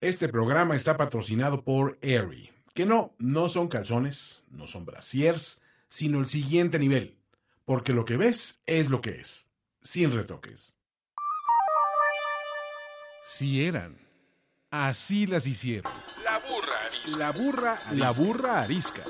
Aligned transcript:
Este 0.00 0.28
programa 0.28 0.76
está 0.76 0.96
patrocinado 0.96 1.64
por 1.64 1.98
Aerie, 2.02 2.52
que 2.72 2.86
no, 2.86 3.16
no 3.18 3.48
son 3.48 3.66
calzones, 3.66 4.44
no 4.48 4.68
son 4.68 4.84
brasiers, 4.84 5.60
sino 5.88 6.20
el 6.20 6.28
siguiente 6.28 6.78
nivel, 6.78 7.18
porque 7.64 7.92
lo 7.92 8.04
que 8.04 8.16
ves 8.16 8.60
es 8.66 8.90
lo 8.90 9.00
que 9.00 9.20
es, 9.20 9.48
sin 9.82 10.12
retoques. 10.12 10.76
Si 13.24 13.64
eran, 13.64 13.98
así 14.70 15.26
las 15.26 15.48
hicieron. 15.48 15.92
La 16.22 16.38
burra 16.38 16.84
arisca. 16.86 17.18
La 17.18 17.32
burra, 17.32 17.78
la 17.90 18.10
burra 18.12 18.60
arisca. 18.62 19.02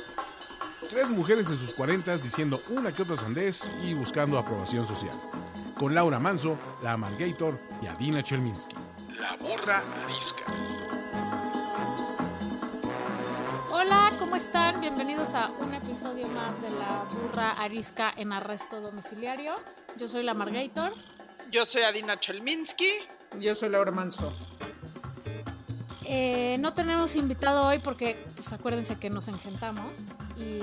Tres 0.89 1.11
mujeres 1.11 1.51
en 1.51 1.57
sus 1.57 1.75
cuarentas 1.75 2.23
diciendo 2.23 2.63
una 2.71 2.95
que 2.95 3.03
otra 3.03 3.17
sandez 3.17 3.71
y 3.85 3.93
buscando 3.93 4.39
aprobación 4.39 4.87
social. 4.87 5.21
Con 5.79 5.95
Laura 5.95 6.19
Manso, 6.19 6.59
la 6.83 6.93
Amalgator 6.93 7.61
y 7.83 7.89
Adina 7.89 8.23
Chelminsky. 8.23 8.75
La 9.21 9.37
burra 9.37 9.83
arisca. 10.05 10.45
Hola, 13.69 14.13
¿cómo 14.21 14.37
están? 14.37 14.81
Bienvenidos 14.81 15.35
a 15.35 15.51
un 15.59 15.75
episodio 15.75 16.29
más 16.29 16.63
de 16.63 16.71
La 16.71 17.05
burra 17.11 17.51
arisca 17.53 18.15
en 18.17 18.33
arresto 18.33 18.81
domiciliario. 18.81 19.55
Yo 19.97 20.09
soy 20.09 20.23
la 20.23 20.35
Margator. 20.35 20.93
Yo 21.51 21.67
soy 21.67 21.83
Adina 21.83 22.21
Chelminsky. 22.21 22.91
Yo 23.41 23.57
soy 23.57 23.71
Laura 23.71 23.91
Manso. 23.91 24.33
Eh, 26.05 26.57
no 26.61 26.73
tenemos 26.75 27.17
invitado 27.17 27.67
hoy 27.67 27.81
porque, 27.81 28.25
pues 28.37 28.53
acuérdense 28.53 28.97
que 29.01 29.11
nos 29.11 29.27
engentamos. 29.27 30.07
Y 30.37 30.61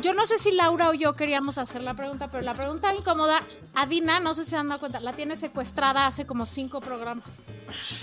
yo 0.00 0.14
no 0.14 0.26
sé 0.26 0.38
si 0.38 0.52
Laura 0.52 0.90
o 0.90 0.94
yo 0.94 1.14
queríamos 1.14 1.58
hacer 1.58 1.82
la 1.82 1.94
pregunta, 1.94 2.28
pero 2.30 2.42
la 2.42 2.54
pregunta 2.54 2.94
incómoda, 2.94 3.40
Adina, 3.74 4.20
no 4.20 4.34
sé 4.34 4.44
si 4.44 4.50
se 4.50 4.56
han 4.56 4.68
dado 4.68 4.80
cuenta, 4.80 5.00
la 5.00 5.12
tiene 5.12 5.36
secuestrada 5.36 6.06
hace 6.06 6.26
como 6.26 6.46
cinco 6.46 6.80
programas. 6.80 7.42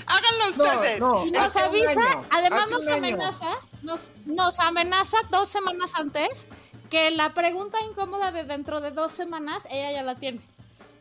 Háganlo 0.05 0.49
ustedes. 0.49 0.99
no. 0.99 1.25
Y 1.25 1.31
nos 1.31 1.55
avisa, 1.55 2.01
año, 2.11 2.25
además 2.31 2.71
nos 2.71 2.87
amenaza, 2.87 3.49
nos, 3.81 4.11
nos 4.25 4.59
amenaza 4.59 5.17
dos 5.31 5.47
semanas 5.47 5.93
antes 5.95 6.47
que 6.89 7.11
la 7.11 7.33
pregunta 7.33 7.77
incómoda 7.81 8.31
de 8.31 8.43
dentro 8.43 8.81
de 8.81 8.91
dos 8.91 9.11
semanas 9.11 9.67
ella 9.69 9.91
ya 9.91 10.03
la 10.03 10.15
tiene. 10.15 10.41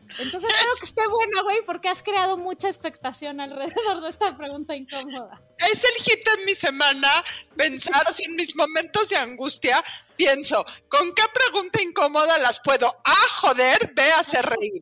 Entonces 0.07 0.43
espero 0.43 0.75
que 0.79 0.85
esté 0.85 1.07
buena, 1.07 1.41
güey, 1.41 1.63
porque 1.65 1.89
has 1.89 2.03
creado 2.03 2.37
mucha 2.37 2.67
expectación 2.67 3.39
alrededor 3.39 4.01
de 4.01 4.09
esta 4.09 4.35
pregunta 4.35 4.75
incómoda. 4.75 5.41
Es 5.57 5.83
el 5.83 6.03
hit 6.03 6.25
de 6.25 6.45
mi 6.45 6.53
semana 6.53 7.09
pensar 7.55 8.03
así 8.07 8.23
en 8.25 8.35
mis 8.35 8.55
momentos 8.55 9.09
de 9.09 9.17
angustia. 9.17 9.83
Pienso, 10.15 10.65
¿con 10.87 11.13
qué 11.13 11.23
pregunta 11.33 11.81
incómoda 11.81 12.37
las 12.39 12.59
puedo? 12.59 12.87
Ah, 13.03 13.27
joder, 13.41 13.93
ve 13.95 14.11
a 14.11 14.19
hacer 14.19 14.45
reír. 14.45 14.81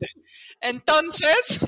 Entonces, 0.60 1.60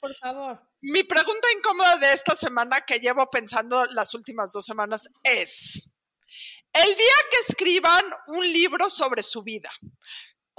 Por 0.00 0.14
favor. 0.16 0.62
mi 0.80 1.02
pregunta 1.04 1.48
incómoda 1.56 1.98
de 1.98 2.12
esta 2.12 2.34
semana 2.34 2.80
que 2.82 2.98
llevo 2.98 3.28
pensando 3.30 3.84
las 3.86 4.14
últimas 4.14 4.52
dos 4.52 4.64
semanas 4.64 5.08
es, 5.24 5.90
el 6.72 6.86
día 6.86 7.14
que 7.30 7.38
escriban 7.48 8.04
un 8.28 8.44
libro 8.44 8.88
sobre 8.88 9.22
su 9.22 9.42
vida, 9.42 9.70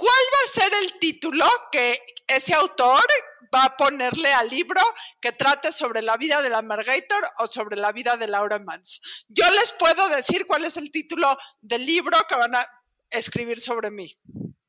¿cuál 0.02 0.24
va 0.34 0.38
a 0.44 0.52
ser 0.52 0.74
el 0.82 0.98
título 0.98 1.46
que 1.70 1.96
ese 2.26 2.54
autor 2.54 3.04
va 3.54 3.66
a 3.66 3.76
ponerle 3.76 4.32
al 4.32 4.48
libro 4.48 4.80
que 5.20 5.30
trate 5.30 5.70
sobre 5.70 6.02
la 6.02 6.16
vida 6.16 6.42
de 6.42 6.50
la 6.50 6.60
Margator 6.60 7.22
o 7.38 7.46
sobre 7.46 7.76
la 7.76 7.92
vida 7.92 8.16
de 8.16 8.26
Laura 8.26 8.58
Manso? 8.58 8.98
Yo 9.28 9.48
les 9.52 9.70
puedo 9.72 10.08
decir 10.08 10.44
cuál 10.46 10.64
es 10.64 10.76
el 10.76 10.90
título 10.90 11.38
del 11.60 11.86
libro 11.86 12.18
que 12.28 12.34
van 12.34 12.52
a 12.56 12.66
escribir 13.10 13.60
sobre 13.60 13.92
mí. 13.92 14.12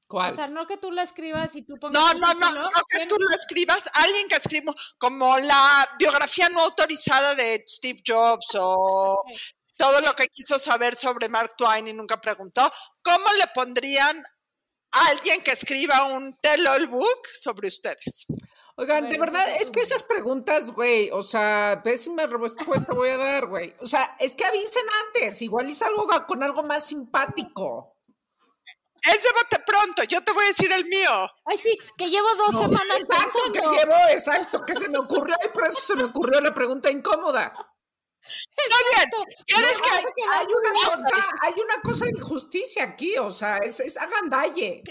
¿Cuál? 0.08 0.31
O 0.31 0.36
sea, 0.36 0.48
no 0.48 0.67
que 0.67 0.78
tú 0.78 0.92
la 0.92 1.02
escribas 1.02 1.56
y 1.56 1.64
tú 1.64 1.80
pongas 1.80 2.00
No, 2.00 2.12
el 2.12 2.20
no, 2.20 2.34
no, 2.36 2.53
no 2.53 2.70
que 2.88 3.08
tú 3.08 3.16
lo 3.18 3.36
escribas, 3.36 3.90
alguien 3.95 4.28
que 4.28 4.36
escriba 4.36 4.72
como 5.00 5.40
la 5.40 5.90
biografía 5.97 6.47
no 6.50 6.59
autorizada 6.59 7.34
de 7.34 7.64
Steve 7.68 8.03
Jobs 8.06 8.50
o 8.53 9.23
todo 9.75 10.02
lo 10.02 10.14
que 10.14 10.28
quiso 10.28 10.59
saber 10.59 10.95
sobre 10.95 11.28
Mark 11.28 11.56
Twain 11.58 11.88
y 11.88 11.94
nunca 11.94 12.22
preguntó, 12.22 12.72
¿cómo 13.02 13.25
le 13.40 13.47
pondrían 13.47 14.23
alguien 14.94 15.41
que 15.41 15.52
escriba 15.52 16.05
un 16.05 16.38
tell-all 16.41 16.88
book 16.88 17.28
sobre 17.34 17.68
ustedes? 17.68 18.25
Oigan, 18.75 19.07
de 19.07 19.19
verdad, 19.19 19.47
es 19.62 19.69
que 19.69 19.81
esas 19.81 20.01
preguntas, 20.01 20.72
güey, 20.72 21.12
o 21.12 21.22
sea, 21.22 21.81
pésima 21.84 22.25
respuesta 22.25 22.94
voy 22.94 23.09
a 23.09 23.18
dar, 23.18 23.45
güey. 23.47 23.75
O 23.79 23.85
sea, 23.85 24.16
es 24.19 24.34
que 24.34 24.45
avisen 24.45 24.84
antes, 25.06 25.41
igual 25.44 25.69
hice 25.69 25.85
algo 25.85 26.07
con 26.28 26.41
algo 26.41 26.63
más 26.63 26.88
simpático. 26.88 27.94
Ese 29.03 29.28
bote 29.35 29.63
pronto, 29.66 30.03
yo 30.06 30.23
te 30.23 30.31
voy 30.31 30.45
a 30.45 30.47
decir 30.47 30.72
el 30.72 30.85
mío. 30.85 31.29
Ay, 31.45 31.57
sí, 31.57 31.78
que 31.97 32.09
llevo 32.09 32.34
dos 32.35 32.57
semanas 32.57 33.01
Exacto, 33.01 33.44
que 33.51 33.59
pensando. 33.59 33.78
llevo, 33.78 34.09
exacto, 34.09 34.66
que 34.66 34.75
se 34.75 34.88
me 34.88 34.97
ocurrió 34.97 35.35
y 35.45 35.50
por 35.50 35.68
eso 35.68 35.81
se 35.81 35.95
me 35.95 36.06
ocurrió 36.06 36.39
la 36.39 36.53
pregunta 36.53 36.89
incómoda. 36.89 37.53
Está 38.57 38.78
bien, 38.89 39.35
¿quieres 39.45 39.79
No, 39.79 40.13
que 40.16 40.23
Hay 40.31 40.47
una 40.47 40.73
cosa, 40.89 41.29
hay 41.41 41.53
una 41.53 41.81
cosa 41.81 42.06
de 42.06 42.11
injusticia 42.11 42.84
aquí, 42.84 43.17
o 43.17 43.31
sea, 43.31 43.57
es, 43.57 43.79
es 43.79 43.97
agandalle. 43.97 44.84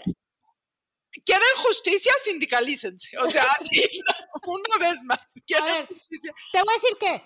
quieren 1.24 1.48
justicia? 1.58 2.12
Sindicalícense. 2.22 3.16
O 3.18 3.26
sea, 3.28 3.44
una 4.46 4.78
vez 4.86 5.02
más. 5.04 5.18
A 5.20 5.40
¿quieren 5.46 5.66
ver, 5.66 5.86
justicia? 5.88 6.34
te 6.52 6.58
voy 6.58 6.68
a 6.70 6.74
decir 6.74 6.96
que 6.98 7.22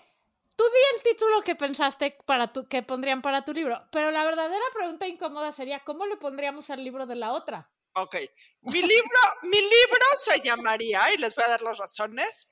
tú 0.57 0.65
di 0.65 0.97
el 0.97 1.03
título 1.03 1.43
que 1.43 1.55
pensaste 1.57 2.17
para 2.25 2.53
tu, 2.53 2.69
que 2.69 2.83
pondrían 2.83 3.23
para 3.23 3.45
tu 3.45 3.53
libro, 3.53 3.87
pero 3.93 4.11
la 4.11 4.25
verdadera 4.25 4.65
pregunta 4.73 5.07
incómoda 5.07 5.53
sería 5.53 5.81
¿cómo 5.85 6.07
le 6.07 6.17
pondríamos 6.17 6.71
al 6.71 6.83
libro 6.85 7.07
de 7.07 7.17
la 7.17 7.33
otra? 7.33 7.71
Ok. 7.95 8.17
Mi 8.63 8.83
libro, 8.83 9.21
mi 9.43 9.59
libro 9.59 10.07
se 10.17 10.41
llamaría, 10.41 11.01
y 11.15 11.19
les 11.19 11.35
voy 11.35 11.45
a 11.47 11.49
dar 11.49 11.63
las 11.63 11.79
razones, 11.79 12.49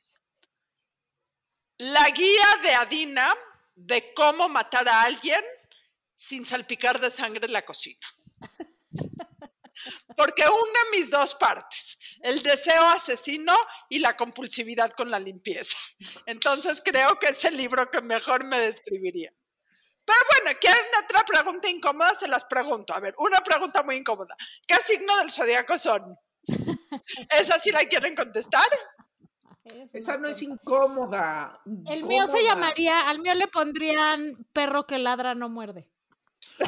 La 1.79 2.09
guía 2.11 2.47
de 2.62 2.75
Adina 2.75 3.35
de 3.75 4.15
cómo 4.15 4.49
matar 4.49 4.89
a 4.89 5.03
alguien 5.03 5.43
sin 6.15 6.47
salpicar 6.47 7.01
de 7.01 7.11
sangre 7.11 7.49
la 7.49 7.65
cocina. 7.65 8.07
Porque 10.17 10.43
une 10.43 10.91
mis 10.93 11.11
dos 11.11 11.35
partes, 11.35 11.99
el 12.23 12.43
deseo 12.43 12.83
asesino 12.91 13.55
y 13.89 13.99
la 13.99 14.17
compulsividad 14.17 14.93
con 14.93 15.11
la 15.11 15.19
limpieza. 15.19 15.77
Entonces 16.27 16.81
creo 16.85 17.19
que 17.19 17.31
es 17.31 17.45
el 17.45 17.57
libro 17.57 17.91
que 17.91 18.01
mejor 18.01 18.45
me 18.45 18.61
describiría. 18.61 19.33
Pero 20.05 20.19
bueno, 20.31 20.59
¿quieren 20.61 20.87
otra 21.03 21.25
pregunta 21.25 21.69
incómoda? 21.69 22.17
Se 22.19 22.29
las 22.29 22.45
pregunto. 22.45 22.95
A 22.95 23.01
ver, 23.01 23.15
una 23.19 23.41
pregunta 23.41 23.83
muy 23.83 23.97
incómoda. 23.97 24.37
¿Qué 24.67 24.77
signo 24.77 25.17
del 25.19 25.31
zodiaco 25.31 25.77
son? 25.77 26.17
¿Esa 27.31 27.59
sí 27.59 27.73
la 27.73 27.85
quieren 27.87 28.15
contestar? 28.15 28.69
Esa 29.92 30.19
no 30.19 30.28
es 30.28 30.42
incómoda. 30.42 31.60
El 31.86 32.04
mío 32.04 32.26
se 32.26 32.42
llamaría, 32.42 33.00
al 33.00 33.20
mío 33.20 33.34
le 33.34 33.48
pondrían 33.48 34.47
perro 34.52 34.86
que 34.86 34.98
ladra 34.98 35.34
no 35.34 35.48
muerde. 35.48 35.88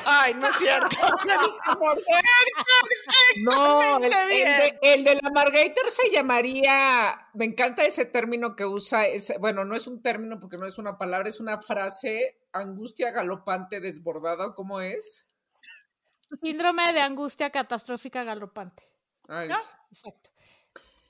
Ay, 0.05 0.35
no 0.35 0.49
es 0.49 0.57
cierto. 0.57 0.89
No, 3.43 3.99
el, 3.99 4.11
de, 4.11 4.79
el 4.83 5.05
de 5.05 5.21
la 5.23 5.31
Margator 5.31 5.91
se 5.91 6.11
llamaría, 6.11 7.29
me 7.35 7.45
encanta 7.45 7.85
ese 7.85 8.07
término 8.07 8.57
que 8.57 8.65
usa, 8.65 9.07
ese, 9.07 9.39
bueno, 9.39 9.65
no 9.65 9.77
es 9.77 9.87
un 9.87 10.03
término 10.03 10.41
porque 10.41 10.57
no 10.57 10.67
es 10.67 10.79
una 10.79 10.97
palabra, 10.97 11.29
es 11.29 11.39
una 11.39 11.61
frase, 11.61 12.41
angustia 12.53 13.11
galopante 13.11 13.81
desbordada, 13.81 14.55
¿cómo 14.55 14.81
es? 14.81 15.29
Síndrome 16.43 16.93
de 16.93 17.01
angustia 17.01 17.51
catastrófica 17.51 18.25
galopante. 18.25 18.83
Ay, 19.29 19.49
¿No? 19.49 19.57
Exacto. 19.91 20.31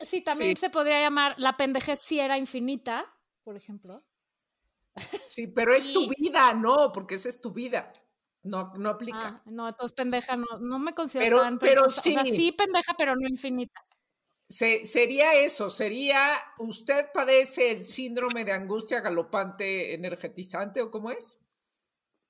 Sí, 0.00 0.20
también 0.22 0.56
Sí. 0.56 0.60
se 0.60 0.70
podría 0.70 1.00
llamar 1.00 1.34
la 1.38 1.56
pendejez 1.56 2.00
si 2.00 2.20
era 2.20 2.36
infinita, 2.38 3.06
por 3.44 3.56
ejemplo. 3.56 4.04
Sí, 5.26 5.46
pero 5.48 5.72
es 5.74 5.92
tu 5.92 6.08
vida, 6.08 6.54
no, 6.54 6.90
porque 6.92 7.16
esa 7.16 7.28
es 7.28 7.40
tu 7.40 7.52
vida. 7.52 7.92
No, 8.42 8.72
no 8.76 8.90
aplica. 8.90 9.26
Ah, 9.26 9.42
no, 9.46 9.68
entonces 9.68 9.94
pendeja 9.94 10.36
no, 10.36 10.46
no 10.60 10.78
me 10.78 10.92
considero 10.94 11.36
Pero- 11.38 11.42
tan 11.42 11.58
pero 11.58 11.82
pendeja. 11.82 12.00
O 12.00 12.02
sea, 12.14 12.24
sí. 12.24 12.36
sí 12.36 12.52
pendeja, 12.52 12.94
pero 12.96 13.14
no 13.16 13.26
infinita. 13.28 13.80
Se- 14.48 14.84
sería 14.84 15.34
eso, 15.34 15.68
sería, 15.68 16.30
¿usted 16.58 17.06
padece 17.12 17.72
el 17.72 17.82
síndrome 17.84 18.44
de 18.44 18.52
angustia 18.52 19.00
galopante 19.00 19.92
energetizante 19.94 20.80
o 20.80 20.90
cómo 20.90 21.10
es? 21.10 21.40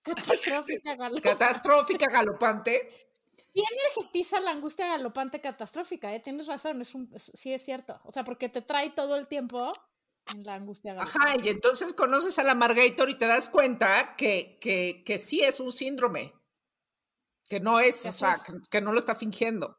Catastrófica 0.02 0.94
galopante. 0.94 1.28
Catastrófica 1.28 2.06
galopante. 2.10 2.88
Sí 3.36 3.62
energetiza 3.70 4.40
la 4.40 4.50
angustia 4.52 4.86
galopante 4.86 5.40
catastrófica, 5.40 6.14
¿eh? 6.14 6.20
Tienes 6.20 6.46
razón, 6.46 6.80
es 6.80 6.94
un, 6.94 7.10
es- 7.14 7.30
sí 7.34 7.52
es 7.52 7.64
cierto. 7.64 8.00
O 8.04 8.12
sea, 8.12 8.24
porque 8.24 8.48
te 8.48 8.62
trae 8.62 8.90
todo 8.90 9.16
el 9.16 9.28
tiempo 9.28 9.70
en 10.34 10.42
la 10.42 10.54
angustia 10.54 10.94
galopante. 10.94 11.18
Ajá, 11.28 11.36
y 11.44 11.48
entonces 11.50 11.92
conoces 11.92 12.38
a 12.38 12.42
la 12.44 12.54
Margator 12.54 13.10
y 13.10 13.14
te 13.14 13.26
das 13.26 13.48
cuenta 13.50 14.14
que, 14.16 14.58
que, 14.60 15.02
que 15.04 15.18
sí 15.18 15.40
es 15.42 15.60
un 15.60 15.70
síndrome. 15.72 16.32
Que 17.48 17.60
no 17.60 17.78
es, 17.78 18.04
o 18.06 18.12
sea, 18.12 18.36
que, 18.44 18.52
que 18.70 18.80
no 18.80 18.92
lo 18.92 18.98
está 19.00 19.14
fingiendo. 19.14 19.76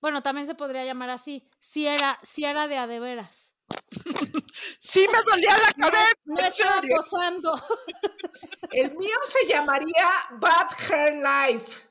Bueno, 0.00 0.22
también 0.22 0.46
se 0.46 0.54
podría 0.54 0.84
llamar 0.84 1.10
así. 1.10 1.48
Si 1.58 1.86
era, 1.86 2.18
si 2.22 2.44
era 2.44 2.68
de 2.68 2.78
a 2.78 2.86
de 2.86 3.00
veras. 3.00 3.54
Sí 4.78 5.06
me 5.12 5.18
dolía 5.30 5.52
la 5.58 5.72
cabeza. 5.90 6.12
No 6.24 6.40
estaba 6.40 6.80
posando. 6.96 7.52
El 8.76 8.94
mío 8.94 9.16
se 9.22 9.48
llamaría 9.48 10.06
Bad 10.32 10.68
Hair 10.90 11.14
Life, 11.14 11.88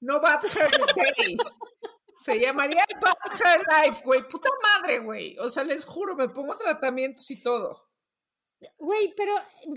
no 0.00 0.20
Bad 0.20 0.44
Hair 0.44 0.70
Day. 0.94 1.36
Se 2.20 2.38
llamaría 2.38 2.84
Bad 3.00 3.32
Hair 3.42 3.62
Life, 3.66 4.02
güey. 4.04 4.28
Puta 4.28 4.50
madre, 4.62 4.98
güey. 4.98 5.38
O 5.38 5.48
sea, 5.48 5.64
les 5.64 5.86
juro, 5.86 6.14
me 6.14 6.28
pongo 6.28 6.58
tratamientos 6.58 7.30
y 7.30 7.42
todo. 7.42 7.88
Güey, 8.76 9.14
pero 9.16 9.32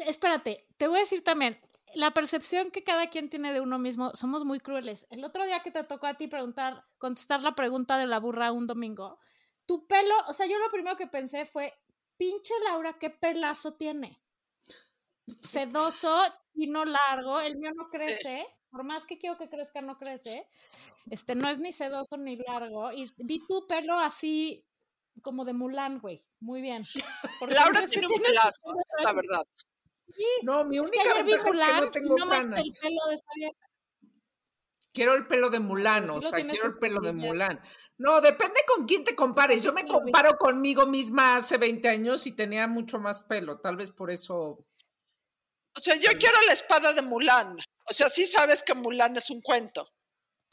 espérate, 0.06 0.68
te 0.76 0.88
voy 0.88 0.98
a 0.98 1.02
decir 1.02 1.24
también, 1.24 1.58
la 1.96 2.14
percepción 2.14 2.72
que 2.72 2.84
cada 2.84 3.10
quien 3.10 3.30
tiene 3.30 3.54
de 3.54 3.62
uno 3.62 3.80
mismo, 3.80 4.12
somos 4.14 4.44
muy 4.44 4.60
crueles. 4.60 5.08
El 5.12 5.24
otro 5.24 5.46
día 5.46 5.62
que 5.62 5.72
te 5.72 5.86
tocó 5.86 6.08
a 6.08 6.14
ti 6.14 6.28
preguntar, 6.28 6.86
contestar 6.98 7.42
la 7.42 7.56
pregunta 7.56 7.98
de 7.98 8.06
la 8.06 8.20
burra 8.20 8.52
un 8.52 8.68
domingo, 8.68 9.18
tu 9.66 9.88
pelo, 9.88 10.16
o 10.28 10.34
sea, 10.34 10.46
yo 10.46 10.58
lo 10.58 10.70
primero 10.70 10.98
que 10.98 11.08
pensé 11.08 11.46
fue, 11.46 11.74
pinche 12.18 12.54
Laura, 12.66 12.98
qué 13.00 13.10
pelazo 13.10 13.76
tiene. 13.76 14.22
Sedoso, 15.42 16.22
y 16.64 16.68
no 16.68 16.84
largo, 16.86 17.40
el 17.40 17.58
mío 17.58 17.72
no 17.76 17.88
crece, 17.88 18.46
por 18.70 18.84
más 18.84 19.06
que 19.06 19.18
quiero 19.18 19.38
que 19.38 19.50
crezca, 19.50 19.82
no 19.82 19.98
crece. 19.98 20.46
Este, 21.10 21.36
no 21.36 21.50
es 21.50 21.60
ni 21.60 21.72
sedoso 21.72 22.18
ni 22.18 22.36
largo. 22.38 22.92
Y 22.92 23.10
vi 23.18 23.40
tu 23.48 23.66
pelo 23.68 24.00
así, 24.00 24.66
como 25.24 25.46
de 25.46 25.54
Mulan, 25.54 26.00
güey. 26.00 26.24
Muy 26.40 26.62
bien. 26.62 26.84
Porque 27.40 27.56
Laura 27.56 27.86
tiene 27.88 28.08
un 28.08 28.22
pelazo, 28.22 28.62
la 29.04 29.14
verdad. 29.14 29.44
Sí, 30.08 30.26
No, 30.44 30.64
mi 30.66 30.78
es 30.78 30.90
que 30.92 31.00
única 31.00 31.12
ayer 31.14 31.26
vi 31.26 31.32
ventaja 31.32 31.38
es 31.38 31.44
que 31.44 31.52
Mulan 31.52 31.80
no 31.82 31.86
y 31.88 31.92
tengo 31.92 32.18
no 32.18 32.26
manches 32.26 32.50
canas. 32.50 32.66
el 32.66 32.82
pelo 32.90 33.08
de 33.10 33.16
esa 33.16 33.26
vieja. 33.36 33.58
Quiero 34.92 35.14
el 35.14 35.28
pelo 35.28 35.50
de 35.50 35.60
Mulan, 35.60 36.02
Pero 36.02 36.14
sí 36.14 36.20
o 36.20 36.22
sea, 36.30 36.46
quiero 36.48 36.68
el 36.68 36.74
pelo 36.74 37.00
de. 37.02 37.14
Mulan. 37.14 37.62
No, 37.98 38.22
depende 38.22 38.60
con 38.76 38.86
quién 38.88 39.04
te 39.04 39.16
compares. 39.16 39.62
Yo 39.62 39.72
me 39.74 39.82
Sí, 39.82 39.88
comparo 39.88 40.38
conmigo 40.38 40.88
misma 40.88 41.36
hace 41.36 41.58
20 41.58 41.88
años 41.90 42.26
y 42.28 42.32
tenía 42.36 42.68
mucho 42.68 43.00
más 43.00 43.22
pelo. 43.24 43.60
Tal 43.60 43.76
vez 43.78 43.92
por 43.92 44.10
eso. 44.10 44.66
O 45.76 45.80
sea, 45.80 45.96
yo 45.96 46.10
quiero 46.20 46.36
la 46.48 46.54
espada 46.54 46.94
de 46.94 47.02
Mulan. 47.02 47.58
O 47.90 47.94
sea, 47.94 48.10
sí 48.10 48.26
sabes 48.26 48.64
que 48.64 48.74
Mulan 48.74 49.16
es 49.18 49.30
un 49.30 49.42
cuento. 49.42 49.88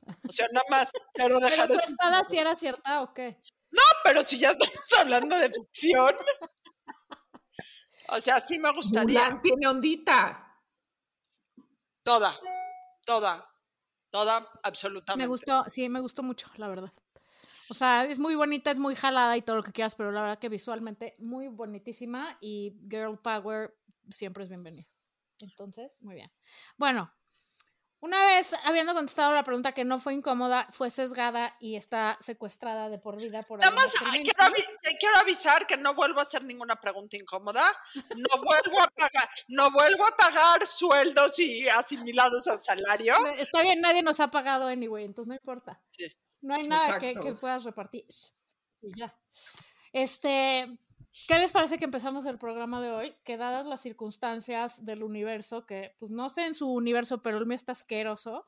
O 0.07 0.33
sea, 0.33 0.47
nada 0.53 0.67
más 0.71 0.93
¿Pero 1.15 1.41
dejar 1.41 1.67
su 1.67 1.75
eso. 1.75 1.89
espada 1.89 2.23
sí 2.25 2.39
era 2.39 2.55
cierta 2.55 3.03
o 3.03 3.13
qué? 3.13 3.39
No, 3.71 3.83
pero 4.05 4.23
si 4.23 4.39
ya 4.39 4.51
estamos 4.51 4.93
hablando 4.99 5.37
de 5.37 5.51
ficción. 5.51 6.15
O 8.09 8.21
sea, 8.21 8.41
sí 8.41 8.59
me 8.59 8.73
gustaría. 8.73 9.25
Mulan 9.25 9.43
tiene 9.43 9.67
ondita. 9.67 10.43
Toda, 12.05 12.39
toda, 13.05 13.51
toda, 14.11 14.49
absolutamente. 14.63 15.25
Me 15.25 15.27
gustó, 15.27 15.65
sí, 15.67 15.89
me 15.89 15.99
gustó 15.99 16.23
mucho, 16.23 16.47
la 16.57 16.69
verdad. 16.69 16.93
O 17.69 17.75
sea, 17.75 18.05
es 18.05 18.21
muy 18.21 18.37
bonita, 18.37 18.71
es 18.71 18.79
muy 18.79 18.95
jalada 18.95 19.37
y 19.37 19.43
todo 19.43 19.57
lo 19.57 19.65
que 19.65 19.73
quieras, 19.73 19.97
pero 19.97 20.13
la 20.13 20.23
verdad 20.23 20.39
que 20.39 20.49
visualmente 20.49 21.15
muy 21.19 21.49
bonitísima 21.49 22.39
y 22.41 22.79
Girl 22.89 23.19
Power 23.19 23.77
siempre 24.09 24.45
es 24.45 24.49
bienvenido. 24.49 24.89
Entonces, 25.41 26.01
muy 26.03 26.15
bien. 26.15 26.31
Bueno, 26.77 27.13
una 28.01 28.25
vez 28.27 28.55
habiendo 28.65 28.95
contestado 28.95 29.33
la 29.33 29.43
pregunta 29.43 29.73
que 29.73 29.85
no 29.85 29.99
fue 29.99 30.15
incómoda, 30.15 30.67
fue 30.71 30.91
sesgada 30.91 31.57
y 31.61 31.77
está 31.77 32.17
secuestrada 32.21 32.89
de 32.89 32.99
por 32.99 33.17
vida 33.17 33.43
por 33.43 33.59
Nada 33.59 33.71
más 33.75 33.93
quiero, 34.13 34.39
avi- 34.39 34.77
te 34.83 34.97
quiero 34.99 35.17
avisar 35.17 35.67
que 35.67 35.77
no 35.77 35.95
vuelvo 35.95 36.21
a 36.21 36.23
hacer 36.23 36.45
ninguna 36.45 36.77
pregunta 36.77 37.17
incómoda. 37.17 37.63
No 38.17 38.43
vuelvo 38.43 38.81
a 38.83 38.89
pagar, 38.89 39.29
no 39.49 39.71
vuelvo 39.71 40.07
a 40.07 40.17
pagar 40.17 40.67
sueldos 40.67 41.39
y 41.39 41.67
asimilados 41.69 42.47
al 42.49 42.59
salario. 42.61 43.15
Está 43.39 43.63
bien, 43.63 43.81
nadie 43.81 44.03
nos 44.03 44.21
ha 44.21 44.31
pagado 44.31 44.67
anyway, 44.69 45.05
entonces 45.05 45.29
no 45.29 45.35
importa. 45.35 45.81
Sí. 45.87 46.07
No 46.43 46.55
hay 46.55 46.69
nada 46.69 46.99
que, 47.01 47.15
que 47.15 47.35
puedas 47.35 47.65
repartir. 47.65 48.05
Y 48.83 48.95
ya. 48.97 49.13
Este, 49.93 50.69
¿qué 51.29 51.39
les 51.39 51.53
parece 51.53 51.79
que 51.79 51.85
empezamos 51.85 52.27
el 52.27 52.39
programa 52.39 52.81
de 52.81 52.91
hoy? 52.91 53.15
Que 53.25 53.37
dadas 53.37 53.67
las 53.67 53.81
circunstancias 53.81 54.85
del 54.85 55.03
universo, 55.03 55.67
que 55.67 55.95
pues 55.99 56.11
no 56.11 56.29
sé 56.29 56.47
en 56.47 56.55
su 56.55 56.73
universo, 56.73 57.23
pero 57.23 57.39
el 57.39 57.47
mío 57.47 57.57
está 57.57 57.73
asqueroso, 57.73 58.45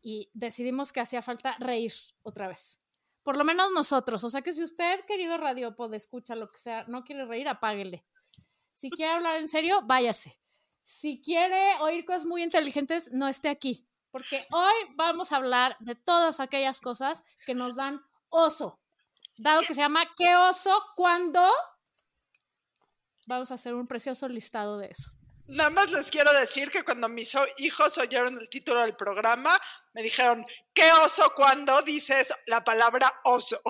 y 0.00 0.30
decidimos 0.34 0.92
que 0.92 1.00
hacía 1.00 1.22
falta 1.22 1.56
reír 1.58 1.92
otra 2.22 2.48
vez. 2.48 2.82
Por 3.22 3.36
lo 3.36 3.44
menos 3.44 3.70
nosotros. 3.72 4.24
O 4.24 4.30
sea 4.30 4.42
que 4.42 4.52
si 4.52 4.62
usted, 4.62 5.04
querido 5.06 5.36
radiopod, 5.36 5.92
escucha 5.94 6.34
lo 6.34 6.50
que 6.50 6.58
sea, 6.58 6.84
no 6.88 7.04
quiere 7.04 7.26
reír, 7.26 7.48
apáguele. 7.48 8.04
Si 8.74 8.90
quiere 8.90 9.12
hablar 9.12 9.36
en 9.36 9.48
serio, 9.48 9.82
váyase. 9.84 10.40
Si 10.82 11.20
quiere 11.20 11.78
oír 11.80 12.04
cosas 12.04 12.24
muy 12.24 12.42
inteligentes, 12.42 13.10
no 13.12 13.28
esté 13.28 13.48
aquí. 13.48 13.86
Porque 14.10 14.46
hoy 14.50 14.74
vamos 14.96 15.32
a 15.32 15.36
hablar 15.36 15.76
de 15.80 15.94
todas 15.94 16.40
aquellas 16.40 16.80
cosas 16.80 17.24
que 17.44 17.54
nos 17.54 17.76
dan 17.76 18.00
oso. 18.30 18.80
Dado 19.36 19.60
que 19.60 19.74
se 19.74 19.82
llama 19.82 20.06
¿Qué 20.16 20.34
oso? 20.34 20.72
cuando 20.96 21.46
Vamos 23.28 23.50
a 23.50 23.54
hacer 23.54 23.74
un 23.74 23.86
precioso 23.86 24.26
listado 24.26 24.78
de 24.78 24.86
eso. 24.88 25.10
Nada 25.48 25.68
más 25.68 25.90
les 25.90 26.10
quiero 26.10 26.32
decir 26.32 26.70
que 26.70 26.82
cuando 26.82 27.10
mis 27.10 27.34
o- 27.34 27.44
hijos 27.58 27.98
oyeron 27.98 28.38
el 28.40 28.48
título 28.48 28.80
del 28.80 28.96
programa, 28.96 29.58
me 29.92 30.02
dijeron, 30.02 30.46
¿qué 30.72 30.90
oso 31.04 31.32
cuando 31.36 31.82
dices 31.82 32.32
la 32.46 32.64
palabra 32.64 33.12
oso? 33.24 33.60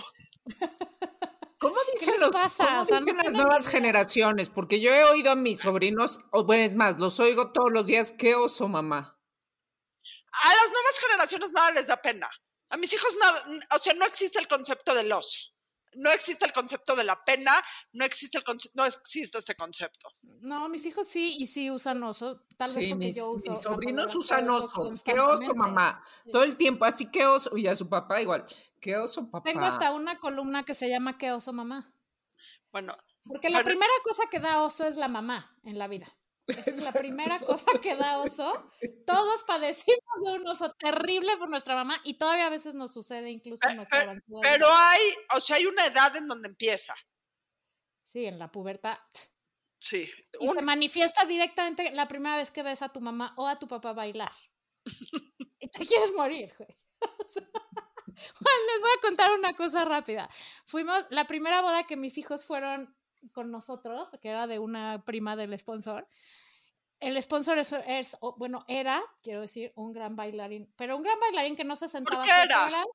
¿Cómo 1.58 1.76
dicen, 1.92 2.14
los, 2.20 2.30
pasa? 2.30 2.66
cómo 2.66 2.82
O 2.82 2.84
sea, 2.84 3.00
no 3.00 3.04
dicen 3.06 3.16
las 3.24 3.32
nuevas 3.32 3.62
idea. 3.62 3.70
generaciones? 3.72 4.48
Porque 4.48 4.80
yo 4.80 4.92
he 4.94 5.02
oído 5.04 5.32
a 5.32 5.34
mis 5.34 5.60
sobrinos, 5.60 6.18
o 6.30 6.44
bueno, 6.44 6.62
es 6.62 6.76
más, 6.76 6.98
los 7.00 7.18
oigo 7.18 7.50
todos 7.52 7.72
los 7.72 7.86
días. 7.86 8.12
¿Qué 8.16 8.36
oso, 8.36 8.68
mamá? 8.68 9.18
A 10.30 10.54
las 10.54 10.70
nuevas 10.72 10.98
generaciones 11.00 11.52
nada 11.52 11.72
les 11.72 11.88
da 11.88 12.00
pena. 12.00 12.30
A 12.70 12.76
mis 12.76 12.92
hijos, 12.92 13.16
nada, 13.20 13.42
o 13.74 13.78
sea, 13.78 13.94
no 13.94 14.04
existe 14.06 14.38
el 14.38 14.46
concepto 14.46 14.94
del 14.94 15.10
oso. 15.10 15.38
No 15.94 16.10
existe 16.10 16.44
el 16.46 16.52
concepto 16.52 16.94
de 16.96 17.04
la 17.04 17.24
pena, 17.24 17.52
no 17.92 18.04
existe, 18.04 18.38
el 18.38 18.44
no 18.74 18.84
existe 18.84 19.38
este 19.38 19.54
concepto. 19.54 20.08
No, 20.40 20.68
mis 20.68 20.84
hijos 20.86 21.06
sí 21.08 21.36
y 21.38 21.46
sí 21.46 21.70
usan 21.70 22.02
oso. 22.02 22.44
Tal 22.56 22.68
vez 22.74 22.84
Sí, 22.84 22.90
porque 22.90 23.06
mis, 23.06 23.16
yo 23.16 23.30
uso. 23.30 23.50
mis 23.50 23.62
sobrinos 23.62 24.14
usan 24.14 24.48
oso. 24.50 24.90
¿Qué 25.04 25.18
oso, 25.18 25.54
mamá? 25.54 26.04
Todo 26.30 26.42
el 26.44 26.56
tiempo, 26.56 26.84
así 26.84 27.10
que 27.10 27.26
oso. 27.26 27.56
Y 27.56 27.66
a 27.66 27.74
su 27.74 27.88
papá 27.88 28.20
igual. 28.20 28.46
¿Qué 28.80 28.96
oso, 28.96 29.30
papá? 29.30 29.50
Tengo 29.50 29.64
hasta 29.64 29.92
una 29.92 30.18
columna 30.20 30.64
que 30.64 30.74
se 30.74 30.88
llama 30.88 31.18
¿Qué 31.18 31.32
oso, 31.32 31.52
mamá? 31.52 31.92
Bueno, 32.70 32.96
Porque 33.26 33.48
la 33.50 33.58
Bueno. 33.58 33.68
primera 33.70 33.92
cosa 34.04 34.24
que 34.30 34.38
da 34.40 34.62
oso 34.62 34.86
es 34.86 34.96
la 34.96 35.08
mamá 35.08 35.54
en 35.64 35.78
la 35.78 35.88
vida. 35.88 36.06
Esa 36.48 36.70
es 36.70 36.84
la 36.86 36.92
primera 36.92 37.40
cosa 37.40 37.70
que 37.80 37.94
da 37.94 38.18
oso. 38.20 38.52
Todos 39.06 39.44
padecimos 39.44 40.00
de 40.24 40.32
un 40.32 40.46
oso 40.48 40.72
terrible 40.78 41.36
por 41.36 41.50
nuestra 41.50 41.74
mamá 41.74 42.00
y 42.04 42.14
todavía 42.18 42.46
a 42.46 42.50
veces 42.50 42.74
nos 42.74 42.92
sucede 42.92 43.30
incluso 43.30 43.64
en 43.66 43.70
Pe- 43.72 43.76
nuestra 43.76 43.98
pe- 43.98 44.04
aventura. 44.06 44.50
pero 44.50 44.66
hay, 44.70 45.00
o 45.36 45.40
sea, 45.40 45.56
hay 45.56 45.66
una 45.66 45.84
edad 45.86 46.16
en 46.16 46.26
donde 46.26 46.48
empieza. 46.48 46.94
Sí, 48.02 48.24
en 48.24 48.38
la 48.38 48.50
pubertad. 48.50 48.98
Sí. 49.78 50.10
Y 50.40 50.48
Un- 50.48 50.54
se 50.56 50.62
manifiesta 50.62 51.24
directamente 51.26 51.90
la 51.92 52.08
primera 52.08 52.36
vez 52.36 52.50
que 52.50 52.62
ves 52.62 52.80
a 52.82 52.88
tu 52.88 53.00
mamá 53.00 53.34
o 53.36 53.46
a 53.46 53.58
tu 53.58 53.68
papá 53.68 53.92
bailar. 53.92 54.32
y 55.60 55.68
te 55.68 55.86
quieres 55.86 56.12
morir, 56.16 56.52
güey. 56.58 56.70
O 57.24 57.28
sea, 57.28 57.42
bueno, 57.52 58.58
les 58.72 58.80
voy 58.80 58.90
a 58.96 59.00
contar 59.02 59.30
una 59.32 59.54
cosa 59.54 59.84
rápida. 59.84 60.28
Fuimos, 60.64 61.04
la 61.10 61.26
primera 61.26 61.60
boda 61.62 61.84
que 61.86 61.96
mis 61.96 62.16
hijos 62.18 62.44
fueron 62.46 62.96
con 63.32 63.50
nosotros, 63.50 64.10
que 64.20 64.28
era 64.28 64.46
de 64.46 64.58
una 64.58 65.04
prima 65.04 65.36
del 65.36 65.58
sponsor. 65.58 66.06
El 67.00 67.20
sponsor 67.22 67.58
es, 67.58 68.16
bueno, 68.38 68.64
era, 68.66 69.02
quiero 69.22 69.40
decir, 69.40 69.72
un 69.76 69.92
gran 69.92 70.16
bailarín, 70.16 70.72
pero 70.76 70.96
un 70.96 71.02
gran 71.02 71.18
bailarín 71.20 71.54
que 71.54 71.64
no 71.64 71.76
se 71.76 71.88
sentaba 71.88 72.24
qué 72.24 72.30
era? 72.44 72.66
horas, 72.66 72.86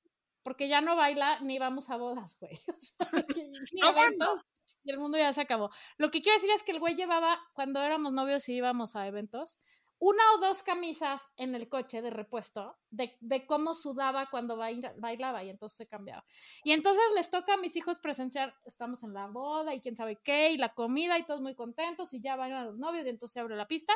porque 0.44 0.68
ya 0.68 0.82
no 0.82 0.96
baila 0.98 1.40
ni 1.40 1.58
vamos 1.58 1.90
a 1.90 1.96
bodas, 1.98 2.38
güey. 2.40 2.52
O 2.68 2.82
sea, 2.82 3.10
porque 3.10 3.46
ni 3.46 3.82
No, 3.82 3.94
bueno. 3.94 4.08
eventos, 4.10 4.42
y 4.84 4.92
el 4.92 5.00
mundo 5.00 5.18
ya 5.18 5.32
se 5.32 5.42
acabó. 5.42 5.70
Lo 5.98 6.12
que 6.12 6.22
quiero 6.22 6.36
decir 6.36 6.52
es 6.52 6.64
que 6.64 6.74
el 6.74 6.80
güey 6.80 6.96
llevaba, 6.96 7.40
cuando 7.54 7.82
éramos 7.82 8.12
novios 8.12 8.48
y 8.50 8.56
íbamos 8.56 8.96
a 8.98 9.08
eventos, 9.08 9.60
una 10.06 10.22
o 10.36 10.40
dos 10.40 10.64
camisas 10.64 11.32
en 11.38 11.56
el 11.56 11.70
coche 11.70 12.02
de 12.02 12.10
repuesto 12.10 12.78
de, 12.90 13.46
cómo 13.48 13.74
sudaba 13.74 14.30
cuando 14.30 14.58
baila- 14.58 14.94
bailaba 14.98 15.46
y 15.46 15.50
entonces 15.50 15.78
se 15.78 15.88
cambiaba. 15.88 16.26
Y 16.66 16.74
entonces 16.74 17.02
les 17.16 17.30
toca 17.30 17.54
a 17.54 17.58
mis 17.58 17.78
hijos 17.78 18.00
presenciar, 18.00 18.54
estamos 18.66 19.02
en 19.06 19.14
la 19.14 19.28
boda 19.28 19.74
y 19.74 19.80
quién 19.80 19.96
sabe 19.96 20.20
qué, 20.22 20.52
y 20.52 20.58
la 20.58 20.74
comida 20.74 21.18
y 21.18 21.26
todos 21.26 21.40
muy 21.40 21.56
contentos 21.56 22.14
y 22.14 22.22
ya 22.22 22.36
bailan 22.36 22.66
los 22.66 22.78
novios 22.78 23.06
y 23.06 23.10
entonces 23.12 23.32
se 23.32 23.40
abre 23.40 23.56
la 23.56 23.66
pista 23.66 23.94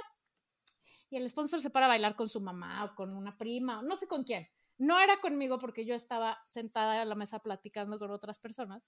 y 1.10 1.18
el 1.18 1.30
sponsor 1.30 1.60
se 1.60 1.72
para 1.72 1.88
a 1.88 1.90
bailar 1.90 2.16
con 2.16 2.30
su 2.30 2.40
mamá 2.40 2.86
o 2.86 2.96
con 2.96 3.14
una 3.14 3.38
prima 3.38 3.80
o 3.80 3.82
no 3.82 3.98
sé 3.98 4.08
con 4.08 4.24
quién. 4.24 4.48
No 4.78 5.02
era 5.02 5.20
conmigo 5.20 5.58
porque 5.58 5.86
yo 5.86 5.94
estaba 5.94 6.40
sentada 6.46 7.02
a 7.02 7.06
la 7.06 7.16
mesa 7.16 7.40
platicando 7.40 8.00
con 8.00 8.12
otras 8.12 8.40
personas. 8.40 8.88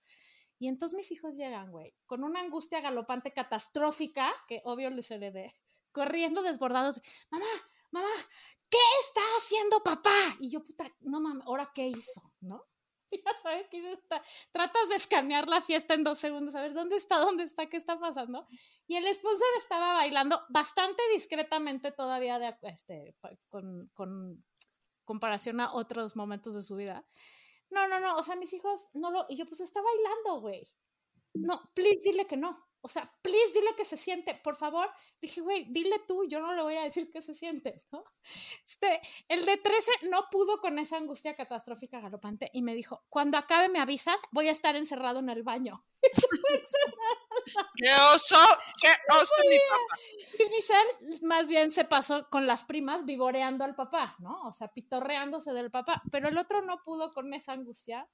Y 0.58 0.70
entonces 0.70 0.96
mis 0.96 1.12
hijos 1.12 1.36
llegan, 1.36 1.70
güey, 1.70 1.94
con 2.06 2.24
una 2.24 2.40
angustia 2.40 2.80
galopante 2.80 3.34
catastrófica, 3.34 4.32
que 4.48 4.62
obvio 4.64 4.90
les 4.90 5.12
heredé, 5.12 5.54
corriendo 6.00 6.42
desbordados. 6.42 7.02
Mamá, 7.30 7.46
mamá, 7.92 8.08
¿qué 8.70 8.78
está 9.02 9.22
haciendo 9.38 9.84
papá? 9.84 10.18
Y 10.40 10.50
yo, 10.50 10.64
puta, 10.64 10.86
no 11.02 11.20
mames, 11.20 11.46
¿ahora 11.46 11.70
qué 11.74 11.88
hizo? 11.88 12.22
¿No? 12.42 12.64
Ya 13.12 13.36
sabes 13.42 13.68
que 13.70 13.78
hizo 13.78 13.90
esta- 13.90 14.22
tratas 14.52 14.88
de 14.90 14.96
escanear 14.96 15.48
la 15.50 15.62
fiesta 15.62 15.96
en 15.96 16.04
dos 16.04 16.20
segundos, 16.20 16.54
a 16.56 16.62
ver 16.62 16.76
dónde 16.76 16.96
está, 16.96 17.18
dónde 17.18 17.44
está, 17.44 17.66
qué 17.68 17.76
está 17.76 18.00
pasando. 18.00 18.46
Y 18.86 18.98
el 18.98 19.12
sponsor 19.12 19.48
estaba 19.58 19.94
bailando 19.96 20.40
bastante 20.50 21.02
discretamente 21.12 21.92
todavía 21.92 22.38
de, 22.38 22.56
este, 22.62 23.16
con, 23.50 23.90
con 23.96 24.38
comparación 25.06 25.60
a 25.60 25.74
otros 25.74 26.16
momentos 26.16 26.54
de 26.54 26.62
su 26.62 26.76
vida. 26.76 27.04
No, 27.72 27.88
no, 27.88 28.00
no, 28.00 28.16
o 28.16 28.22
sea, 28.22 28.36
mis 28.36 28.54
hijos 28.54 28.90
no 28.94 29.10
lo. 29.10 29.26
Y 29.28 29.36
yo, 29.38 29.46
pues 29.48 29.60
está 29.62 29.82
bailando, 29.82 30.42
güey. 30.42 30.62
No, 31.34 31.62
please 31.74 32.02
dile 32.04 32.28
que 32.28 32.38
no. 32.38 32.69
O 32.82 32.88
sea, 32.88 33.12
please, 33.22 33.54
dile 33.54 33.76
que 33.76 33.84
se 33.86 33.98
siente, 33.98 34.40
por 34.44 34.56
favor. 34.56 34.90
Dije, 35.22 35.42
güey, 35.42 35.66
dile 35.70 36.00
tú, 36.08 36.26
yo 36.28 36.40
no 36.40 36.54
le 36.54 36.62
voy 36.62 36.76
a 36.76 36.84
decir 36.84 37.12
que 37.12 37.22
se 37.22 37.34
siente, 37.34 37.82
¿no? 37.92 38.04
Este, 38.66 39.02
el 39.28 39.46
de 39.46 39.58
13 39.58 39.92
no 40.10 40.28
pudo 40.32 40.60
con 40.60 40.80
esa 40.80 40.98
angustia 40.98 41.36
catastrófica 41.36 42.00
galopante 42.00 42.50
y 42.54 42.62
me 42.62 42.76
dijo, 42.76 43.04
cuando 43.10 43.38
acabe 43.38 43.70
me 43.70 43.80
avisas, 43.80 44.22
voy 44.32 44.48
a 44.48 44.52
estar 44.52 44.76
encerrado 44.76 45.20
en 45.20 45.30
el 45.30 45.44
baño. 45.44 45.86
¡Qué 47.76 47.92
oso! 48.14 48.38
¡Qué 48.82 48.88
oso 49.22 49.36
mi 49.50 49.58
papá! 49.58 49.96
Y 50.40 50.50
Michelle 50.50 51.20
más 51.24 51.48
bien 51.48 51.70
se 51.72 51.86
pasó 51.86 52.28
con 52.30 52.48
las 52.48 52.64
primas 52.64 53.06
vivoreando 53.06 53.64
al 53.64 53.76
papá, 53.76 54.16
¿no? 54.20 54.48
O 54.48 54.54
sea, 54.54 54.70
pitorreándose 54.70 55.52
del 55.52 55.72
papá, 55.72 56.02
pero 56.12 56.30
el 56.30 56.38
otro 56.38 56.62
no 56.62 56.82
pudo 56.84 57.14
con 57.14 57.34
esa 57.34 57.54
angustia 57.54 58.08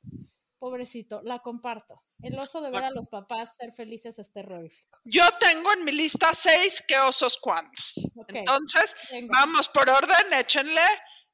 pobrecito, 0.66 1.22
la 1.24 1.40
comparto. 1.44 2.02
El 2.24 2.40
oso 2.40 2.60
de 2.60 2.72
ver 2.72 2.86
a 2.86 2.90
los 2.90 3.08
papás 3.08 3.56
ser 3.56 3.72
felices 3.72 4.18
es 4.18 4.32
terrorífico. 4.32 5.00
Yo 5.04 5.22
tengo 5.40 5.72
en 5.74 5.86
mi 5.86 5.92
lista 5.92 6.34
seis 6.34 6.84
qué 6.88 6.98
osos 6.98 7.38
cuando. 7.40 7.70
Ok, 8.16 8.30
Entonces, 8.30 8.96
vamos 9.32 9.70
por 9.70 9.88
orden, 9.88 10.34
échenle. 10.34 10.82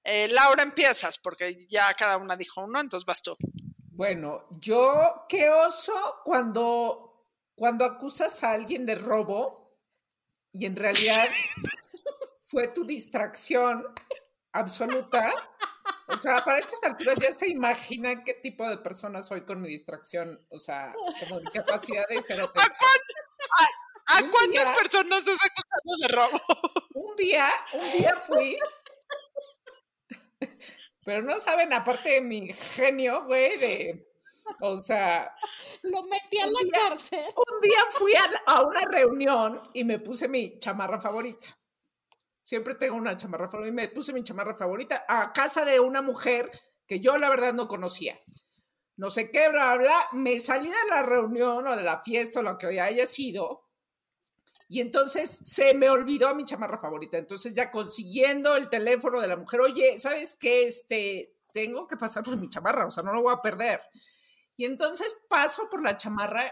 Eh, 0.03 0.27
Laura, 0.27 0.63
empiezas, 0.63 1.17
porque 1.17 1.65
ya 1.69 1.93
cada 1.93 2.17
una 2.17 2.35
dijo 2.35 2.61
uno, 2.61 2.81
entonces 2.81 3.05
vas 3.05 3.21
tú. 3.21 3.37
Bueno, 3.93 4.47
yo 4.59 5.25
qué 5.29 5.49
oso 5.49 5.93
cuando, 6.25 7.29
cuando 7.55 7.85
acusas 7.85 8.43
a 8.43 8.51
alguien 8.51 8.85
de 8.85 8.95
robo 8.95 9.79
y 10.51 10.65
en 10.65 10.75
realidad 10.75 11.25
fue 12.43 12.67
tu 12.67 12.83
distracción 12.83 13.85
absoluta. 14.51 15.33
O 16.11 16.15
sea, 16.17 16.43
para 16.43 16.59
estas 16.59 16.83
alturas 16.83 17.15
ya 17.19 17.31
se 17.31 17.49
imagina 17.49 18.23
qué 18.23 18.33
tipo 18.35 18.67
de 18.67 18.77
persona 18.77 19.21
soy 19.21 19.41
con 19.45 19.61
mi 19.61 19.69
distracción, 19.69 20.45
o 20.49 20.57
sea, 20.57 20.93
como 21.19 21.39
mi 21.39 21.45
capacidad 21.51 22.05
de 22.09 22.21
ser 22.21 22.39
¿A, 22.41 22.43
atención. 22.43 22.75
cuán- 22.79 23.57
a- 23.57 24.17
a 24.17 24.23
Un 24.23 24.29
cuántas 24.31 24.65
día- 24.67 24.75
personas 24.75 25.19
has 25.27 25.39
acusado 25.45 25.97
de 26.01 26.07
robo? 26.09 26.41
Un 26.95 27.15
día, 27.15 27.49
un 27.73 27.91
día 27.97 28.15
fui, 28.19 28.57
pero 31.05 31.21
no 31.23 31.39
saben, 31.39 31.73
aparte 31.73 32.09
de 32.09 32.21
mi 32.21 32.51
genio, 32.51 33.23
güey, 33.25 33.57
de, 33.57 34.07
o 34.61 34.77
sea, 34.77 35.33
Lo 35.83 36.03
metí 36.03 36.39
a 36.39 36.45
la 36.47 36.59
día- 36.59 36.71
cárcel. 36.89 37.23
Un 37.35 37.61
día 37.61 37.79
fui 37.91 38.13
a, 38.15 38.29
a 38.47 38.61
una 38.63 38.81
reunión 38.81 39.59
y 39.73 39.83
me 39.83 39.99
puse 39.99 40.27
mi 40.27 40.59
chamarra 40.59 40.99
favorita. 40.99 41.57
Siempre 42.51 42.75
tengo 42.75 42.97
una 42.97 43.15
chamarra 43.15 43.47
favorita 43.47 43.73
me 43.73 43.87
puse 43.87 44.11
mi 44.11 44.25
chamarra 44.25 44.53
favorita 44.53 45.05
a 45.07 45.31
casa 45.31 45.63
de 45.63 45.79
una 45.79 46.01
mujer 46.01 46.51
que 46.85 46.99
yo 46.99 47.17
la 47.17 47.29
verdad 47.29 47.53
no 47.53 47.65
conocía. 47.65 48.13
No 48.97 49.09
sé 49.09 49.31
qué, 49.31 49.47
bla, 49.47 49.77
bla, 49.77 49.77
bla. 49.77 50.07
Me 50.19 50.37
salí 50.37 50.67
de 50.67 50.89
la 50.89 51.01
reunión 51.01 51.65
o 51.65 51.77
de 51.77 51.81
la 51.81 52.03
fiesta 52.03 52.41
o 52.41 52.43
lo 52.43 52.57
que 52.57 52.77
haya 52.81 53.05
sido. 53.05 53.69
Y 54.67 54.81
entonces 54.81 55.29
se 55.45 55.73
me 55.75 55.89
olvidó 55.89 56.35
mi 56.35 56.43
chamarra 56.43 56.77
favorita. 56.77 57.17
Entonces 57.17 57.55
ya 57.55 57.71
consiguiendo 57.71 58.57
el 58.57 58.67
teléfono 58.67 59.21
de 59.21 59.29
la 59.29 59.37
mujer, 59.37 59.61
oye, 59.61 59.97
¿sabes 59.97 60.35
qué? 60.35 60.63
Este, 60.63 61.33
tengo 61.53 61.87
que 61.87 61.95
pasar 61.95 62.21
por 62.21 62.35
mi 62.35 62.49
chamarra, 62.49 62.85
o 62.85 62.91
sea, 62.91 63.01
no 63.01 63.13
lo 63.13 63.21
voy 63.21 63.33
a 63.33 63.41
perder. 63.41 63.79
Y 64.57 64.65
entonces 64.65 65.17
paso 65.29 65.69
por 65.71 65.81
la 65.81 65.95
chamarra, 65.95 66.51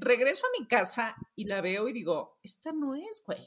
regreso 0.00 0.48
a 0.48 0.60
mi 0.60 0.66
casa 0.66 1.14
y 1.36 1.44
la 1.44 1.60
veo 1.60 1.86
y 1.86 1.92
digo, 1.92 2.40
esta 2.42 2.72
no 2.72 2.96
es, 2.96 3.22
güey. 3.24 3.46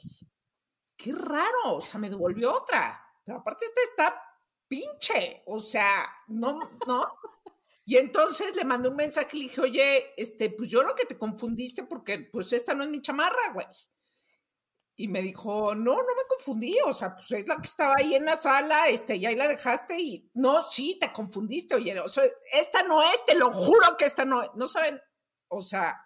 Qué 1.02 1.12
raro, 1.12 1.74
o 1.74 1.80
sea, 1.80 1.98
me 1.98 2.08
devolvió 2.08 2.54
otra. 2.54 3.02
Pero 3.24 3.38
aparte 3.38 3.64
esta 3.64 3.80
está 3.82 4.22
pinche, 4.68 5.42
o 5.46 5.58
sea, 5.58 6.08
no, 6.28 6.60
no. 6.86 7.06
Y 7.84 7.96
entonces 7.96 8.54
le 8.54 8.64
mandé 8.64 8.88
un 8.88 8.94
mensaje 8.94 9.36
y 9.36 9.40
le 9.40 9.44
dije, 9.46 9.60
oye, 9.60 10.14
este, 10.16 10.50
pues 10.50 10.70
yo 10.70 10.84
lo 10.84 10.94
que 10.94 11.04
te 11.04 11.18
confundiste 11.18 11.82
porque 11.82 12.28
pues 12.30 12.52
esta 12.52 12.72
no 12.74 12.84
es 12.84 12.88
mi 12.88 13.02
chamarra, 13.02 13.52
güey. 13.52 13.66
Y 14.94 15.08
me 15.08 15.22
dijo, 15.22 15.74
no, 15.74 15.94
no 15.96 16.02
me 16.02 16.28
confundí, 16.28 16.76
o 16.86 16.94
sea, 16.94 17.16
pues 17.16 17.32
es 17.32 17.48
la 17.48 17.56
que 17.56 17.66
estaba 17.66 17.94
ahí 17.98 18.14
en 18.14 18.24
la 18.24 18.36
sala, 18.36 18.88
este, 18.88 19.16
y 19.16 19.26
ahí 19.26 19.34
la 19.34 19.48
dejaste 19.48 19.98
y, 19.98 20.30
no, 20.34 20.62
sí, 20.62 20.98
te 21.00 21.12
confundiste, 21.12 21.74
oye, 21.74 21.98
o 21.98 22.08
sea, 22.08 22.22
esta 22.52 22.84
no 22.84 23.02
es, 23.02 23.24
te 23.24 23.34
lo 23.34 23.50
juro 23.50 23.96
que 23.96 24.04
esta 24.04 24.24
no 24.24 24.42
es, 24.42 24.50
no 24.54 24.68
saben, 24.68 25.00
o 25.48 25.62
sea, 25.62 25.98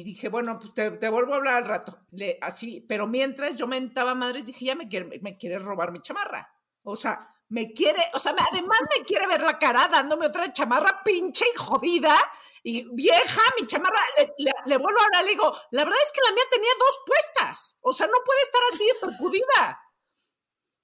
y 0.00 0.04
dije, 0.04 0.28
bueno, 0.28 0.58
pues 0.58 0.72
te, 0.74 0.90
te 0.92 1.08
vuelvo 1.08 1.34
a 1.34 1.36
hablar 1.36 1.54
al 1.56 1.64
rato, 1.66 1.98
Le- 2.12 2.38
así, 2.40 2.80
pero 2.88 3.06
mientras 3.06 3.56
yo 3.58 3.66
mentaba 3.66 4.14
madres, 4.14 4.46
dije, 4.46 4.64
ya 4.66 4.74
me 4.74 4.88
quiere, 4.88 5.18
me 5.20 5.36
quiere 5.36 5.58
robar 5.58 5.90
mi 5.92 6.00
chamarra, 6.00 6.52
o 6.82 6.96
sea, 6.96 7.30
me 7.48 7.72
quiere, 7.72 8.02
o 8.14 8.18
sea, 8.18 8.32
me- 8.32 8.42
además 8.50 8.78
me 8.96 9.04
quiere 9.04 9.26
ver 9.26 9.42
la 9.42 9.58
cara 9.58 9.88
dándome 9.88 10.26
otra 10.26 10.52
chamarra 10.52 11.02
pinche 11.04 11.44
y 11.52 11.56
jodida, 11.58 12.16
y 12.62 12.88
vieja, 12.94 13.42
mi 13.60 13.66
chamarra, 13.66 14.00
le, 14.16 14.32
le- 14.38 14.52
le 14.64 14.76
vuelvo 14.78 14.98
a 14.98 15.04
hablar, 15.04 15.24
le 15.24 15.30
digo, 15.32 15.52
la 15.70 15.84
verdad 15.84 16.00
es 16.02 16.12
que 16.12 16.20
la 16.26 16.34
mía 16.34 16.44
tenía 16.50 16.70
dos 16.78 17.00
puestas. 17.06 17.76
O 17.82 17.92
sea, 17.92 18.06
no 18.06 18.16
puede 18.24 18.40
estar 18.40 18.60
así 18.72 18.86
de 18.86 18.94
percudida. 19.06 19.80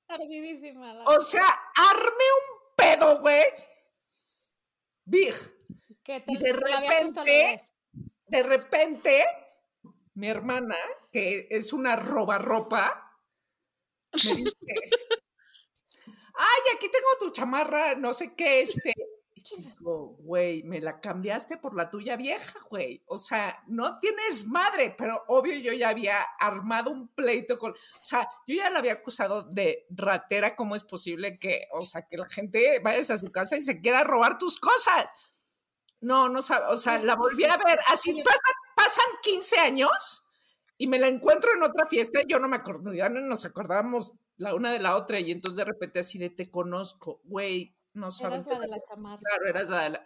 Ardidísima. 0.08 0.92
la- 0.92 1.04
O 1.04 1.20
sea, 1.20 1.46
arme 1.90 2.04
un 2.04 2.74
pedo, 2.76 3.20
güey. 3.20 3.44
Big. 5.06 5.34
que 6.02 6.20
te, 6.20 6.32
y 6.32 6.36
de 6.36 6.52
repente-. 6.52 7.58
De 8.30 8.44
repente, 8.44 9.24
mi 10.14 10.28
hermana, 10.28 10.76
que 11.10 11.48
es 11.50 11.72
una 11.72 11.96
robarropa, 11.96 13.18
me 14.12 14.34
dice, 14.36 14.54
ay, 16.34 16.76
aquí 16.76 16.88
tengo 16.88 17.08
tu 17.18 17.30
chamarra, 17.32 17.96
no 17.96 18.14
sé 18.14 18.34
qué, 18.36 18.60
este. 18.60 18.94
Y 19.34 19.62
digo, 19.62 20.16
güey, 20.20 20.62
me 20.62 20.80
la 20.80 21.00
cambiaste 21.00 21.56
por 21.56 21.74
la 21.74 21.90
tuya 21.90 22.16
vieja, 22.16 22.60
güey. 22.68 23.02
O 23.06 23.18
sea, 23.18 23.64
no 23.66 23.98
tienes 23.98 24.46
madre, 24.46 24.94
pero 24.96 25.24
obvio 25.26 25.58
yo 25.58 25.72
ya 25.72 25.88
había 25.88 26.22
armado 26.38 26.92
un 26.92 27.08
pleito 27.08 27.58
con, 27.58 27.72
o 27.72 28.02
sea, 28.02 28.28
yo 28.46 28.56
ya 28.56 28.70
la 28.70 28.78
había 28.78 28.92
acusado 28.92 29.42
de 29.42 29.86
ratera, 29.90 30.54
¿cómo 30.54 30.76
es 30.76 30.84
posible 30.84 31.38
que, 31.40 31.66
o 31.72 31.80
sea, 31.80 32.06
que 32.06 32.16
la 32.16 32.28
gente 32.28 32.78
vayas 32.78 33.10
a 33.10 33.18
su 33.18 33.32
casa 33.32 33.56
y 33.56 33.62
se 33.62 33.80
quiera 33.80 34.04
robar 34.04 34.38
tus 34.38 34.60
cosas? 34.60 35.10
No, 36.00 36.28
no 36.28 36.40
sabe, 36.42 36.66
o 36.68 36.76
sea, 36.76 36.98
la 36.98 37.14
volví 37.14 37.44
a 37.44 37.56
ver, 37.58 37.78
así 37.88 38.22
pasan, 38.22 38.54
pasan 38.74 39.04
15 39.22 39.58
años 39.60 40.24
y 40.78 40.86
me 40.86 40.98
la 40.98 41.08
encuentro 41.08 41.50
en 41.54 41.62
otra 41.62 41.86
fiesta, 41.86 42.20
yo 42.26 42.38
no 42.38 42.48
me 42.48 42.56
acuerdo, 42.56 42.94
ya 42.94 43.08
no 43.10 43.20
nos 43.20 43.44
acordábamos 43.44 44.14
la 44.38 44.54
una 44.54 44.72
de 44.72 44.80
la 44.80 44.96
otra 44.96 45.20
y 45.20 45.30
entonces 45.30 45.58
de 45.58 45.64
repente 45.66 45.98
así 45.98 46.18
de 46.18 46.30
te 46.30 46.50
conozco, 46.50 47.20
güey, 47.24 47.76
no 47.92 48.10
sabes. 48.10 48.46
Eras 48.46 48.58
la 48.58 48.60
de 48.60 48.68
la 48.68 48.82
chamarra. 48.82 49.18
Claro, 49.18 49.46
eras 49.46 49.68
la 49.68 49.82
de 49.82 49.90
la... 49.90 50.04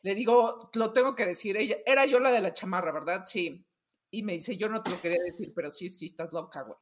Le 0.00 0.14
digo, 0.14 0.70
lo 0.74 0.92
tengo 0.92 1.14
que 1.14 1.26
decir, 1.26 1.56
ella, 1.56 1.76
era 1.84 2.06
yo 2.06 2.20
la 2.20 2.30
de 2.30 2.40
la 2.40 2.52
chamarra, 2.52 2.92
¿verdad? 2.92 3.24
Sí. 3.26 3.64
Y 4.10 4.22
me 4.22 4.34
dice, 4.34 4.56
yo 4.56 4.68
no 4.68 4.82
te 4.82 4.90
lo 4.90 5.00
quería 5.00 5.22
decir, 5.22 5.52
pero 5.54 5.70
sí, 5.70 5.88
sí, 5.88 6.06
estás 6.06 6.32
loca, 6.32 6.62
güey. 6.62 6.78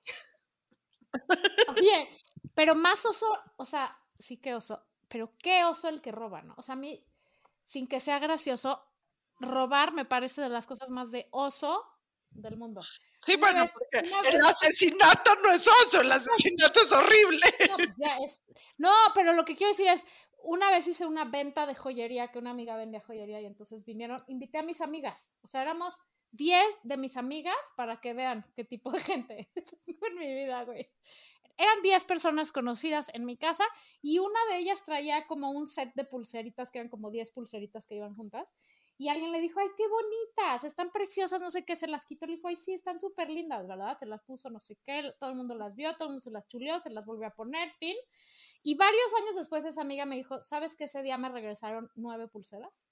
Oye, 1.76 2.09
pero 2.54 2.75
más 2.75 3.04
oso, 3.07 3.26
o 3.57 3.64
sea, 3.64 3.99
sí 4.19 4.37
que 4.37 4.54
oso, 4.54 4.85
pero 5.09 5.33
qué 5.38 5.64
oso 5.64 5.88
el 5.88 6.00
que 6.00 6.12
roba, 6.12 6.42
¿no? 6.42 6.54
O 6.57 6.62
sea, 6.62 6.75
a 6.75 6.78
mí, 6.78 7.04
sin 7.73 7.87
que 7.87 8.00
sea 8.00 8.19
gracioso, 8.19 8.83
robar 9.41 9.95
me 9.95 10.05
parece 10.05 10.43
de 10.43 10.50
las 10.50 10.67
cosas 10.67 10.91
más 10.91 11.11
de 11.11 11.26
oso 11.31 11.83
del 12.31 12.57
mundo. 12.59 12.83
Sí, 13.17 13.33
Una 13.37 13.41
bueno, 13.41 13.61
vez- 13.62 13.73
porque 13.73 13.99
el 14.37 14.45
asesinato 14.45 15.31
no 15.43 15.50
es 15.50 15.67
oso, 15.67 16.02
el 16.02 16.12
asesinato 16.12 16.81
es 16.81 16.93
horrible. 16.93 17.41
No, 17.71 17.76
pues 17.76 17.97
ya 17.97 18.19
es. 18.19 18.45
No, 18.76 18.93
pero 19.14 19.33
lo 19.33 19.45
que 19.47 19.57
quiero 19.57 19.71
decir 19.73 19.88
es, 19.88 20.05
una 20.45 20.71
vez 20.71 20.87
hice 20.87 21.07
una 21.07 21.25
venta 21.25 21.64
de 21.67 21.75
joyería, 21.75 22.29
que 22.29 22.38
una 22.38 22.50
amiga 22.50 22.76
vendía 22.76 23.00
joyería 23.00 23.41
y 23.41 23.47
entonces 23.47 23.85
vinieron, 23.87 24.19
invité 24.29 24.59
a 24.59 24.62
mis 24.62 24.81
amigas. 24.83 25.35
O 25.43 25.47
sea, 25.47 25.62
éramos 25.62 25.99
10 26.33 26.81
de 26.83 26.97
mis 26.99 27.17
amigas 27.17 27.57
para 27.76 28.00
que 28.00 28.12
vean 28.12 28.45
qué 28.55 28.64
tipo 28.64 28.91
de 28.91 29.00
gente 29.00 29.50
tengo 29.87 30.07
en 30.09 30.14
mi 30.19 30.26
vida, 30.35 30.64
güey. 30.64 30.91
Eran 31.62 31.81
10 31.81 32.07
personas 32.07 32.50
conocidas 32.50 33.09
en 33.14 33.25
mi 33.25 33.37
casa 33.37 33.62
y 34.00 34.19
una 34.19 34.40
de 34.50 34.59
ellas 34.59 34.85
traía 34.85 35.28
como 35.28 35.52
un 35.52 35.69
set 35.69 35.95
de 35.95 36.04
pulseritas, 36.04 36.73
que 36.73 36.81
eran 36.81 36.90
como 36.90 37.12
10 37.12 37.31
pulseritas 37.31 37.87
que 37.87 37.95
iban 37.95 38.16
juntas. 38.16 38.52
Y 38.99 39.09
alguien 39.09 39.31
le 39.31 39.38
dijo, 39.38 39.61
ay, 39.61 39.69
qué 39.76 39.85
bonitas, 39.87 40.64
están 40.64 40.90
preciosas, 40.90 41.40
no 41.40 41.50
sé 41.52 41.64
qué, 41.64 41.76
se 41.76 41.87
las 41.87 42.04
quitó. 42.04 42.26
Le 42.26 42.35
dijo, 42.35 42.49
ay, 42.49 42.57
sí, 42.57 42.73
están 42.73 42.99
súper 42.99 43.31
lindas, 43.31 43.69
¿verdad? 43.69 43.97
Se 43.97 44.07
las 44.07 44.25
puso, 44.25 44.50
no 44.50 44.59
sé 44.59 44.76
qué, 44.83 45.14
todo 45.21 45.31
el 45.31 45.37
mundo 45.37 45.54
las 45.54 45.76
vio, 45.76 45.92
todo 45.92 46.07
el 46.07 46.14
mundo 46.14 46.21
se 46.21 46.33
las 46.33 46.49
chuleó, 46.49 46.81
se 46.81 46.90
las 46.90 47.07
volvió 47.07 47.28
a 47.28 47.31
poner, 47.31 47.71
fin. 47.71 47.95
Y 48.64 48.75
varios 48.75 49.14
años 49.21 49.37
después 49.37 49.64
esa 49.64 49.83
amiga 49.83 50.04
me 50.04 50.16
dijo, 50.16 50.40
¿sabes 50.40 50.75
que 50.75 50.85
ese 50.85 51.04
día 51.04 51.16
me 51.16 51.28
regresaron 51.28 51.92
nueve 51.95 52.26
pulseras? 52.26 52.83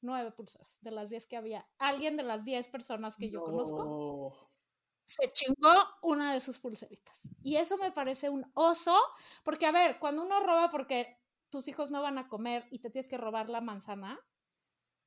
Nueve 0.00 0.32
pulseras, 0.32 0.78
de 0.80 0.92
las 0.92 1.10
diez 1.10 1.26
que 1.26 1.36
había. 1.36 1.68
Alguien 1.76 2.16
de 2.16 2.22
las 2.22 2.46
diez 2.46 2.70
personas 2.70 3.18
que 3.18 3.28
yo 3.28 3.42
conozco 3.42 3.84
No. 3.84 4.50
Se 5.10 5.32
chingó 5.32 5.72
una 6.02 6.32
de 6.32 6.40
sus 6.40 6.60
pulseritas. 6.60 7.28
Y 7.42 7.56
eso 7.56 7.76
me 7.78 7.90
parece 7.90 8.30
un 8.30 8.48
oso, 8.54 8.96
porque 9.42 9.66
a 9.66 9.72
ver, 9.72 9.98
cuando 9.98 10.22
uno 10.22 10.38
roba 10.38 10.68
porque 10.68 11.18
tus 11.48 11.66
hijos 11.66 11.90
no 11.90 12.00
van 12.00 12.16
a 12.18 12.28
comer 12.28 12.68
y 12.70 12.78
te 12.78 12.90
tienes 12.90 13.08
que 13.08 13.18
robar 13.18 13.48
la 13.48 13.60
manzana, 13.60 14.20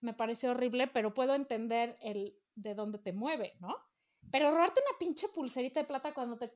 me 0.01 0.13
parece 0.13 0.49
horrible, 0.49 0.87
pero 0.87 1.13
puedo 1.13 1.35
entender 1.35 1.95
el 2.01 2.37
de 2.55 2.75
dónde 2.75 2.99
te 2.99 3.13
mueve, 3.13 3.55
¿no? 3.61 3.77
Pero 4.29 4.51
robarte 4.51 4.81
una 4.81 4.97
pinche 4.99 5.29
pulserita 5.29 5.79
de 5.79 5.87
plata 5.87 6.13
cuando 6.13 6.37
te 6.37 6.53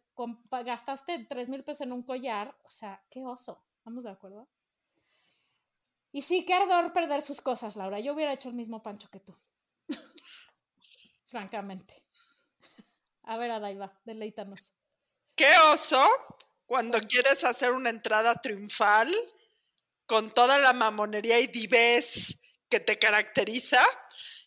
gastaste 0.65 1.25
tres 1.29 1.47
mil 1.47 1.63
pesos 1.63 1.81
en 1.81 1.93
un 1.93 2.03
collar, 2.03 2.53
o 2.63 2.69
sea, 2.69 3.01
qué 3.09 3.23
oso. 3.25 3.63
¿Vamos 3.85 4.03
de 4.03 4.09
acuerdo? 4.09 4.49
Y 6.11 6.21
sí, 6.21 6.43
qué 6.43 6.53
ardor 6.53 6.91
perder 6.91 7.21
sus 7.21 7.39
cosas, 7.39 7.77
Laura. 7.77 7.99
Yo 8.01 8.13
hubiera 8.13 8.33
hecho 8.33 8.49
el 8.49 8.55
mismo 8.55 8.83
pancho 8.83 9.09
que 9.09 9.21
tú. 9.21 9.33
francamente. 11.27 12.03
A 13.27 13.35
ver, 13.35 13.51
Adaiva, 13.51 13.91
deleítanos. 14.05 14.71
Qué 15.35 15.51
oso 15.73 16.01
cuando 16.65 16.97
quieres 17.01 17.43
hacer 17.43 17.71
una 17.71 17.89
entrada 17.89 18.35
triunfal 18.35 19.13
con 20.05 20.31
toda 20.31 20.57
la 20.59 20.71
mamonería 20.71 21.37
y 21.41 21.47
divez 21.47 22.39
que 22.69 22.79
te 22.79 22.97
caracteriza 22.97 23.81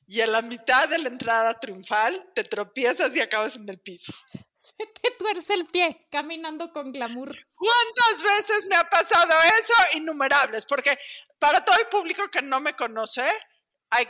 y 0.06 0.22
en 0.22 0.32
la 0.32 0.40
mitad 0.40 0.88
de 0.88 0.98
la 0.98 1.10
entrada 1.10 1.60
triunfal 1.60 2.32
te 2.34 2.42
tropiezas 2.42 3.14
y 3.14 3.20
acabas 3.20 3.54
en 3.56 3.68
el 3.68 3.78
piso. 3.78 4.14
Se 4.56 4.86
te 5.02 5.10
tuerce 5.10 5.52
el 5.52 5.66
pie 5.66 6.08
caminando 6.10 6.72
con 6.72 6.90
glamour. 6.90 7.36
¿Cuántas 7.54 8.22
veces 8.22 8.66
me 8.66 8.76
ha 8.76 8.88
pasado 8.88 9.34
eso? 9.58 9.74
Innumerables, 9.98 10.64
porque 10.64 10.98
para 11.38 11.62
todo 11.62 11.78
el 11.78 11.86
público 11.88 12.30
que 12.30 12.40
no 12.40 12.60
me 12.60 12.74
conoce, 12.74 13.24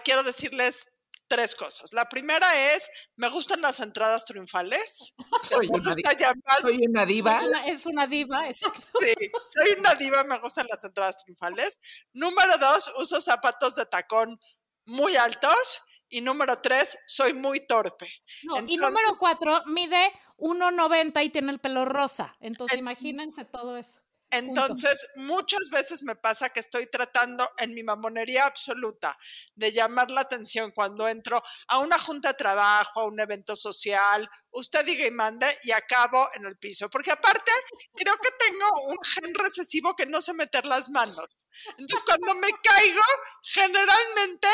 quiero 0.04 0.22
decirles 0.22 0.88
tres 1.30 1.54
cosas. 1.54 1.92
La 1.92 2.08
primera 2.08 2.74
es, 2.74 2.90
me 3.16 3.28
gustan 3.28 3.60
las 3.62 3.78
entradas 3.78 4.24
triunfales. 4.24 5.14
Soy 5.42 5.68
Me 5.70 5.78
una, 5.78 5.92
gusta 5.92 6.10
di- 6.10 6.16
llamar 6.18 6.60
soy 6.60 6.80
una 6.88 7.06
diva. 7.06 7.36
Es 7.38 7.42
una, 7.44 7.66
es 7.66 7.86
una 7.86 8.06
diva, 8.08 8.48
exacto. 8.48 8.82
Sí, 8.98 9.14
soy 9.46 9.78
una 9.78 9.94
diva, 9.94 10.24
me 10.24 10.40
gustan 10.40 10.66
las 10.68 10.82
entradas 10.82 11.18
triunfales. 11.22 11.78
Número 12.12 12.58
dos, 12.58 12.92
uso 12.98 13.20
zapatos 13.20 13.76
de 13.76 13.86
tacón 13.86 14.38
muy 14.84 15.14
altos. 15.16 15.82
Y 16.12 16.22
número 16.22 16.60
tres, 16.60 16.98
soy 17.06 17.34
muy 17.34 17.64
torpe. 17.68 18.12
No, 18.42 18.56
y 18.66 18.76
número 18.76 19.16
cuatro, 19.16 19.62
mide 19.66 20.10
1,90 20.38 21.24
y 21.24 21.30
tiene 21.30 21.52
el 21.52 21.60
pelo 21.60 21.84
rosa. 21.84 22.36
Entonces, 22.40 22.78
imagínense 22.78 23.44
todo 23.44 23.76
eso. 23.76 24.00
Entonces, 24.30 25.08
muchas 25.16 25.68
veces 25.70 26.02
me 26.02 26.14
pasa 26.14 26.50
que 26.50 26.60
estoy 26.60 26.86
tratando 26.86 27.48
en 27.58 27.74
mi 27.74 27.82
mamonería 27.82 28.46
absoluta 28.46 29.18
de 29.54 29.72
llamar 29.72 30.10
la 30.10 30.20
atención 30.20 30.70
cuando 30.70 31.08
entro 31.08 31.42
a 31.66 31.78
una 31.80 31.98
junta 31.98 32.28
de 32.28 32.34
trabajo, 32.34 33.00
a 33.00 33.06
un 33.06 33.18
evento 33.18 33.56
social, 33.56 34.28
usted 34.50 34.84
diga 34.84 35.06
y 35.06 35.10
mande 35.10 35.46
y 35.64 35.72
acabo 35.72 36.28
en 36.34 36.46
el 36.46 36.56
piso. 36.58 36.88
Porque 36.88 37.10
aparte, 37.10 37.50
creo 37.94 38.16
que 38.16 38.30
tengo 38.38 38.66
un 38.86 38.98
gen 39.04 39.34
recesivo 39.34 39.96
que 39.96 40.06
no 40.06 40.22
sé 40.22 40.32
meter 40.32 40.64
las 40.64 40.90
manos. 40.90 41.38
Entonces, 41.76 42.02
cuando 42.04 42.34
me 42.34 42.50
caigo, 42.62 43.02
generalmente 43.42 44.48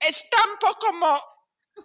estampo 0.00 0.74
como 0.80 1.18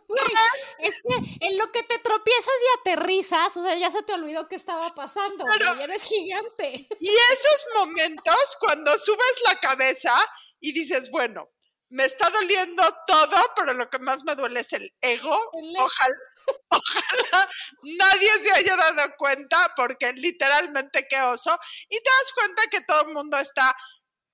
Güey, 0.08 0.22
es 0.80 1.02
que 1.02 1.46
en 1.46 1.58
lo 1.58 1.72
que 1.72 1.84
te 1.84 2.00
tropiezas 2.00 2.54
y 2.62 2.80
aterrizas, 2.80 3.58
o 3.58 3.64
sea, 3.64 3.76
ya 3.76 3.92
se 3.92 4.04
te 4.04 4.14
olvidó 4.14 4.48
qué 4.48 4.56
estaba 4.56 4.90
pasando. 4.94 5.46
Pero- 5.46 5.74
eres 5.82 6.04
gigante. 6.04 6.74
Y 7.00 7.10
esos 7.10 7.66
momentos 7.76 8.58
cuando 8.60 8.98
subes 8.98 9.42
la 9.46 9.60
cabeza 9.60 10.14
y 10.60 10.74
dices, 10.74 11.10
bueno, 11.12 11.50
me 11.90 12.06
está 12.06 12.30
doliendo 12.32 12.84
todo, 13.06 13.36
pero 13.56 13.74
lo 13.76 13.88
que 13.88 14.00
más 14.00 14.24
me 14.24 14.34
duele 14.34 14.62
es 14.62 14.74
el 14.74 14.92
ego. 15.00 15.52
El 15.54 15.76
ego. 15.76 15.86
Ojalá, 15.86 16.16
ojalá 16.70 17.50
nadie 17.84 18.32
se 18.42 18.52
haya 18.52 18.76
dado 18.76 19.14
cuenta, 19.18 19.74
porque 19.76 20.12
literalmente 20.14 21.06
qué 21.08 21.22
oso. 21.22 21.56
Y 21.90 21.98
te 22.02 22.10
das 22.10 22.34
cuenta 22.34 22.64
que 22.72 22.82
todo 22.82 23.08
el 23.08 23.14
mundo 23.14 23.38
está 23.38 23.76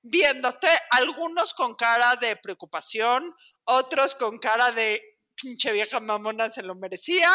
viéndote, 0.01 0.69
algunos 0.91 1.53
con 1.53 1.75
cara 1.75 2.15
de 2.15 2.37
preocupación, 2.37 3.35
otros 3.65 4.15
con 4.15 4.39
cara 4.39 4.71
de 4.71 5.08
pinche 5.41 5.71
vieja 5.71 5.99
mamona 5.99 6.49
se 6.49 6.63
lo 6.63 6.75
merecía, 6.75 7.29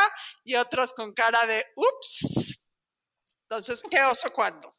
y 0.44 0.54
otros 0.54 0.92
con 0.92 1.12
cara 1.12 1.46
de 1.46 1.64
ups. 1.76 2.62
Entonces, 3.42 3.82
¿qué 3.90 4.02
oso 4.02 4.32
cuándo? 4.32 4.72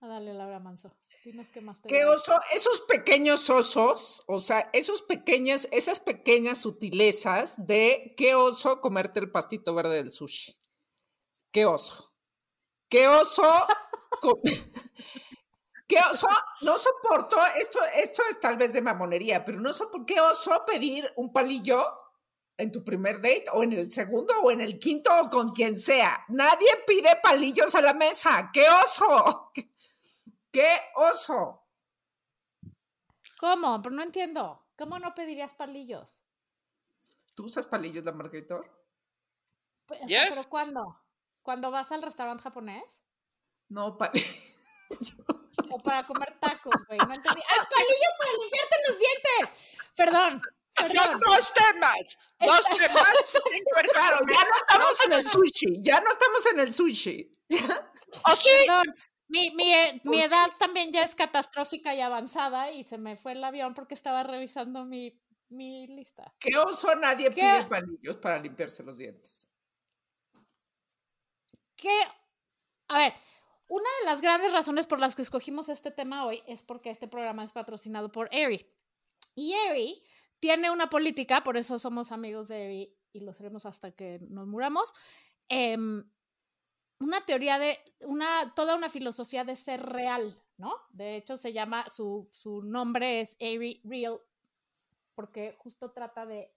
Dale, 0.00 0.32
Laura 0.32 0.60
Manso. 0.60 0.96
Dinos 1.24 1.50
qué 1.50 1.60
más 1.60 1.82
te 1.82 1.88
Qué 1.88 2.04
oso, 2.04 2.38
esos 2.52 2.80
pequeños 2.82 3.50
osos, 3.50 4.22
o 4.26 4.38
sea, 4.38 4.70
esos 4.72 5.02
pequeñas, 5.02 5.68
esas 5.72 6.00
pequeñas 6.00 6.58
sutilezas 6.58 7.66
de 7.66 8.14
qué 8.16 8.34
oso 8.34 8.80
comerte 8.80 9.20
el 9.20 9.30
pastito 9.30 9.74
verde 9.74 9.96
del 9.96 10.12
sushi. 10.12 10.56
Qué 11.50 11.66
oso. 11.66 12.14
Qué 12.88 13.08
oso. 13.08 13.42
qué 15.88 15.96
oso. 16.10 16.28
No 16.60 16.76
soporto, 16.78 17.36
esto, 17.56 17.78
esto 17.96 18.22
es 18.30 18.38
tal 18.38 18.56
vez 18.56 18.72
de 18.72 18.82
mamonería, 18.82 19.44
pero 19.44 19.58
no 19.58 19.72
soporto, 19.72 20.06
qué 20.06 20.20
oso 20.20 20.64
pedir 20.66 21.10
un 21.16 21.32
palillo 21.32 21.84
en 22.58 22.72
tu 22.72 22.84
primer 22.84 23.16
date 23.16 23.44
o 23.52 23.62
en 23.62 23.72
el 23.72 23.90
segundo 23.90 24.34
o 24.42 24.50
en 24.50 24.60
el 24.60 24.78
quinto 24.78 25.10
o 25.20 25.30
con 25.30 25.50
quien 25.52 25.78
sea. 25.78 26.24
Nadie 26.28 26.68
pide 26.86 27.16
palillos 27.22 27.74
a 27.74 27.80
la 27.80 27.94
mesa. 27.94 28.50
¡Qué 28.52 28.64
oso! 28.68 29.52
¡Qué 30.50 30.68
oso! 30.96 31.64
¿Cómo? 33.38 33.80
Pero 33.80 33.94
no 33.94 34.02
entiendo. 34.02 34.66
¿Cómo 34.76 34.98
no 34.98 35.14
pedirías 35.14 35.54
palillos? 35.54 36.20
¿Tú 37.36 37.44
usas 37.44 37.66
palillos, 37.66 38.04
la 38.04 38.12
Margaritor? 38.12 38.68
Pues, 39.86 40.00
Yes. 40.06 40.26
¿Pero 40.30 40.42
cuándo? 40.48 41.00
¿Cuando 41.42 41.70
vas 41.70 41.92
al 41.92 42.02
restaurante 42.02 42.42
japonés? 42.42 43.04
No, 43.68 43.96
palillos. 43.96 44.56
¿O 45.70 45.78
para 45.78 46.06
comer 46.06 46.38
tacos, 46.40 46.74
güey? 46.86 46.98
No 46.98 47.12
entendí. 47.12 47.42
¡Ah, 47.42 47.68
palillos 47.70 48.14
para 48.18 48.32
limpiarte 48.32 48.76
los 48.88 48.98
dientes! 48.98 49.54
Perdón. 49.96 50.42
Son 50.94 51.20
dos 51.20 51.52
temas. 51.52 52.18
Dos 52.40 52.64
temas. 52.66 53.12
Claro, 53.92 54.18
ya 54.30 54.44
no 54.44 54.56
estamos 54.56 55.04
en 55.06 55.12
el 55.12 55.26
sushi. 55.26 55.82
Ya 55.82 56.00
no 56.00 56.10
estamos 56.10 56.46
en 56.52 56.60
el 56.60 56.74
sushi. 56.74 57.36
¿O 58.30 58.36
sí? 58.36 58.48
Perdón. 58.66 58.94
Mi, 59.28 59.50
mi, 59.50 59.74
eh, 59.74 60.00
mi 60.04 60.22
edad 60.22 60.50
también 60.58 60.90
ya 60.90 61.02
es 61.02 61.14
catastrófica 61.14 61.94
y 61.94 62.00
avanzada 62.00 62.70
y 62.70 62.84
se 62.84 62.96
me 62.96 63.16
fue 63.16 63.32
el 63.32 63.44
avión 63.44 63.74
porque 63.74 63.94
estaba 63.94 64.22
revisando 64.22 64.84
mi, 64.84 65.20
mi 65.50 65.86
lista. 65.86 66.32
¿Qué 66.38 66.56
oso 66.56 66.94
nadie 66.94 67.26
¿Qué? 67.26 67.42
pide 67.42 67.64
palillos 67.64 68.16
para 68.16 68.38
limpiarse 68.38 68.82
los 68.82 68.96
dientes? 68.96 69.48
que, 71.78 72.02
a 72.88 72.98
ver, 72.98 73.14
una 73.68 73.88
de 74.00 74.06
las 74.06 74.20
grandes 74.20 74.52
razones 74.52 74.86
por 74.86 74.98
las 74.98 75.14
que 75.14 75.22
escogimos 75.22 75.68
este 75.68 75.90
tema 75.90 76.26
hoy 76.26 76.42
es 76.46 76.62
porque 76.62 76.90
este 76.90 77.06
programa 77.06 77.44
es 77.44 77.52
patrocinado 77.52 78.10
por 78.10 78.28
Eri. 78.32 78.66
Y 79.34 79.52
Eri 79.52 80.02
tiene 80.40 80.70
una 80.70 80.88
política, 80.88 81.42
por 81.42 81.56
eso 81.56 81.78
somos 81.78 82.10
amigos 82.10 82.48
de 82.48 82.64
Eri 82.64 82.98
y 83.12 83.20
lo 83.20 83.32
seremos 83.34 83.66
hasta 83.66 83.92
que 83.92 84.18
nos 84.28 84.46
muramos. 84.46 84.92
em, 85.50 86.04
una 87.00 87.24
teoría 87.24 87.58
de, 87.58 87.78
una, 88.00 88.52
toda 88.54 88.74
una 88.74 88.88
filosofía 88.88 89.44
de 89.44 89.54
ser 89.54 89.82
real, 89.82 90.34
¿no? 90.56 90.74
De 90.90 91.16
hecho, 91.16 91.36
se 91.36 91.52
llama, 91.52 91.88
su, 91.88 92.26
su 92.32 92.62
nombre 92.62 93.20
es 93.20 93.36
Eri 93.38 93.80
Real, 93.84 94.18
porque 95.14 95.54
justo 95.58 95.92
trata 95.92 96.26
de 96.26 96.52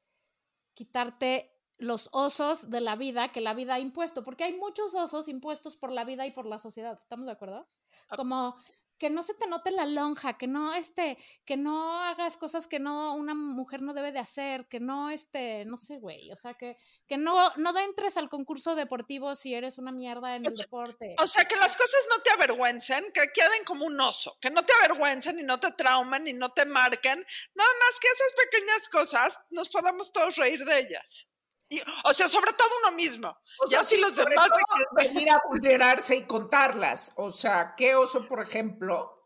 quitarte 0.74 1.61
los 1.82 2.10
osos 2.12 2.70
de 2.70 2.80
la 2.80 2.96
vida 2.96 3.32
que 3.32 3.42
la 3.42 3.56
vida 3.56 3.74
ha 3.74 3.80
impuesto, 3.80 4.24
porque 4.24 4.44
hay 4.44 4.56
muchos 4.56 4.94
osos 4.94 5.28
impuestos 5.28 5.76
por 5.76 5.92
la 5.92 6.06
vida 6.06 6.26
y 6.28 6.32
por 6.32 6.46
la 6.46 6.60
sociedad, 6.60 6.98
¿estamos 7.02 7.26
de 7.26 7.32
acuerdo? 7.32 7.68
Como 8.16 8.56
que 9.00 9.10
no 9.10 9.24
se 9.24 9.34
te 9.34 9.48
note 9.48 9.72
la 9.72 9.88
lonja, 9.88 10.38
que 10.38 10.46
no 10.46 10.76
este, 10.76 11.18
que 11.44 11.58
no 11.58 12.00
hagas 12.04 12.38
cosas 12.38 12.68
que 12.68 12.78
no 12.78 13.16
una 13.16 13.34
mujer 13.34 13.82
no 13.82 13.96
debe 13.96 14.12
de 14.12 14.20
hacer, 14.20 14.68
que 14.68 14.80
no 14.80 15.10
este, 15.10 15.66
no 15.66 15.76
sé, 15.76 15.98
güey, 15.98 16.32
o 16.32 16.36
sea, 16.36 16.54
que 16.54 16.78
que 17.08 17.18
no 17.18 17.52
no 17.56 17.76
entres 17.80 18.16
al 18.18 18.30
concurso 18.30 18.76
deportivo 18.76 19.34
si 19.34 19.56
eres 19.56 19.80
una 19.80 19.92
mierda 19.92 20.36
en 20.36 20.46
el 20.46 20.56
sea, 20.56 20.66
deporte. 20.66 21.16
O 21.18 21.26
sea, 21.26 21.46
que 21.46 21.56
las 21.56 21.76
cosas 21.76 22.08
no 22.16 22.22
te 22.22 22.30
avergüencen, 22.30 23.06
que 23.12 23.22
queden 23.34 23.66
como 23.66 23.86
un 23.88 24.00
oso, 24.00 24.38
que 24.40 24.52
no 24.52 24.64
te 24.64 24.74
avergüencen 24.84 25.40
y 25.40 25.44
no 25.44 25.60
te 25.60 25.72
traumen 25.72 26.28
y 26.28 26.34
no 26.34 26.52
te 26.52 26.68
marquen. 26.68 27.26
Nada 27.56 27.70
más 27.80 28.00
que 28.00 28.08
esas 28.08 28.34
pequeñas 28.46 28.88
cosas 28.88 29.40
nos 29.50 29.68
podamos 29.70 30.14
todos 30.14 30.36
reír 30.36 30.64
de 30.64 30.80
ellas. 30.80 31.31
Y, 31.72 31.82
o 32.04 32.14
sea, 32.14 32.28
sobre 32.28 32.52
todo 32.52 32.68
uno 32.84 32.92
mismo. 32.98 33.30
O 33.60 33.70
ya 33.70 33.82
si 33.86 33.96
los 33.96 34.14
demás... 34.14 34.36
todo 34.36 34.58
venir 34.92 35.32
a 35.32 35.42
vulnerarse 35.48 36.18
y 36.18 36.24
contarlas. 36.28 37.14
O 37.16 37.32
sea, 37.32 37.76
qué 37.78 37.96
oso, 37.96 38.28
por 38.28 38.42
ejemplo, 38.42 39.24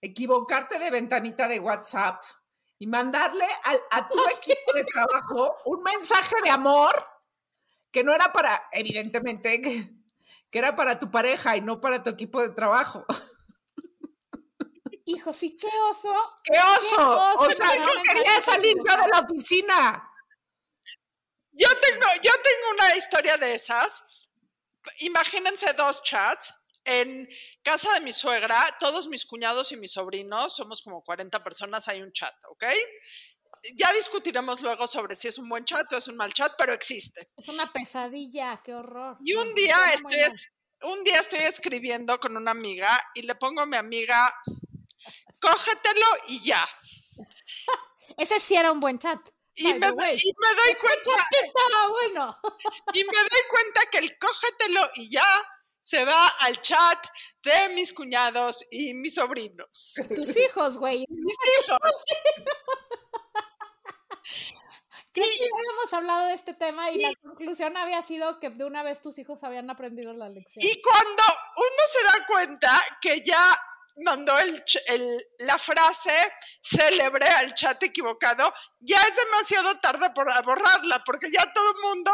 equivocarte 0.00 0.78
de 0.78 0.88
ventanita 0.92 1.48
de 1.48 1.58
WhatsApp 1.58 2.22
y 2.78 2.86
mandarle 2.86 3.44
al- 3.64 3.82
a 3.90 4.08
tu 4.08 4.18
equipo 4.36 4.72
de 4.72 4.84
trabajo 4.84 5.56
un 5.64 5.82
mensaje 5.82 6.36
de 6.44 6.50
amor 6.50 6.94
que 7.90 8.04
no 8.04 8.14
era 8.14 8.32
para, 8.32 8.68
evidentemente, 8.70 9.60
que, 9.60 9.90
que 10.48 10.58
era 10.60 10.76
para 10.76 10.96
tu 11.00 11.10
pareja 11.10 11.56
y 11.56 11.60
no 11.60 11.80
para 11.80 12.04
tu 12.04 12.10
equipo 12.10 12.40
de 12.40 12.50
trabajo. 12.50 13.04
Hijo, 15.06 15.32
sí, 15.32 15.56
qué 15.56 15.66
oso. 15.90 16.14
¡Qué 16.44 16.56
oso! 16.56 17.18
oso, 17.34 17.42
o 17.42 17.52
sea, 17.52 17.74
no 17.80 17.90
quería 18.04 18.40
salir 18.40 18.76
yo 18.76 18.96
de 18.96 19.08
la 19.08 19.20
oficina. 19.20 20.06
Yo 21.52 21.68
tengo, 21.80 22.06
yo 22.22 22.32
tengo 22.42 22.70
una 22.74 22.96
historia 22.96 23.36
de 23.36 23.54
esas. 23.54 24.02
Imagínense 24.98 25.72
dos 25.74 26.02
chats. 26.02 26.54
En 26.84 27.28
casa 27.62 27.92
de 27.94 28.00
mi 28.00 28.12
suegra, 28.12 28.76
todos 28.78 29.06
mis 29.08 29.26
cuñados 29.26 29.70
y 29.70 29.76
mis 29.76 29.92
sobrinos, 29.92 30.56
somos 30.56 30.80
como 30.80 31.04
40 31.04 31.44
personas, 31.44 31.86
hay 31.88 32.00
un 32.00 32.10
chat, 32.10 32.34
¿ok? 32.48 32.64
Ya 33.74 33.92
discutiremos 33.92 34.62
luego 34.62 34.86
sobre 34.86 35.14
si 35.14 35.28
es 35.28 35.36
un 35.36 35.46
buen 35.48 35.64
chat 35.64 35.92
o 35.92 35.98
es 35.98 36.08
un 36.08 36.16
mal 36.16 36.32
chat, 36.32 36.54
pero 36.56 36.72
existe. 36.72 37.30
Es 37.36 37.48
una 37.48 37.70
pesadilla, 37.70 38.62
qué 38.64 38.74
horror. 38.74 39.18
Y 39.20 39.34
un 39.34 39.54
día 39.54 39.76
estoy, 39.92 40.16
un 40.82 41.04
día 41.04 41.20
estoy 41.20 41.40
escribiendo 41.40 42.18
con 42.18 42.36
una 42.36 42.52
amiga 42.52 42.98
y 43.14 43.22
le 43.22 43.34
pongo 43.34 43.60
a 43.60 43.66
mi 43.66 43.76
amiga, 43.76 44.34
cógetelo 45.38 46.06
y 46.28 46.40
ya. 46.40 46.64
Ese 48.16 48.40
sí 48.40 48.56
era 48.56 48.72
un 48.72 48.80
buen 48.80 48.98
chat. 48.98 49.20
Y 49.54 49.64
me, 49.64 49.70
y 49.74 49.78
me 49.78 49.86
doy 49.86 50.74
cuenta, 50.80 51.10
bueno. 51.88 52.38
y 52.94 53.04
me 53.04 53.12
doy 53.12 53.42
cuenta 53.48 53.80
que 53.90 53.98
el 53.98 54.18
cógetelo 54.18 54.88
y 54.94 55.10
ya 55.10 55.26
se 55.82 56.04
va 56.04 56.28
al 56.40 56.60
chat 56.60 57.06
de 57.42 57.70
mis 57.74 57.92
cuñados 57.92 58.64
y 58.70 58.94
mis 58.94 59.14
sobrinos. 59.14 59.94
Tus 60.14 60.36
hijos, 60.36 60.78
güey. 60.78 61.04
Mis 61.08 61.34
hijos. 61.58 61.78
Creo 65.12 65.26
que 65.26 65.38
ya 65.38 65.46
habíamos 65.58 65.92
hablado 65.92 66.28
de 66.28 66.34
este 66.34 66.54
tema 66.54 66.88
y 66.92 67.00
la 67.00 67.12
conclusión 67.20 67.76
había 67.76 68.00
sido 68.00 68.38
que 68.38 68.50
de 68.50 68.64
una 68.64 68.84
vez 68.84 69.02
tus 69.02 69.18
hijos 69.18 69.42
habían 69.42 69.68
aprendido 69.68 70.12
la 70.12 70.28
lección. 70.28 70.64
Y 70.64 70.80
cuando 70.80 71.24
uno 71.56 71.82
se 71.88 72.04
da 72.04 72.24
cuenta 72.28 72.80
que 73.00 73.20
ya 73.20 73.42
mandó 74.04 74.38
el, 74.38 74.64
ch- 74.64 74.82
el- 74.88 75.22
la 75.46 75.58
frase 75.58 76.12
célebre 76.62 77.26
al 77.26 77.54
chat 77.54 77.82
equivocado, 77.82 78.52
ya 78.80 79.00
es 79.02 79.16
demasiado 79.16 79.78
tarde 79.80 80.10
para 80.14 80.40
borrarla, 80.42 81.02
porque 81.04 81.30
ya 81.30 81.50
todo 81.52 81.70
el 81.72 81.80
mundo 81.88 82.12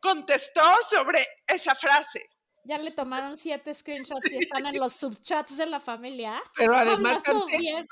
contestó 0.00 0.62
sobre 0.88 1.24
esa 1.46 1.74
frase. 1.74 2.24
Ya 2.68 2.78
le 2.78 2.90
tomaron 2.90 3.36
siete 3.36 3.72
screenshots 3.72 4.28
y 4.28 4.38
están 4.38 4.66
en 4.66 4.80
los 4.80 4.92
subchats 4.94 5.56
de 5.56 5.66
la 5.66 5.78
familia. 5.78 6.42
Pero 6.56 6.74
además 6.74 7.20
antes, 7.24 7.58
bien 7.60 7.86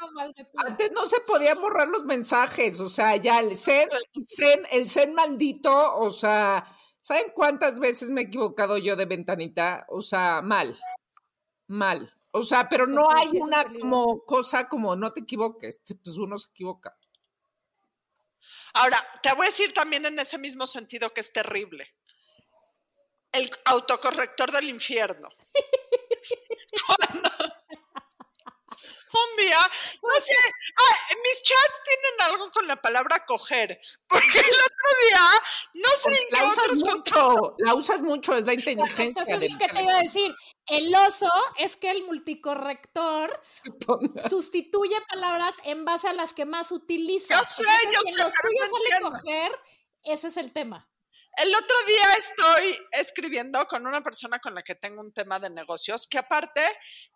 antes 0.67 0.91
no 0.91 1.07
se 1.07 1.21
podían 1.21 1.61
borrar 1.61 1.87
los 1.87 2.03
mensajes, 2.05 2.81
o 2.81 2.89
sea, 2.89 3.15
ya 3.15 3.39
el 3.39 3.57
zen, 3.57 3.89
el 4.15 4.27
zen, 4.27 4.67
el 4.73 4.89
zen 4.91 5.15
maldito, 5.15 5.97
o 5.97 6.11
sea, 6.11 6.67
¿saben 7.01 7.27
cuántas 7.37 7.79
veces 7.79 8.11
me 8.11 8.23
he 8.23 8.25
equivocado 8.25 8.77
yo 8.77 8.97
de 8.97 9.05
ventanita? 9.07 9.87
O 9.91 10.01
sea, 10.01 10.43
mal, 10.43 10.75
mal. 11.69 12.09
O 12.37 12.43
sea, 12.43 12.69
pero 12.69 12.89
no 12.89 13.09
hay 13.13 13.29
es 13.29 13.35
una 13.35 13.65
como 13.65 14.25
cosa 14.25 14.69
como 14.69 14.97
no 14.97 15.13
te 15.13 15.21
equivoques, 15.21 15.81
pues 16.03 16.17
uno 16.17 16.37
se 16.37 16.51
equivoca. 16.51 16.99
Ahora, 18.73 18.99
te 19.23 19.33
voy 19.35 19.47
a 19.47 19.51
decir 19.51 19.73
también 19.73 20.05
en 20.05 20.19
ese 20.19 20.37
mismo 20.39 20.67
sentido 20.67 21.15
que 21.15 21.21
es 21.21 21.33
terrible. 21.33 21.95
El 23.31 23.49
autocorrector 23.67 24.51
del 24.51 24.69
infierno. 24.69 25.29
Cuando 26.87 27.31
un 29.15 29.37
día, 29.37 29.59
no 30.03 30.21
sé, 30.21 30.35
ah, 30.77 31.15
mis 31.23 31.43
chats 31.43 31.83
tienen 31.85 32.33
algo 32.33 32.51
con 32.51 32.67
la 32.67 32.83
palabra 32.83 33.25
coger, 33.25 33.81
porque 34.09 34.39
el 34.39 34.55
otro 34.55 34.89
día, 35.09 35.21
no 35.75 35.91
sé 35.97 36.11
en 36.11 36.29
qué 36.29 36.37
La 36.37 36.45
usas 36.49 36.59
otros 36.59 36.79
mucho, 36.83 37.55
la 37.59 37.75
usas 37.75 38.03
mucho, 38.03 38.37
es 38.37 38.45
la 38.45 38.55
inteligencia 38.55 39.05
Entonces, 39.05 39.41
del 39.41 39.53
lo 39.53 39.59
que 39.59 39.69
te 39.69 39.83
iba 39.83 39.95
a 39.95 40.03
decir, 40.03 40.35
el 40.67 40.95
oso 40.95 41.31
es 41.59 41.77
que 41.77 41.91
el 41.91 42.05
multicorrector 42.05 43.41
sustituye 44.29 44.97
palabras 45.09 45.61
en 45.65 45.85
base 45.85 46.09
a 46.09 46.13
las 46.13 46.33
que 46.33 46.45
más 46.45 46.73
utiliza. 46.73 47.37
Yo 47.37 47.45
sé, 47.45 47.63
Entonces, 47.85 47.93
yo 47.93 48.01
si 48.05 48.13
sé, 48.13 48.23
los 48.23 48.33
tuyos 48.33 49.01
no 49.01 49.11
coger, 49.11 49.53
ese 50.05 50.29
es 50.29 50.37
el 50.37 50.53
tema. 50.53 50.89
El 51.37 51.53
otro 51.53 51.77
día 51.89 52.15
estoy 52.17 52.87
escribiendo 52.93 53.67
con 53.67 53.87
una 53.87 54.03
persona 54.03 54.39
con 54.39 54.55
la 54.55 54.63
que 54.63 54.77
tengo 54.77 55.01
un 55.01 55.13
tema 55.13 55.41
de 55.41 55.51
negocios, 55.51 56.07
que 56.07 56.19
aparte 56.19 56.63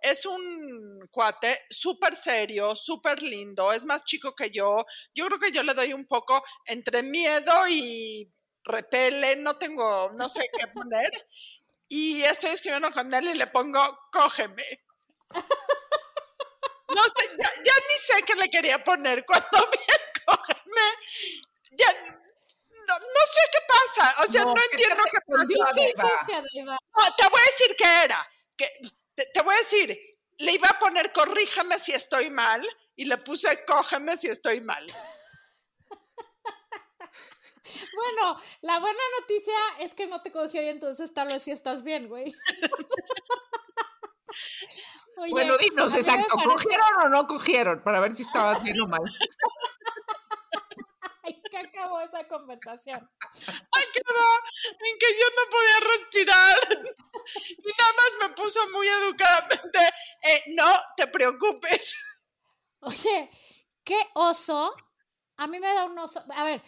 es 0.01 0.27
un 0.27 1.07
cuate 1.11 1.67
súper 1.71 2.17
serio, 2.17 2.75
súper 2.75 3.23
lindo, 3.23 3.73
es 3.73 3.85
más 3.85 4.05
chico 4.05 4.35
que 4.35 4.51
yo. 4.51 4.85
Yo 5.15 5.27
creo 5.27 5.39
que 5.39 5.53
yo 5.53 5.63
le 5.63 5.73
doy 5.73 5.93
un 5.93 6.05
poco 6.07 6.43
entre 6.65 7.05
miedo 7.05 7.69
y 7.69 8.29
repele, 8.65 9.37
no 9.37 9.57
tengo, 9.57 10.11
no 10.13 10.29
sé 10.29 10.49
qué 10.59 10.67
poner. 10.67 11.11
Y 11.89 12.23
estoy 12.23 12.51
escribiendo 12.51 12.91
con 12.93 13.13
él 13.13 13.29
y 13.29 13.35
le 13.35 13.47
pongo, 13.47 13.81
cógeme. 14.13 14.65
No 16.91 17.03
sé, 17.05 17.31
ya, 17.39 17.49
ya 17.63 17.73
ni 17.87 17.95
sé 18.03 18.23
qué 18.23 18.35
le 18.35 18.49
quería 18.49 18.83
poner 18.83 19.25
cuando 19.27 19.47
vi 19.73 19.79
el 19.79 20.25
cógeme. 20.25 20.81
Ya, 21.73 21.93
no, 21.93 22.99
no 22.99 23.23
sé 23.27 23.41
qué 23.53 23.59
pasa, 23.69 24.23
o 24.23 24.33
sea, 24.33 24.43
no, 24.43 24.49
No, 24.49 24.55
¿qué 24.55 24.61
te 24.69 24.83
entiendo 24.83 25.05
qué 25.05 25.19
pasa. 25.27 25.73
¿Qué 25.75 25.83
hiciste? 25.83 26.63
No, 26.65 27.15
te 27.15 27.29
voy 27.29 27.41
a 27.41 27.45
decir 27.45 27.77
qué 27.77 28.05
era. 28.05 28.31
Que, 28.57 28.73
te, 29.15 29.27
te 29.27 29.43
voy 29.43 29.55
a 29.55 29.59
decir, 29.59 29.99
le 30.39 30.53
iba 30.53 30.69
a 30.69 30.79
poner 30.79 31.13
corríjame 31.13 31.79
si 31.79 31.93
estoy 31.93 32.31
mal 32.31 32.67
y 32.97 33.05
le 33.05 33.19
puse 33.19 33.65
cógeme 33.67 34.17
si 34.17 34.29
estoy 34.29 34.61
mal. 34.63 34.87
Bueno, 37.95 38.39
la 38.63 38.79
buena 38.81 39.01
noticia 39.21 39.55
es 39.81 39.95
que 39.95 40.07
no 40.07 40.23
te 40.23 40.31
cogió 40.33 40.63
y 40.63 40.69
entonces 40.69 41.13
tal 41.15 41.29
vez 41.29 41.43
sí 41.43 41.51
estás 41.51 41.83
bien, 41.83 42.09
güey. 42.09 42.35
Oye, 45.17 45.33
Bueno, 45.33 45.57
dinos 45.59 45.95
exacto, 45.97 46.37
parece- 46.37 46.55
¿cogieron 46.55 47.03
o 47.05 47.09
no 47.09 47.27
cogieron? 47.27 47.83
Para 47.83 47.99
ver 48.01 48.15
si 48.15 48.23
estabas 48.23 48.63
bien 48.63 48.81
o 48.81 48.87
mal. 48.87 49.01
Ay, 51.25 51.43
que 51.51 51.59
acabó 51.59 52.01
esa 52.01 52.27
conversación. 52.29 53.11
Ay, 53.73 53.85
quedó 53.93 54.15
en 54.63 54.99
que 54.99 55.07
yo 55.19 55.27
no 55.37 55.43
podía 55.51 55.81
respirar. 55.99 56.59
Y 57.59 57.73
nada 57.79 57.93
más 57.97 58.11
me 58.29 58.35
puso 58.35 58.61
muy 58.71 58.87
educadamente, 58.87 59.79
eh, 60.23 60.43
no 60.49 60.71
te 60.97 61.07
preocupes. 61.09 61.97
Oye, 62.81 63.31
qué 63.85 63.99
oso. 64.15 64.75
A 65.39 65.47
mí 65.47 65.61
me 65.61 65.73
da 65.73 65.87
un 65.87 65.97
oso. 65.99 66.23
A 66.35 66.45
ver, 66.45 66.63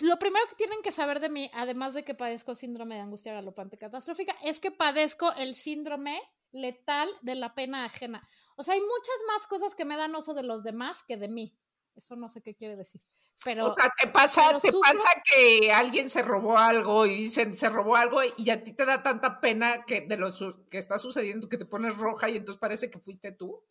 lo 0.00 0.18
primero 0.18 0.46
que 0.46 0.54
tienen 0.54 0.80
que 0.80 0.92
saber 0.92 1.18
de 1.18 1.28
mí, 1.28 1.50
además 1.54 1.92
de 1.92 2.04
que 2.04 2.14
padezco 2.14 2.54
síndrome 2.54 2.94
de 2.94 3.00
angustia 3.00 3.34
galopante 3.34 3.76
catastrófica, 3.76 4.34
es 4.42 4.60
que 4.60 4.70
padezco 4.70 5.32
el 5.32 5.56
síndrome 5.56 6.22
letal 6.52 7.10
de 7.22 7.34
la 7.34 7.54
pena 7.54 7.84
ajena. 7.84 8.22
O 8.54 8.62
sea, 8.62 8.74
hay 8.74 8.80
muchas 8.80 9.16
más 9.26 9.46
cosas 9.48 9.74
que 9.74 9.84
me 9.84 9.96
dan 9.96 10.14
oso 10.14 10.34
de 10.34 10.44
los 10.44 10.62
demás 10.62 11.02
que 11.02 11.16
de 11.16 11.28
mí. 11.28 11.58
Eso 11.96 12.14
no 12.14 12.28
sé 12.28 12.42
qué 12.42 12.54
quiere 12.54 12.76
decir. 12.76 13.02
Pero 13.44 13.66
O 13.66 13.70
sea, 13.72 13.92
te 14.00 14.06
pasa, 14.06 14.56
te 14.56 14.70
pasa 14.70 15.08
que 15.24 15.72
alguien 15.72 16.08
se 16.08 16.22
robó 16.22 16.56
algo 16.56 17.06
y 17.06 17.16
dicen 17.16 17.54
se 17.54 17.68
robó 17.70 17.96
algo 17.96 18.20
y 18.36 18.50
a 18.50 18.62
ti 18.62 18.72
te 18.72 18.86
da 18.86 19.02
tanta 19.02 19.40
pena 19.40 19.84
que 19.84 20.02
de 20.02 20.16
lo 20.16 20.28
que 20.70 20.78
está 20.78 20.96
sucediendo 20.96 21.48
que 21.48 21.58
te 21.58 21.66
pones 21.66 21.98
roja 21.98 22.28
y 22.28 22.36
entonces 22.36 22.60
parece 22.60 22.88
que 22.88 23.00
fuiste 23.00 23.32
tú. 23.32 23.64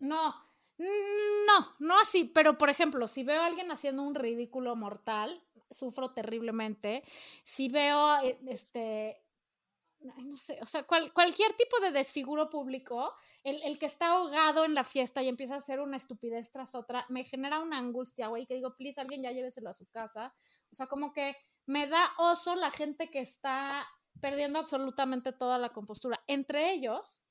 No, 0.00 0.34
no, 0.78 1.76
no 1.78 1.98
así, 2.00 2.24
pero 2.34 2.58
por 2.58 2.68
ejemplo, 2.70 3.06
si 3.06 3.22
veo 3.24 3.42
a 3.42 3.46
alguien 3.46 3.70
haciendo 3.70 4.02
un 4.02 4.14
ridículo 4.14 4.74
mortal, 4.76 5.42
sufro 5.70 6.12
terriblemente. 6.12 7.02
Si 7.42 7.68
veo, 7.68 8.18
eh, 8.22 8.38
este, 8.48 9.22
no 10.00 10.36
sé, 10.36 10.58
o 10.62 10.66
sea, 10.66 10.82
cual- 10.84 11.12
cualquier 11.12 11.54
tipo 11.54 11.78
de 11.80 11.90
desfiguro 11.92 12.50
público, 12.50 13.12
el, 13.42 13.62
el 13.62 13.78
que 13.78 13.86
está 13.86 14.08
ahogado 14.08 14.64
en 14.64 14.74
la 14.74 14.84
fiesta 14.84 15.22
y 15.22 15.28
empieza 15.28 15.54
a 15.54 15.58
hacer 15.58 15.80
una 15.80 15.96
estupidez 15.96 16.50
tras 16.50 16.74
otra, 16.74 17.06
me 17.08 17.24
genera 17.24 17.60
una 17.60 17.78
angustia, 17.78 18.28
güey, 18.28 18.46
que 18.46 18.54
digo, 18.54 18.76
please, 18.76 19.00
alguien 19.00 19.22
ya 19.22 19.32
lléveselo 19.32 19.70
a 19.70 19.74
su 19.74 19.86
casa. 19.88 20.34
O 20.70 20.74
sea, 20.74 20.86
como 20.86 21.12
que 21.12 21.36
me 21.66 21.86
da 21.86 22.10
oso 22.18 22.54
la 22.56 22.70
gente 22.70 23.10
que 23.10 23.20
está 23.20 23.86
perdiendo 24.20 24.58
absolutamente 24.58 25.32
toda 25.32 25.58
la 25.58 25.70
compostura. 25.72 26.22
Entre 26.26 26.72
ellos, 26.72 27.22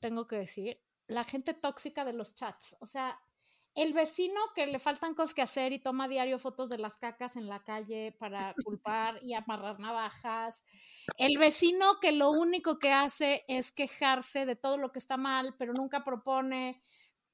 tengo 0.00 0.26
que 0.26 0.36
decir, 0.36 0.80
la 1.12 1.24
gente 1.24 1.54
tóxica 1.54 2.04
de 2.04 2.12
los 2.12 2.34
chats. 2.34 2.76
O 2.80 2.86
sea, 2.86 3.18
el 3.74 3.94
vecino 3.94 4.38
que 4.54 4.66
le 4.66 4.78
faltan 4.78 5.14
cosas 5.14 5.34
que 5.34 5.40
hacer 5.40 5.72
y 5.72 5.78
toma 5.78 6.06
diario 6.06 6.38
fotos 6.38 6.68
de 6.68 6.76
las 6.76 6.98
cacas 6.98 7.36
en 7.36 7.48
la 7.48 7.64
calle 7.64 8.14
para 8.18 8.54
culpar 8.64 9.18
y 9.22 9.32
amarrar 9.32 9.80
navajas. 9.80 10.64
El 11.16 11.38
vecino 11.38 11.98
que 12.00 12.12
lo 12.12 12.30
único 12.30 12.78
que 12.78 12.92
hace 12.92 13.44
es 13.48 13.72
quejarse 13.72 14.44
de 14.44 14.56
todo 14.56 14.76
lo 14.76 14.92
que 14.92 14.98
está 14.98 15.16
mal, 15.16 15.54
pero 15.58 15.72
nunca 15.72 16.04
propone. 16.04 16.82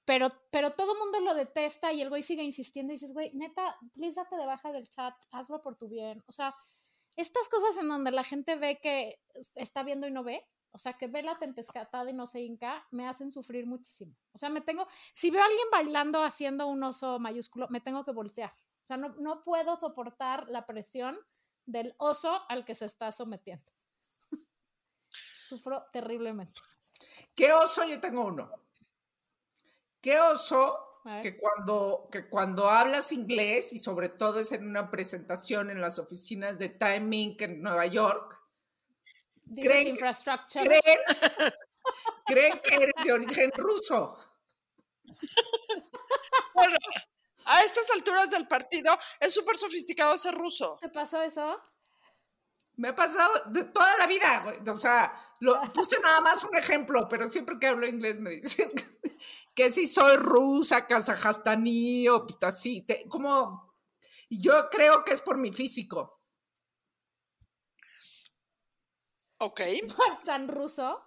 Pero, 0.04 0.28
pero 0.50 0.74
todo 0.74 0.98
mundo 0.98 1.20
lo 1.20 1.34
detesta 1.34 1.92
y 1.92 2.00
el 2.00 2.08
güey 2.08 2.22
sigue 2.22 2.42
insistiendo 2.42 2.92
y 2.92 2.96
dices, 2.96 3.12
güey, 3.12 3.32
neta, 3.34 3.76
please 3.92 4.14
date 4.14 4.36
de 4.36 4.46
baja 4.46 4.72
del 4.72 4.88
chat, 4.88 5.14
hazlo 5.32 5.60
por 5.60 5.76
tu 5.76 5.88
bien. 5.88 6.22
O 6.28 6.32
sea, 6.32 6.54
estas 7.16 7.48
cosas 7.48 7.76
en 7.78 7.88
donde 7.88 8.12
la 8.12 8.22
gente 8.22 8.54
ve 8.54 8.78
que 8.80 9.20
está 9.56 9.82
viendo 9.82 10.06
y 10.06 10.12
no 10.12 10.22
ve, 10.22 10.46
o 10.72 10.78
sea, 10.78 10.92
que 10.94 11.06
ve 11.06 11.22
la 11.22 11.38
tempestad 11.38 12.06
y 12.06 12.12
no 12.12 12.26
se 12.26 12.40
hinca, 12.40 12.86
me 12.90 13.08
hacen 13.08 13.30
sufrir 13.30 13.66
muchísimo. 13.66 14.14
O 14.32 14.38
sea, 14.38 14.48
me 14.48 14.60
tengo, 14.60 14.86
si 15.14 15.30
veo 15.30 15.42
a 15.42 15.44
alguien 15.44 15.66
bailando 15.72 16.22
haciendo 16.22 16.66
un 16.66 16.82
oso 16.82 17.18
mayúsculo, 17.18 17.66
me 17.70 17.80
tengo 17.80 18.04
que 18.04 18.12
voltear. 18.12 18.50
O 18.50 18.86
sea, 18.86 18.96
no, 18.96 19.14
no 19.18 19.40
puedo 19.42 19.76
soportar 19.76 20.48
la 20.48 20.66
presión 20.66 21.18
del 21.66 21.94
oso 21.98 22.40
al 22.48 22.64
que 22.64 22.74
se 22.74 22.86
está 22.86 23.12
sometiendo. 23.12 23.70
Sufro 25.48 25.86
terriblemente. 25.92 26.60
¿Qué 27.34 27.52
oso? 27.52 27.84
Yo 27.84 28.00
tengo 28.00 28.26
uno. 28.26 28.50
¿Qué 30.00 30.18
oso 30.20 31.00
ver. 31.04 31.22
que 31.22 31.36
cuando, 31.36 32.08
que 32.10 32.28
cuando 32.28 32.68
hablas 32.68 33.12
inglés 33.12 33.72
y 33.72 33.78
sobre 33.78 34.08
todo 34.08 34.40
es 34.40 34.52
en 34.52 34.66
una 34.66 34.90
presentación 34.90 35.70
en 35.70 35.80
las 35.80 35.98
oficinas 35.98 36.58
de 36.58 36.70
Time 36.70 37.16
Inc. 37.16 37.42
en 37.42 37.62
Nueva 37.62 37.86
York, 37.86 38.37
creen 39.54 39.96
creen, 39.96 40.82
creen 42.26 42.60
que 42.62 42.74
eres 42.74 42.92
de 43.04 43.12
origen 43.12 43.50
ruso? 43.56 44.16
Bueno, 46.54 46.76
a 47.46 47.62
estas 47.62 47.90
alturas 47.90 48.30
del 48.30 48.46
partido 48.46 48.96
es 49.20 49.32
súper 49.32 49.56
sofisticado 49.56 50.16
ser 50.18 50.34
ruso. 50.34 50.76
¿Te 50.80 50.88
pasó 50.88 51.22
eso? 51.22 51.60
Me 52.76 52.88
ha 52.88 52.94
pasado 52.94 53.30
de 53.46 53.64
toda 53.64 53.96
la 53.96 54.06
vida. 54.06 54.54
O 54.70 54.74
sea, 54.74 55.12
lo, 55.40 55.60
puse 55.72 55.98
nada 56.00 56.20
más 56.20 56.44
un 56.44 56.54
ejemplo, 56.56 57.08
pero 57.08 57.28
siempre 57.30 57.58
que 57.58 57.66
hablo 57.66 57.86
inglés 57.86 58.20
me 58.20 58.30
dicen 58.30 58.70
que 59.54 59.70
si 59.70 59.86
soy 59.86 60.16
rusa, 60.16 60.86
kazajastaní 60.86 62.08
o 62.08 62.26
así, 62.42 62.82
te- 62.82 63.08
como 63.08 63.74
yo 64.30 64.68
creo 64.70 65.04
que 65.04 65.12
es 65.12 65.20
por 65.20 65.38
mi 65.38 65.52
físico. 65.52 66.17
Ok. 69.38 69.60
Tan 70.24 70.48
ruso. 70.48 71.04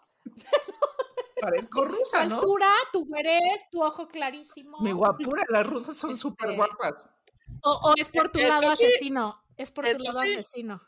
Parezco 1.40 1.84
rusa, 1.84 2.26
¿no? 2.26 2.36
altura, 2.36 2.72
tu 2.94 3.06
eres, 3.16 3.68
tu 3.72 3.84
ojo 3.84 4.08
clarísimo. 4.08 4.78
Mi 4.80 4.92
guapura, 4.92 5.44
las 5.50 5.66
rusas 5.66 5.98
son 5.98 6.12
Este, 6.12 6.22
súper 6.22 6.56
guapas. 6.56 7.10
O, 7.64 7.72
o 7.72 7.94
es 7.98 8.10
por 8.10 8.32
tu 8.32 8.40
Eso 8.40 8.50
lado 8.50 8.72
sí. 8.72 8.86
asesino. 8.86 9.44
Es 9.58 9.72
por 9.72 9.86
tu 9.86 10.04
lado 10.04 10.22
sí. 10.22 10.34
asesino. 10.34 10.82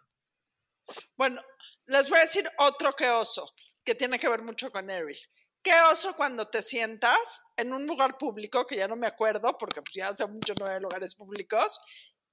Bueno, 1.17 1.41
les 1.88 2.10
voy 2.10 2.19
a 2.19 2.23
decir 2.23 2.45
otro 2.60 2.93
que 2.93 3.10
oso, 3.10 3.51
que 3.84 3.95
tiene 3.95 4.19
que 4.19 4.29
ver 4.29 4.43
mucho 4.43 4.71
con 4.71 4.89
Eric. 4.89 5.29
¿Qué 5.62 5.73
oso 5.91 6.15
cuando 6.15 6.49
te 6.49 6.62
sientas 6.62 7.41
en 7.56 7.73
un 7.73 7.88
lugar 7.88 8.17
público, 8.17 8.65
que 8.65 8.75
ya 8.75 8.88
no 8.88 8.95
me 8.97 9.08
acuerdo, 9.08 9.58
porque 9.58 9.82
pues 9.82 9.93
ya 9.93 10.10
hace 10.10 10.27
mucho 10.27 10.53
no 10.60 10.67
hay 10.67 10.79
lugares 10.82 11.15
públicos, 11.15 11.79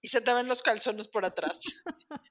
y 0.02 0.08
se 0.08 0.20
te 0.20 0.34
ven 0.34 0.48
los 0.48 0.62
calzones 0.62 1.08
por 1.08 1.24
atrás? 1.24 1.60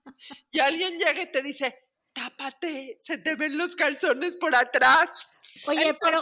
y 0.52 0.60
alguien 0.60 0.98
llega 0.98 1.22
y 1.22 1.32
te 1.32 1.42
dice, 1.42 1.88
tápate, 2.13 2.98
se 3.02 3.17
te 3.17 3.36
ven 3.36 3.58
los 3.58 3.76
calzones 3.76 4.36
por 4.36 4.56
atrás. 4.56 5.32
Oye, 5.67 5.95
pero 6.00 6.19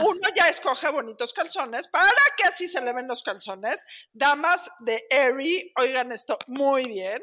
uno 0.00 0.20
ya 0.34 0.48
escoge 0.48 0.90
bonitos 0.90 1.32
calzones 1.32 1.88
para 1.88 2.10
que 2.36 2.44
así 2.44 2.66
se 2.66 2.80
le 2.80 2.92
ven 2.92 3.06
los 3.06 3.22
calzones. 3.22 3.84
Damas 4.12 4.70
de 4.80 5.02
Airy, 5.10 5.72
oigan 5.76 6.12
esto 6.12 6.38
muy 6.48 6.84
bien. 6.84 7.22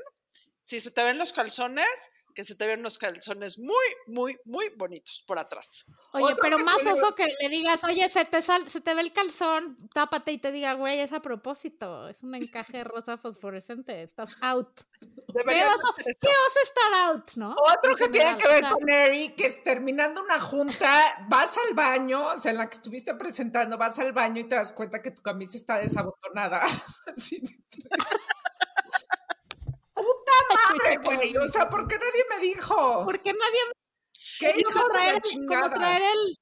Si 0.64 0.80
se 0.80 0.92
te 0.92 1.04
ven 1.04 1.18
los 1.18 1.34
calzones, 1.34 2.12
que 2.38 2.46
se 2.46 2.54
te 2.54 2.68
ven 2.68 2.84
los 2.84 3.00
calzones 3.00 3.58
muy, 3.58 3.74
muy, 4.06 4.38
muy 4.46 4.70
bonitos 4.78 5.24
por 5.26 5.40
atrás. 5.40 5.88
Oye, 6.14 6.36
pero 6.40 6.60
más 6.60 6.84
puede- 6.84 6.92
oso 6.92 7.16
que 7.16 7.26
le 7.26 7.50
digas, 7.50 7.84
oye, 7.84 8.08
se 8.10 8.26
te, 8.26 8.44
sal, 8.44 8.70
se 8.70 8.80
te 8.80 8.94
ve 8.94 9.02
el 9.02 9.12
calzón, 9.12 9.76
tápate 9.92 10.34
y 10.34 10.38
te 10.38 10.52
diga, 10.52 10.74
güey, 10.74 11.00
es 11.00 11.14
a 11.14 11.20
propósito, 11.20 12.08
es 12.08 12.22
un 12.22 12.36
encaje 12.36 12.84
rosa 12.84 13.18
fosforescente, 13.18 14.04
estás 14.04 14.36
out. 14.42 14.70
¿Qué 15.02 15.66
oso, 15.66 15.96
qué 15.96 16.04
estar 16.62 16.94
out, 17.08 17.32
no? 17.38 17.56
Otro 17.76 17.96
que 17.96 18.08
tiene 18.10 18.38
que 18.38 18.48
ver 18.48 18.58
o 18.58 18.60
sea, 18.60 18.70
con 18.70 18.84
Mary, 18.86 19.34
que 19.36 19.48
es 19.48 19.64
terminando 19.64 20.22
una 20.22 20.40
junta, 20.40 21.26
vas 21.30 21.58
al 21.58 21.74
baño, 21.74 22.24
o 22.34 22.38
sea, 22.38 22.52
en 22.52 22.60
la 22.60 22.70
que 22.70 22.76
estuviste 22.76 23.16
presentando, 23.16 23.80
vas 23.80 23.98
al 23.98 24.14
baño 24.14 24.42
y 24.42 24.44
te 24.44 24.54
das 24.54 24.74
cuenta 24.74 25.02
que 25.02 25.10
tu 25.10 25.24
camisa 25.24 25.58
está 25.58 25.80
desabotonada. 25.80 26.62
Sí. 27.18 27.42
¡Puta 30.78 30.96
madre, 31.04 31.32
güey! 31.32 31.38
O 31.38 31.48
sea, 31.48 31.70
¿por 31.70 31.88
qué 31.88 31.96
nadie 31.98 32.24
me 32.30 32.40
dijo? 32.40 33.04
Porque 33.06 33.34
nadie 33.34 33.60
¿Qué 34.40 34.50
es 34.52 34.60
hijo 34.60 34.72
como 34.72 34.88
traer, 34.90 35.22
como 35.48 35.70
traer 35.72 36.02
el, 36.04 36.36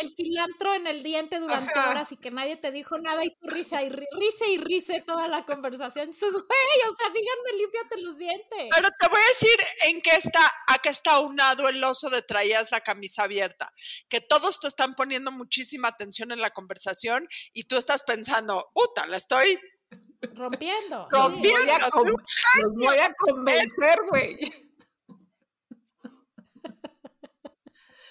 el 0.00 0.10
cilantro 0.14 0.74
en 0.74 0.86
el 0.86 1.02
diente 1.02 1.38
durante 1.38 1.70
Ajá. 1.70 1.90
horas 1.90 2.10
y 2.12 2.16
que 2.16 2.30
nadie 2.30 2.56
te 2.56 2.72
dijo 2.72 2.96
nada 2.98 3.22
y 3.24 3.30
tú 3.30 3.48
risa 3.50 3.82
y 3.82 3.90
ri- 3.90 4.06
risa 4.18 4.46
y 4.48 4.56
risa 4.58 4.94
toda 5.06 5.28
la 5.28 5.44
conversación. 5.44 6.06
Dices, 6.06 6.32
güey, 6.32 6.90
o 6.90 6.94
sea, 6.94 7.08
díganme, 7.10 7.58
límpiate 7.58 8.00
los 8.00 8.18
dientes. 8.18 8.68
Pero 8.74 8.88
te 8.98 9.08
voy 9.08 9.20
a 9.20 9.28
decir 9.28 9.56
en 9.88 10.00
qué 10.00 10.16
está, 10.16 10.40
a 10.68 10.78
qué 10.78 10.88
está 10.88 11.20
unado 11.20 11.68
el 11.68 11.84
oso 11.84 12.08
de 12.10 12.22
traías 12.22 12.70
la 12.72 12.80
camisa 12.80 13.24
abierta. 13.24 13.70
Que 14.08 14.20
todos 14.20 14.58
te 14.58 14.68
están 14.68 14.94
poniendo 14.94 15.30
muchísima 15.30 15.88
atención 15.88 16.32
en 16.32 16.40
la 16.40 16.50
conversación 16.50 17.28
y 17.52 17.64
tú 17.64 17.76
estás 17.76 18.02
pensando, 18.02 18.70
puta, 18.74 19.06
la 19.06 19.18
estoy 19.18 19.58
Rompiendo. 20.34 21.08
Los 21.10 21.32
sí. 21.32 21.38
voy 21.40 21.70
a, 21.70 21.90
con- 21.90 22.06
los 22.06 22.72
voy 22.74 22.98
a 22.98 23.14
convencer, 23.14 23.98
güey. 24.08 24.38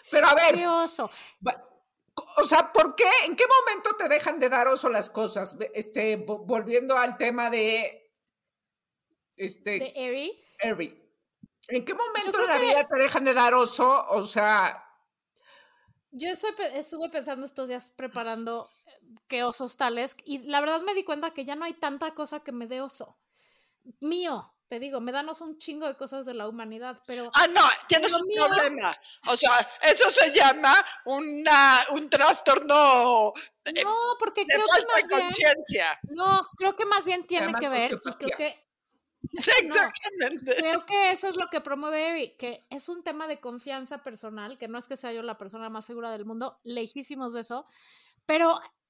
Pero 0.09 0.27
a 0.27 0.35
ver, 0.35 0.55
Qué 0.55 0.67
oso. 0.67 1.09
O 2.37 2.43
sea, 2.43 2.71
¿por 2.71 2.95
qué? 2.95 3.09
¿En 3.25 3.35
qué 3.35 3.45
momento 3.47 3.95
te 3.97 4.07
dejan 4.09 4.39
de 4.39 4.49
dar 4.49 4.67
oso 4.67 4.89
las 4.89 5.09
cosas? 5.09 5.57
Este, 5.73 6.17
vo- 6.25 6.45
volviendo 6.45 6.97
al 6.97 7.17
tema 7.17 7.49
de 7.49 8.09
este 9.37 9.71
De 9.79 9.93
Eri. 9.95 10.37
Harry. 10.61 10.97
¿En 11.67 11.85
qué 11.85 11.93
momento 11.93 12.39
en 12.41 12.47
la 12.47 12.59
que- 12.59 12.65
vida 12.65 12.87
te 12.87 12.99
dejan 12.99 13.23
de 13.25 13.33
dar 13.33 13.53
oso? 13.53 14.05
O 14.09 14.23
sea, 14.23 14.85
Yo 16.11 16.29
estuve 16.29 17.09
pensando 17.09 17.45
estos 17.45 17.69
días 17.69 17.91
preparando 17.95 18.67
eh, 19.11 19.19
qué 19.27 19.43
osos 19.43 19.77
tales 19.77 20.15
y 20.25 20.39
la 20.39 20.59
verdad 20.61 20.81
me 20.81 20.93
di 20.93 21.03
cuenta 21.03 21.31
que 21.31 21.45
ya 21.45 21.55
no 21.55 21.65
hay 21.65 21.73
tanta 21.73 22.13
cosa 22.13 22.41
que 22.41 22.51
me 22.51 22.67
dé 22.67 22.81
oso. 22.81 23.17
Mío, 23.99 24.53
te 24.67 24.79
digo, 24.79 25.01
me 25.01 25.11
dan 25.11 25.27
oso 25.27 25.43
un 25.45 25.57
chingo 25.57 25.87
de 25.87 25.97
cosas 25.97 26.25
de 26.25 26.33
la 26.33 26.47
humanidad, 26.47 27.01
pero 27.07 27.29
Ah, 27.33 27.47
no, 27.47 27.61
tienes 27.87 28.13
un 28.15 28.25
mío- 28.27 28.45
problema. 28.47 28.95
O 29.27 29.35
sea, 29.35 29.51
eso 29.81 30.09
se 30.09 30.31
llama 30.31 30.73
una, 31.05 31.79
un 31.91 32.09
trastorno 32.09 33.33
de, 33.65 33.83
no, 33.83 33.95
porque 34.19 34.41
de 34.45 34.53
creo 34.53 34.65
que 34.65 34.71
falta 34.71 34.93
más 34.93 35.07
bien, 35.07 35.21
conciencia. 35.21 35.99
no, 36.03 36.47
creo 36.57 36.75
que 36.75 36.85
más 36.85 37.05
bien 37.05 37.25
tiene 37.27 37.53
que 37.53 37.69
ver 37.69 37.91
y 38.05 38.11
creo 38.13 38.37
que 38.37 38.67
Sí, 39.29 39.51
exactamente. 39.67 40.55
Creo 40.55 40.85
que 40.85 41.11
eso 41.11 41.27
es 41.27 41.37
lo 41.37 41.47
que 41.49 41.61
promueve 41.61 42.09
Eric, 42.09 42.37
que 42.37 42.59
es 42.71 42.89
un 42.89 43.03
tema 43.03 43.27
de 43.27 43.39
confianza 43.39 44.01
personal, 44.01 44.57
que 44.57 44.67
no 44.67 44.79
es 44.79 44.87
que 44.87 44.97
sea 44.97 45.13
yo 45.13 45.21
la 45.21 45.37
persona 45.37 45.69
más 45.69 45.85
segura 45.85 46.09
del 46.11 46.25
mundo, 46.25 46.59
lejísimos 46.63 47.33
de 47.33 47.41
eso, 47.41 47.63
pero 48.25 48.59
eh, 48.63 48.65
eh, 48.65 48.80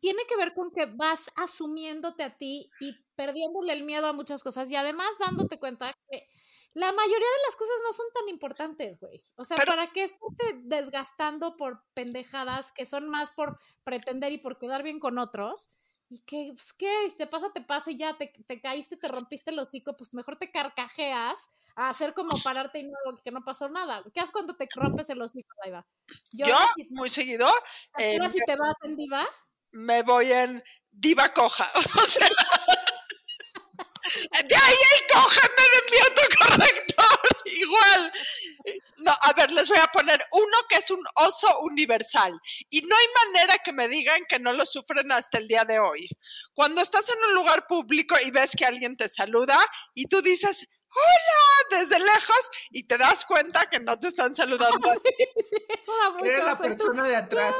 tiene 0.00 0.22
que 0.28 0.36
ver 0.36 0.54
con 0.54 0.70
que 0.70 0.86
vas 0.86 1.30
asumiéndote 1.36 2.22
a 2.22 2.36
ti 2.36 2.70
y 2.80 2.92
perdiéndole 3.14 3.72
el 3.72 3.84
miedo 3.84 4.06
a 4.06 4.12
muchas 4.12 4.42
cosas 4.42 4.70
y 4.70 4.76
además 4.76 5.08
dándote 5.18 5.58
cuenta 5.58 5.92
que 6.10 6.28
la 6.74 6.92
mayoría 6.92 7.16
de 7.16 7.42
las 7.46 7.56
cosas 7.56 7.76
no 7.84 7.92
son 7.94 8.06
tan 8.12 8.28
importantes, 8.28 9.00
güey. 9.00 9.18
O 9.36 9.44
sea, 9.44 9.56
Pero- 9.56 9.72
¿para 9.72 9.92
qué 9.92 10.02
estarte 10.02 10.60
desgastando 10.64 11.56
por 11.56 11.82
pendejadas 11.94 12.70
que 12.70 12.84
son 12.84 13.08
más 13.08 13.30
por 13.30 13.58
pretender 13.82 14.32
y 14.32 14.38
por 14.38 14.58
quedar 14.58 14.82
bien 14.82 15.00
con 15.00 15.18
otros? 15.18 15.68
Y 16.08 16.20
que, 16.20 16.52
pues, 16.52 16.72
¿qué? 16.74 17.10
Si 17.10 17.16
te 17.16 17.26
pasa, 17.26 17.50
te 17.52 17.62
pasa 17.62 17.90
y 17.90 17.96
ya 17.96 18.16
te, 18.16 18.30
te 18.46 18.60
caíste, 18.60 18.96
te 18.96 19.08
rompiste 19.08 19.50
el 19.50 19.58
hocico, 19.58 19.96
pues 19.96 20.14
mejor 20.14 20.36
te 20.36 20.52
carcajeas 20.52 21.48
a 21.74 21.88
hacer 21.88 22.14
como 22.14 22.36
pararte 22.44 22.78
y 22.78 22.84
no, 22.84 22.92
que 23.24 23.30
no 23.32 23.42
pasó 23.42 23.68
nada. 23.68 24.04
¿Qué 24.14 24.20
haces 24.20 24.30
cuando 24.32 24.54
te 24.54 24.68
rompes 24.76 25.10
el 25.10 25.20
hocico, 25.20 25.48
Daiva? 25.62 25.84
Yo, 26.32 26.44
si, 26.76 26.86
muy 26.90 27.08
seguido, 27.08 27.48
eh, 27.98 28.12
ahora 28.12 28.28
si 28.28 28.38
te 28.46 28.54
vas 28.54 28.76
en 28.84 28.94
diva, 28.94 29.26
me 29.76 30.02
voy 30.02 30.32
en 30.32 30.62
diva 30.90 31.32
coja. 31.32 31.70
O 31.96 32.06
sea, 32.06 32.28
de 34.44 34.54
ahí 34.54 34.76
el 34.94 35.06
coja 35.12 35.48
me 35.56 35.64
envió 35.80 36.14
tu 36.14 36.36
corrector. 36.38 37.18
Igual. 37.44 38.12
No, 38.98 39.12
a 39.20 39.32
ver, 39.32 39.50
les 39.50 39.68
voy 39.68 39.78
a 39.78 39.86
poner 39.88 40.18
uno 40.32 40.56
que 40.68 40.76
es 40.76 40.90
un 40.90 41.02
oso 41.16 41.60
universal. 41.60 42.32
Y 42.70 42.82
no 42.82 42.96
hay 42.96 43.06
manera 43.24 43.58
que 43.64 43.72
me 43.72 43.88
digan 43.88 44.20
que 44.28 44.38
no 44.38 44.52
lo 44.52 44.64
sufren 44.64 45.10
hasta 45.10 45.38
el 45.38 45.48
día 45.48 45.64
de 45.64 45.80
hoy. 45.80 46.08
Cuando 46.54 46.80
estás 46.80 47.08
en 47.10 47.18
un 47.28 47.34
lugar 47.34 47.66
público 47.66 48.14
y 48.24 48.30
ves 48.30 48.52
que 48.56 48.64
alguien 48.64 48.96
te 48.96 49.08
saluda 49.08 49.58
y 49.94 50.06
tú 50.06 50.22
dices, 50.22 50.68
hola, 50.96 51.80
desde 51.80 51.98
lejos, 51.98 52.50
y 52.70 52.86
te 52.86 52.98
das 52.98 53.24
cuenta 53.24 53.68
que 53.68 53.80
no 53.80 53.98
te 53.98 54.08
están 54.08 54.34
saludando. 54.34 54.90
a 54.90 54.94
ti. 54.94 55.14
sí, 55.48 55.56
eso 55.78 55.92
da 55.96 56.10
mucho 56.10 56.24
eres 56.24 56.44
la 56.44 56.56
persona 56.56 57.04
de 57.04 57.16
atrás. 57.16 57.56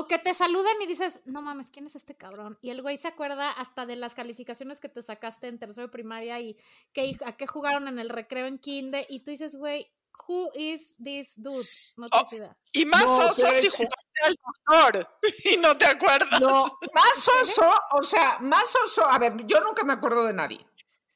O 0.00 0.06
que 0.06 0.20
te 0.20 0.32
saluden 0.32 0.80
y 0.80 0.86
dices, 0.86 1.18
no 1.24 1.42
mames, 1.42 1.72
¿quién 1.72 1.86
es 1.86 1.96
este 1.96 2.16
cabrón? 2.16 2.56
Y 2.62 2.70
el 2.70 2.82
güey 2.82 2.96
se 2.96 3.08
acuerda 3.08 3.50
hasta 3.50 3.84
de 3.84 3.96
las 3.96 4.14
calificaciones 4.14 4.78
que 4.78 4.88
te 4.88 5.02
sacaste 5.02 5.48
en 5.48 5.58
tercero 5.58 5.88
de 5.88 5.90
primaria 5.90 6.38
y 6.38 6.56
que, 6.92 7.16
a 7.26 7.36
qué 7.36 7.48
jugaron 7.48 7.88
en 7.88 7.98
el 7.98 8.08
recreo 8.08 8.46
en 8.46 8.60
kinder. 8.60 9.04
Y 9.08 9.24
tú 9.24 9.32
dices, 9.32 9.56
güey, 9.56 9.90
who 10.28 10.52
is 10.54 10.94
this 11.02 11.34
dude? 11.42 11.68
No 11.96 12.06
Oh, 12.06 12.10
tienes 12.10 12.32
idea. 12.32 12.56
Y 12.74 12.84
más 12.84 13.06
No, 13.06 13.30
oso 13.30 13.42
pero 13.42 13.60
si 13.60 13.68
jugaste 13.70 14.22
al 14.22 14.34
doctor 14.36 15.18
y 15.52 15.56
no 15.56 15.76
te 15.76 15.86
acuerdas. 15.86 16.40
No, 16.40 16.64
más 16.94 17.28
oso, 17.42 17.68
o 17.90 18.02
sea, 18.04 18.38
más 18.38 18.72
oso, 18.84 19.04
a 19.04 19.18
ver, 19.18 19.44
yo 19.46 19.58
nunca 19.62 19.82
me 19.82 19.94
acuerdo 19.94 20.22
de 20.26 20.32
nadie. 20.32 20.64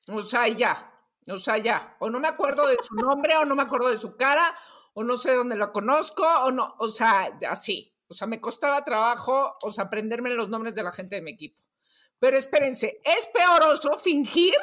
O 0.08 0.22
sea, 0.22 0.48
ya, 0.48 0.92
o 1.28 1.36
sea, 1.36 1.56
ya. 1.56 1.96
O 2.00 2.10
no 2.10 2.18
me 2.18 2.26
acuerdo 2.26 2.66
de 2.66 2.78
su 2.82 2.96
nombre, 2.96 3.36
o 3.36 3.44
no 3.44 3.54
me 3.54 3.62
acuerdo 3.62 3.90
de 3.90 3.96
su 3.96 4.16
cara, 4.16 4.56
o 4.94 5.04
no 5.04 5.16
sé 5.16 5.36
dónde 5.36 5.54
lo 5.54 5.70
conozco, 5.70 6.26
o 6.42 6.50
no, 6.50 6.74
o 6.80 6.88
sea, 6.88 7.38
así. 7.48 7.91
O 8.12 8.14
sea, 8.14 8.26
me 8.26 8.40
costaba 8.40 8.84
trabajo, 8.84 9.56
o 9.62 9.70
sea, 9.70 9.84
aprenderme 9.84 10.30
los 10.30 10.48
nombres 10.48 10.74
de 10.74 10.82
la 10.82 10.92
gente 10.92 11.16
de 11.16 11.22
mi 11.22 11.32
equipo. 11.32 11.60
Pero 12.18 12.38
espérense, 12.38 13.00
¿es 13.04 13.26
peor 13.28 13.62
oso 13.62 13.98
fingir? 13.98 14.54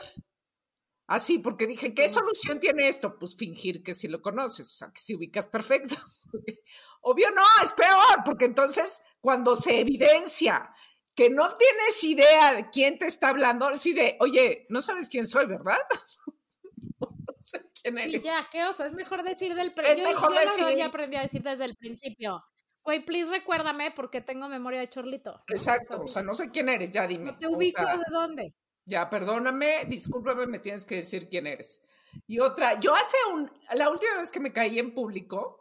Así, 1.08 1.40
porque 1.40 1.66
dije, 1.66 1.96
¿qué 1.96 2.08
solución 2.08 2.60
tiene 2.60 2.88
esto? 2.88 3.18
Pues 3.18 3.36
fingir 3.36 3.82
que 3.82 3.96
sí 3.96 4.08
lo 4.08 4.22
conoces, 4.22 4.72
o 4.72 4.76
sea, 4.76 4.92
que 4.94 5.02
si 5.02 5.16
ubicas 5.16 5.48
perfecto. 5.48 5.96
Obvio 7.02 7.32
no, 7.32 7.44
es 7.64 7.72
peor, 7.72 8.24
porque 8.24 8.46
entonces 8.46 9.02
cuando 9.20 9.56
se 9.56 9.80
evidencia 9.80 10.72
que 11.16 11.32
no 11.32 11.58
tienes 11.58 12.04
idea 12.04 12.54
de 12.54 12.70
quién 12.70 12.98
te 12.98 13.08
está 13.08 13.30
hablando, 13.30 13.66
así 13.66 13.94
de, 13.94 14.18
oye, 14.20 14.68
no 14.70 14.82
sabes 14.82 15.10
quién 15.10 15.26
soy, 15.26 15.48
¿verdad? 15.48 15.80
no 17.00 17.10
sé 17.42 17.66
quién 17.82 17.98
Sí, 17.98 18.22
ya, 18.22 18.48
qué 18.52 18.64
oso. 18.66 18.86
Es 18.86 18.94
mejor 18.94 19.24
decir 19.24 19.56
del 19.56 19.70
Es 19.70 19.74
principio. 19.74 20.04
Yo, 20.04 20.16
mejor 20.16 20.34
yo 20.34 20.40
decir- 20.42 20.78
ya 20.78 20.86
aprendí 20.86 21.18
a 21.18 21.22
decir 21.22 21.42
desde 21.42 21.66
el 21.66 21.76
principio. 21.76 22.44
Güey, 22.90 23.06
please 23.06 23.30
recuérdame 23.30 23.92
porque 23.92 24.20
tengo 24.20 24.48
memoria 24.50 24.80
de 24.80 24.90
chorlito. 24.90 25.32
¿no? 25.32 25.44
Exacto, 25.48 26.02
o 26.02 26.08
sea, 26.08 26.24
no 26.24 26.34
sé 26.34 26.50
quién 26.50 26.70
eres, 26.70 26.90
ya 26.90 27.06
dime. 27.06 27.32
no 27.34 27.38
te 27.38 27.46
o 27.46 27.52
ubico 27.52 27.84
sea, 27.84 27.98
de 27.98 28.04
dónde. 28.12 28.56
Ya, 28.86 29.08
perdóname, 29.12 29.86
discúlpame, 29.88 30.48
me 30.48 30.58
tienes 30.58 30.86
que 30.88 30.96
decir 30.96 31.30
quién 31.30 31.46
eres. 31.46 31.82
Y 32.26 32.40
otra, 32.40 32.80
yo 32.80 32.92
hace 32.96 33.18
un, 33.32 33.52
la 33.76 33.90
última 33.92 34.18
vez 34.18 34.32
que 34.32 34.40
me 34.40 34.52
caí 34.52 34.80
en 34.80 34.94
público, 34.96 35.58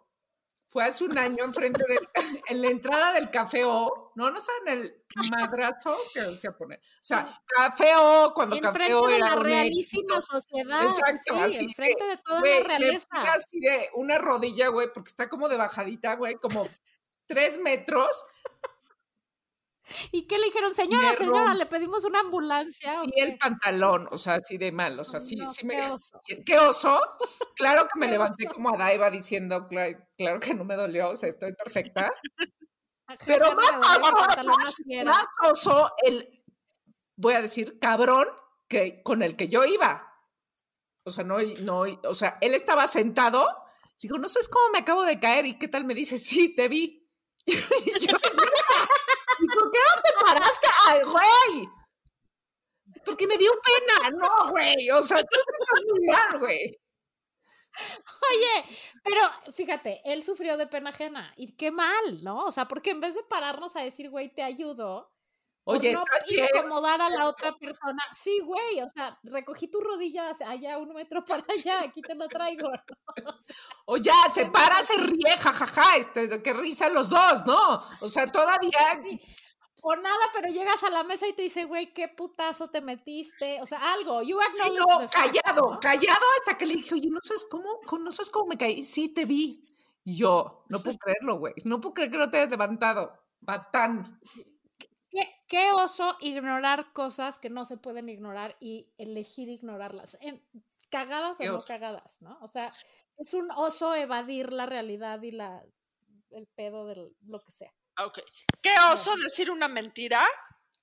Fue 0.71 0.85
hace 0.85 1.05
un 1.05 1.17
año 1.19 1.45
enfrente 1.45 1.83
de, 1.89 1.99
en 2.49 2.61
la 2.63 2.69
entrada 2.69 3.13
del 3.13 3.31
Café 3.31 3.65
O. 3.65 4.13
No, 4.17 4.31
no 4.31 4.39
saben 4.41 4.81
el 4.81 5.05
madrazo 5.31 5.97
que 6.13 6.21
decía 6.23 6.53
poner. 6.57 6.79
O 6.79 7.05
sea, 7.05 7.27
Café 7.47 7.93
O, 7.97 8.33
cuando 8.35 8.59
Café 8.61 8.89
Enfrente 8.89 8.95
O 8.95 9.07
de 9.07 9.17
era 9.17 9.31
la 9.31 9.37
un 9.37 9.45
realísima 9.45 10.21
sociedad. 10.21 10.85
Exacto, 10.85 11.35
sí, 11.37 11.41
así 11.41 11.65
enfrente 11.65 12.05
de 12.05 12.19
toda 12.19 12.41
Güey, 12.41 12.63
la 12.65 12.79
le 12.79 12.79
realeza. 12.79 13.09
así 13.35 13.61
de 13.61 13.89
una 13.95 14.19
rodilla, 14.19 14.69
güey, 14.69 14.89
porque 14.93 15.09
está 15.09 15.29
como 15.29 15.49
de 15.49 15.57
bajadita, 15.57 16.17
güey, 16.17 16.35
como 16.37 16.69
tres 17.29 17.61
metros. 17.61 18.09
¿Y 20.13 20.27
qué 20.27 20.37
le 20.37 20.45
dijeron? 20.47 20.75
Señora, 20.75 21.15
señora, 21.15 21.55
le 21.55 21.65
pedimos 21.65 22.05
una 22.05 22.21
ambulancia. 22.21 23.01
¿o 23.01 23.05
Y 23.07 23.21
el 23.23 23.39
pantalón, 23.39 24.07
o 24.11 24.19
sea, 24.19 24.35
así 24.35 24.59
de 24.59 24.71
mal, 24.71 24.99
o 25.01 25.05
sea, 25.05 25.19
sí, 25.19 25.35
No, 25.37 25.51
sí 25.51 25.65
me... 25.65 25.77
qué 25.77 25.87
oso. 25.91 26.21
¿Qué 26.47 26.59
oso? 26.59 27.01
Claro 27.57 27.87
que 27.91 27.99
me 27.99 28.07
Qué 28.07 28.13
levanté 28.13 28.47
oso. 28.47 28.55
como 28.55 28.75
a 28.75 28.77
Daiva 28.77 29.09
diciendo, 29.11 29.67
"Cla- 29.67 30.07
claro 30.19 30.41
que 30.41 30.53
no 30.53 30.65
me 30.65 30.77
dolió, 30.77 31.09
o 31.11 31.17
sea, 31.17 31.31
estoy 31.31 31.55
perfecta. 31.55 32.11
Ajá, 33.07 33.19
Pero 33.25 33.55
más 33.55 33.73
más, 33.79 34.77
era. 34.87 35.05
más 35.13 35.27
oso 35.51 35.91
el, 36.05 36.45
voy 37.17 37.33
a 37.35 37.41
decir, 37.41 37.79
cabrón 37.79 38.29
que, 38.69 39.03
con 39.03 39.23
el 39.23 39.37
que 39.37 39.49
yo 39.49 39.65
iba. 39.65 40.05
O 41.05 41.11
sea, 41.11 41.25
no, 41.25 41.39
no, 41.63 41.85
o 42.05 42.15
sea, 42.15 42.37
él 42.43 42.53
estaba 42.53 42.87
sentado. 42.87 43.47
Digo, 44.03 44.19
no 44.19 44.29
sabes 44.29 44.51
cómo 44.51 44.71
me 44.73 44.81
acabo 44.81 45.05
de 45.05 45.19
caer 45.19 45.47
y 45.47 45.59
qué 45.59 45.69
tal 45.69 45.85
me 45.85 45.95
dice, 45.95 46.19
sí, 46.19 46.55
te 46.55 46.69
vi. 46.69 46.98
Y 47.49 47.53
yo, 48.07 48.17
¿y 49.41 49.47
por 49.47 49.71
qué 49.71 49.79
no 49.79 50.03
te 50.03 50.13
paraste? 50.21 50.67
¡Ay, 50.87 51.01
güey! 51.07 51.69
Porque 53.07 53.27
me 53.27 53.39
dio 53.39 53.51
pena. 53.53 54.11
No, 54.11 54.51
güey. 54.51 54.91
O 54.91 55.03
sea, 55.03 55.19
tú 55.23 55.39
estás 55.39 55.83
mal, 56.07 56.41
güey. 56.41 56.79
Oye, 58.31 58.65
pero 59.03 59.21
fíjate, 59.53 60.03
él 60.05 60.23
sufrió 60.23 60.57
de 60.59 60.67
pena 60.67 60.91
ajena. 60.91 61.33
Y 61.37 61.57
qué 61.57 61.71
mal, 61.71 62.23
¿no? 62.23 62.45
O 62.45 62.51
sea, 62.53 62.69
porque 62.69 62.91
en 62.91 63.01
vez 63.01 63.15
de 63.15 63.23
pararnos 63.23 63.77
a 63.77 63.83
decir, 63.83 64.11
güey, 64.11 64.35
te 64.35 64.43
ayudo. 64.43 65.11
Oye, 65.71 65.93
no 65.93 66.03
estás 66.03 66.27
bien. 66.27 66.47
incomodar 66.55 67.01
a 67.03 67.09
la 67.11 67.29
otra 67.29 67.57
persona. 67.59 68.03
Sí, 68.13 68.41
güey, 68.41 68.81
o 68.81 68.89
sea, 68.89 69.19
recogí 69.23 69.69
tus 69.69 69.83
rodillas 69.83 70.41
allá 70.41 70.79
un 70.79 70.95
metro 70.95 71.23
para 71.25 71.43
allá, 71.55 71.81
aquí 71.81 72.01
te 72.03 72.15
lo 72.15 72.29
traigo. 72.29 72.69
¿no? 72.71 72.79
O 73.35 73.37
sea, 73.37 73.57
O 73.87 73.97
ya, 73.97 74.15
se 74.33 74.47
para, 74.47 74.83
se 74.83 74.97
ríe, 74.97 75.37
jajaja, 75.39 75.97
este, 75.97 76.43
qué 76.43 76.53
risa 76.53 76.89
los 76.89 77.11
dos, 77.11 77.45
¿no? 77.47 77.83
O 78.01 78.09
sea, 78.09 78.31
todavía 78.31 78.79
sí. 79.03 79.21
O 79.83 79.95
nada, 79.95 80.25
pero 80.33 80.49
llegas 80.49 80.83
a 80.83 80.91
la 80.91 81.05
mesa 81.05 81.27
y 81.29 81.35
te 81.35 81.43
dice, 81.43 81.65
güey, 81.65 81.93
qué 81.93 82.09
putazo 82.09 82.69
te 82.69 82.81
metiste. 82.81 83.61
O 83.63 83.67
sea, 83.67 83.79
algo. 83.93 84.23
You 84.23 84.39
Sí, 84.53 84.71
no, 84.77 84.87
callado, 85.09 85.73
¿no? 85.73 85.81
callado 85.81 86.27
hasta 86.41 86.59
que 86.59 86.67
le 86.67 86.75
dije, 86.75 86.95
oye, 86.95 87.09
¿no 87.11 87.21
sabes 87.23 87.47
cómo, 87.51 87.81
no 87.99 88.11
sabes 88.11 88.31
cómo 88.31 88.47
me 88.47 88.59
caí? 88.59 88.83
Sí, 88.83 89.09
te 89.09 89.25
vi. 89.25 89.65
Y 90.05 90.17
yo, 90.17 90.65
no 90.69 90.83
puedo 90.83 90.99
creerlo, 90.99 91.39
güey. 91.39 91.55
No 91.65 91.81
puedo 91.81 91.95
creer 91.95 92.11
que 92.11 92.19
no 92.19 92.31
te 92.31 92.39
hayas 92.39 92.51
levantado. 92.51 93.13
Patán. 93.45 94.19
¿Qué, 94.35 94.58
qué 95.49 95.73
oso 95.73 96.17
ignorar 96.21 96.93
cosas 96.93 97.39
que 97.39 97.51
no 97.51 97.65
se 97.65 97.77
pueden 97.77 98.09
ignorar 98.09 98.57
y 98.61 98.93
elegir 98.99 99.49
ignorarlas. 99.49 100.19
Cagadas 100.91 101.41
o 101.41 101.45
no 101.45 101.59
cagadas, 101.61 102.23
¿no? 102.23 102.39
O 102.41 102.49
sea, 102.49 102.73
es 103.17 103.35
un 103.35 103.51
oso 103.51 103.95
evadir 103.95 104.53
la 104.53 104.67
realidad 104.67 105.21
y 105.23 105.33
la 105.33 105.63
el 106.31 106.47
pedo 106.47 106.87
de 106.87 107.11
lo 107.27 107.41
que 107.41 107.51
sea. 107.51 107.73
Ok. 107.99 108.21
Qué 108.63 108.75
oso 108.93 109.17
decir 109.17 109.51
una 109.51 109.69
mentira, 109.69 110.23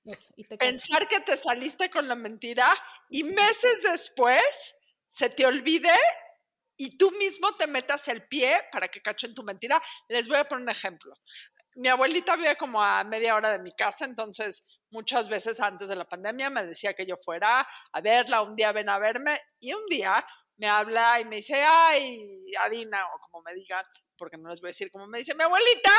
Eso, 0.04 0.34
y 0.36 0.44
te 0.44 0.58
callas. 0.58 0.74
pensar 0.74 1.08
que 1.08 1.20
te 1.22 1.38
saliste 1.38 1.90
con 1.90 2.08
la 2.08 2.16
mentira 2.16 2.68
y 3.10 3.24
meses 3.24 3.84
después 3.84 4.76
se 5.08 5.30
te 5.30 5.46
olvide 5.46 5.94
y 6.78 6.98
tú 6.98 7.12
mismo 7.12 7.56
te 7.56 7.68
metas 7.68 8.08
el 8.08 8.28
pie 8.28 8.62
para 8.72 8.88
que 8.90 9.02
cachen 9.02 9.34
tu 9.34 9.44
mentira. 9.44 9.82
Les 10.10 10.28
voy 10.28 10.38
a 10.38 10.48
poner 10.48 10.64
un 10.64 10.70
ejemplo. 10.70 11.14
Mi 11.76 11.88
abuelita 11.90 12.36
vive 12.36 12.56
como 12.56 12.82
a 12.82 13.04
media 13.04 13.36
hora 13.36 13.52
de 13.52 13.60
mi 13.60 13.72
casa, 13.72 14.06
entonces 14.06 14.66
muchas 14.92 15.28
veces 15.30 15.60
antes 15.60 15.90
de 15.90 15.96
la 15.96 16.08
pandemia 16.08 16.50
me 16.50 16.66
decía 16.66 16.94
que 16.94 17.06
yo 17.06 17.18
fuera 17.24 17.68
a 17.92 18.02
verla, 18.02 18.42
un 18.42 18.56
día 18.56 18.72
ven 18.72 18.90
a 18.90 18.98
verme 18.98 19.40
y 19.60 19.74
un 19.74 19.86
día 19.88 20.26
me 20.58 20.68
habla 20.68 21.20
y 21.20 21.26
me 21.26 21.38
dice, 21.38 21.62
ay, 21.68 22.46
Adina, 22.62 23.06
o 23.14 23.20
como 23.20 23.44
me 23.44 23.54
digan, 23.54 23.84
porque 24.18 24.38
no 24.38 24.50
les 24.50 24.62
voy 24.62 24.70
a 24.70 24.70
decir 24.70 24.90
como 24.90 25.06
me 25.08 25.18
dice 25.18 25.36
mi 25.36 25.44
abuelita, 25.44 25.92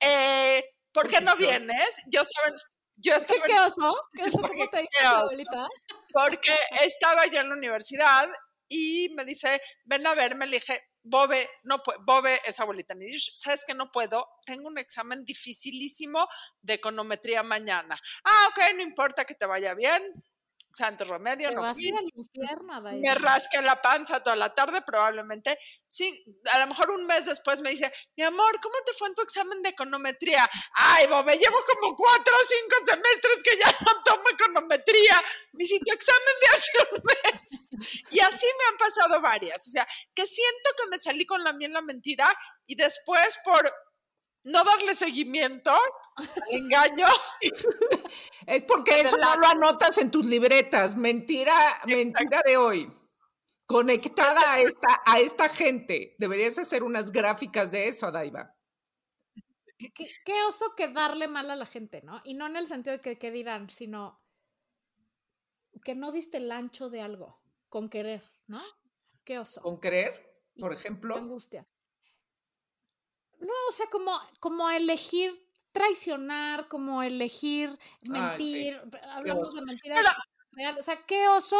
eh, 0.00 0.64
¿por 0.92 1.08
qué 1.08 1.20
no 1.22 1.34
vienes? 1.36 1.88
Yo 2.10 2.20
estaba 2.20 2.48
en- 2.48 2.58
yo 2.96 3.12
¿Qué, 3.12 3.16
estaba 3.16 3.38
en- 3.38 3.44
qué 3.46 3.60
oso? 3.60 3.96
¿Qué 4.14 4.22
oso? 4.24 4.40
¿Cómo 4.48 4.68
te 4.68 4.80
dice 4.82 4.98
qué 4.98 5.04
tu 5.04 5.14
abuelita? 5.14 5.68
porque 6.12 6.54
estaba 6.82 7.24
yo 7.26 7.40
en 7.40 7.48
la 7.48 7.54
universidad 7.54 8.28
y 8.68 9.08
me 9.16 9.24
dice, 9.24 9.62
ven 9.84 10.06
a 10.06 10.14
verme, 10.14 10.46
le 10.46 10.58
dije, 10.58 10.82
Bobe, 11.04 11.48
no 11.64 11.82
Bobe 12.00 12.40
es 12.46 12.60
abuelita 12.60 12.94
Nidish, 12.94 13.32
sabes 13.34 13.64
que 13.64 13.74
no 13.74 13.90
puedo, 13.90 14.26
tengo 14.44 14.68
un 14.68 14.78
examen 14.78 15.24
dificilísimo 15.24 16.28
de 16.60 16.74
econometría 16.74 17.42
mañana. 17.42 17.98
Ah, 18.24 18.48
ok, 18.50 18.76
no 18.76 18.82
importa 18.82 19.24
que 19.24 19.34
te 19.34 19.46
vaya 19.46 19.74
bien, 19.74 20.02
santo 20.74 21.04
remedio, 21.04 21.48
Te 21.48 21.54
no 21.54 21.62
vas 21.62 21.76
a 21.76 21.80
ir 21.80 21.94
al 21.96 22.08
infierno, 22.14 22.80
Daisy. 22.80 23.00
Me 23.00 23.14
rasqué 23.14 23.60
la 23.62 23.80
panza 23.80 24.22
toda 24.22 24.36
la 24.36 24.54
tarde, 24.54 24.82
probablemente. 24.82 25.58
Sí, 25.86 26.24
a 26.52 26.58
lo 26.60 26.68
mejor 26.68 26.90
un 26.90 27.06
mes 27.06 27.26
después 27.26 27.60
me 27.60 27.70
dice, 27.70 27.92
mi 28.16 28.22
amor, 28.24 28.60
¿cómo 28.60 28.74
te 28.86 28.92
fue 28.94 29.08
en 29.08 29.14
tu 29.14 29.22
examen 29.22 29.62
de 29.62 29.70
econometría? 29.70 30.48
Ay, 30.74 31.06
Bobe, 31.06 31.36
llevo 31.36 31.58
como 31.66 31.94
cuatro 31.96 32.34
o 32.34 32.44
cinco 32.46 32.76
semestres 32.86 33.42
que 33.42 33.58
ya 33.58 33.76
no 33.84 34.02
tomo 34.04 34.24
econometría. 34.30 35.22
Me 35.52 35.64
dice, 35.64 35.78
tu 35.84 35.92
examen 35.92 36.34
de 36.40 36.48
hace 36.48 36.70
un 36.92 37.02
mes. 37.02 38.02
Y 38.10 38.20
así 38.20 38.46
me 38.46 38.64
han 38.68 38.76
pasado 38.76 39.20
varias. 39.20 39.66
O 39.68 39.70
sea, 39.70 39.86
que 40.14 40.26
siento 40.26 40.70
que 40.78 40.88
me 40.88 40.98
salí 40.98 41.26
con 41.26 41.42
la 41.42 41.52
miel 41.52 41.72
la 41.72 41.82
mentira 41.82 42.26
y 42.66 42.76
después 42.76 43.38
por 43.44 43.72
no 44.44 44.64
darle 44.64 44.94
seguimiento, 44.94 45.72
engaño, 46.50 47.06
Es 48.46 48.64
porque 48.64 49.00
eso 49.00 49.16
no 49.16 49.36
lo 49.36 49.46
anotas 49.46 49.98
en 49.98 50.10
tus 50.10 50.26
libretas. 50.26 50.96
Mentira, 50.96 51.80
mentira 51.86 52.42
de 52.44 52.56
hoy. 52.56 52.92
Conectada 53.66 54.52
a 54.52 54.60
esta, 54.60 55.02
a 55.06 55.20
esta 55.20 55.48
gente. 55.48 56.14
Deberías 56.18 56.58
hacer 56.58 56.82
unas 56.82 57.12
gráficas 57.12 57.70
de 57.70 57.88
eso, 57.88 58.10
Daiva. 58.10 58.54
¿Qué, 59.78 60.08
qué 60.24 60.42
oso 60.44 60.66
que 60.76 60.88
darle 60.88 61.28
mal 61.28 61.50
a 61.50 61.56
la 61.56 61.66
gente, 61.66 62.02
¿no? 62.02 62.20
Y 62.24 62.34
no 62.34 62.46
en 62.46 62.56
el 62.56 62.66
sentido 62.66 62.96
de 62.96 63.00
que, 63.00 63.18
que 63.18 63.30
dirán, 63.30 63.68
sino 63.68 64.20
que 65.84 65.94
no 65.94 66.12
diste 66.12 66.36
el 66.38 66.52
ancho 66.52 66.90
de 66.90 67.00
algo 67.00 67.40
con 67.68 67.88
querer, 67.88 68.22
¿no? 68.46 68.60
Qué 69.24 69.38
oso. 69.38 69.62
Con 69.62 69.80
Y 70.54 70.60
por 70.60 70.72
qué 70.72 70.78
ejemplo. 70.78 71.16
angustia. 71.16 71.66
No, 73.42 73.52
o 73.68 73.72
sea, 73.72 73.86
como, 73.90 74.18
como 74.40 74.70
elegir 74.70 75.32
traicionar, 75.72 76.68
como 76.68 77.02
elegir 77.02 77.70
Ay, 77.70 77.76
sí. 78.02 78.10
mentir. 78.10 78.80
Hablamos 79.10 79.48
oso. 79.48 79.56
de 79.60 79.66
mentiras 79.66 80.04
reales. 80.52 80.80
O 80.80 80.84
sea, 80.84 81.04
qué 81.06 81.28
oso 81.28 81.56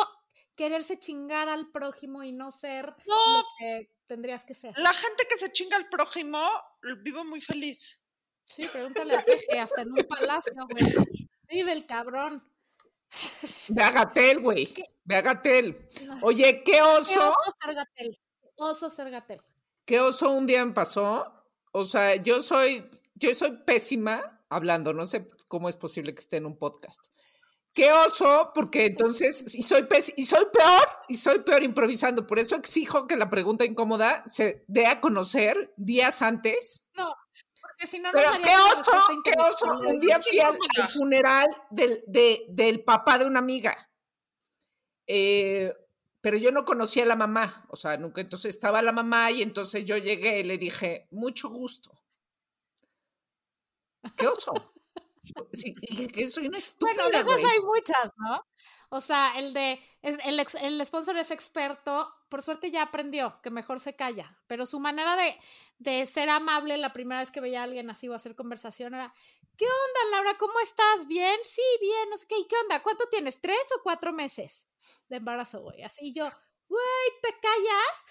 quererse 0.54 0.98
chingar 0.98 1.48
al 1.48 1.70
prójimo 1.70 2.22
y 2.22 2.32
no 2.32 2.52
ser 2.52 2.94
No. 3.06 3.38
lo 3.38 3.44
que 3.58 3.90
tendrías 4.06 4.44
que 4.44 4.54
ser. 4.54 4.74
la 4.78 4.92
gente 4.92 5.26
que 5.28 5.38
se 5.38 5.50
chinga 5.50 5.76
al 5.76 5.88
prójimo 5.88 6.38
vive 7.02 7.24
muy 7.24 7.40
feliz. 7.40 8.00
Sí, 8.44 8.62
pregúntale 8.70 9.14
a 9.16 9.24
Peje, 9.24 9.58
hasta 9.58 9.82
en 9.82 9.92
un 9.92 10.04
palacio, 10.06 10.52
güey. 10.68 11.16
Vive 11.48 11.72
el 11.72 11.86
cabrón. 11.86 12.42
Ve 13.70 13.82
a 13.82 13.90
Gatel, 13.90 14.40
güey. 14.40 14.66
¿Qué? 14.66 14.84
Ve 15.04 15.16
a 15.16 15.22
Gatel. 15.22 15.88
Oye, 16.22 16.62
qué 16.64 16.72
Qué 16.72 16.82
oso, 16.82 17.28
oso 17.30 17.56
ser 17.62 17.74
gatel. 17.74 18.18
Oso 18.56 18.90
ser 18.90 19.10
gatel. 19.10 19.40
qué 19.86 20.00
oso 20.00 20.30
un 20.30 20.46
día 20.46 20.64
me 20.64 20.72
pasó. 20.72 21.41
O 21.72 21.84
sea, 21.84 22.16
yo 22.16 22.40
soy, 22.40 22.88
yo 23.14 23.34
soy 23.34 23.58
pésima 23.66 24.40
hablando. 24.50 24.92
No 24.92 25.06
sé 25.06 25.26
cómo 25.48 25.68
es 25.68 25.76
posible 25.76 26.14
que 26.14 26.20
esté 26.20 26.36
en 26.36 26.46
un 26.46 26.58
podcast. 26.58 27.06
Qué 27.74 27.90
oso, 27.90 28.50
porque 28.54 28.84
entonces, 28.84 29.54
y 29.54 29.62
soy, 29.62 29.86
y 30.16 30.26
soy 30.26 30.44
peor, 30.52 30.88
y 31.08 31.14
soy 31.16 31.38
peor 31.38 31.62
improvisando. 31.62 32.26
Por 32.26 32.38
eso 32.38 32.54
exijo 32.56 33.06
que 33.06 33.16
la 33.16 33.30
pregunta 33.30 33.64
incómoda 33.64 34.22
se 34.26 34.62
dé 34.68 34.86
a 34.86 35.00
conocer 35.00 35.72
días 35.78 36.20
antes. 36.20 36.84
No, 36.94 37.14
porque 37.62 37.86
si 37.86 37.98
no, 37.98 38.10
Pero 38.12 38.28
nos 38.28 38.38
qué 38.40 38.54
oso, 38.54 38.92
qué 39.24 39.32
oso. 39.40 39.78
Un 39.88 40.00
día 40.00 40.18
fui 40.18 40.38
al, 40.40 40.58
no. 40.76 40.90
funeral 40.90 41.48
del, 41.70 42.04
de- 42.06 42.44
del 42.50 42.84
papá 42.84 43.16
de 43.16 43.24
una 43.24 43.38
amiga. 43.38 43.90
Eh, 45.06 45.72
pero 46.22 46.38
yo 46.38 46.52
no 46.52 46.64
conocía 46.64 47.04
a 47.04 47.06
la 47.06 47.16
mamá, 47.16 47.66
o 47.70 47.76
sea, 47.76 47.98
nunca. 47.98 48.22
Entonces 48.22 48.54
estaba 48.54 48.82
la 48.82 48.92
mamá 48.92 49.30
y 49.32 49.42
entonces 49.42 49.84
yo 49.86 49.98
llegué 49.98 50.40
y 50.40 50.44
le 50.44 50.58
dije, 50.58 51.08
mucho 51.12 51.50
gusto. 51.50 51.92
¿Qué 54.16 54.26
oso? 54.26 54.52
Sí, 55.52 55.74
que 56.12 56.26
soy 56.28 56.48
una 56.48 56.58
estúpida, 56.58 57.04
Bueno, 57.04 57.10
de 57.10 57.20
esas 57.22 57.44
hay 57.50 57.60
muchas, 57.60 58.12
¿no? 58.16 58.44
O 58.90 59.00
sea, 59.00 59.38
el 59.38 59.54
de, 59.54 59.80
es- 60.02 60.18
el, 60.24 60.40
ex- 60.40 60.56
el 60.56 60.84
sponsor 60.84 61.16
es 61.16 61.30
experto, 61.30 62.12
por 62.28 62.42
suerte 62.42 62.70
ya 62.72 62.82
aprendió 62.82 63.40
que 63.42 63.50
mejor 63.50 63.78
se 63.80 63.94
calla, 63.96 64.38
pero 64.48 64.66
su 64.66 64.80
manera 64.80 65.16
de, 65.16 65.38
de 65.78 66.04
ser 66.06 66.28
amable 66.28 66.76
la 66.76 66.92
primera 66.92 67.20
vez 67.20 67.30
que 67.30 67.40
veía 67.40 67.60
a 67.60 67.64
alguien 67.64 67.88
así 67.90 68.08
o 68.08 68.14
hacer 68.14 68.34
conversación 68.34 68.94
era, 68.94 69.14
¿qué 69.56 69.64
onda, 69.66 70.10
Laura? 70.16 70.36
¿Cómo 70.38 70.58
estás? 70.60 71.06
¿Bien? 71.06 71.38
Sí, 71.44 71.62
bien, 71.80 72.10
no 72.10 72.16
sé 72.16 72.26
qué. 72.28 72.38
¿Y 72.38 72.46
qué 72.46 72.56
onda? 72.62 72.82
¿Cuánto 72.82 73.04
tienes? 73.08 73.40
¿Tres 73.40 73.66
o 73.78 73.82
cuatro 73.82 74.12
meses 74.12 74.68
de 75.08 75.16
embarazo, 75.16 75.62
güey? 75.62 75.82
Así 75.82 76.12
yo, 76.12 76.30
güey, 76.68 77.08
¿te 77.22 77.28
callas? 77.40 78.06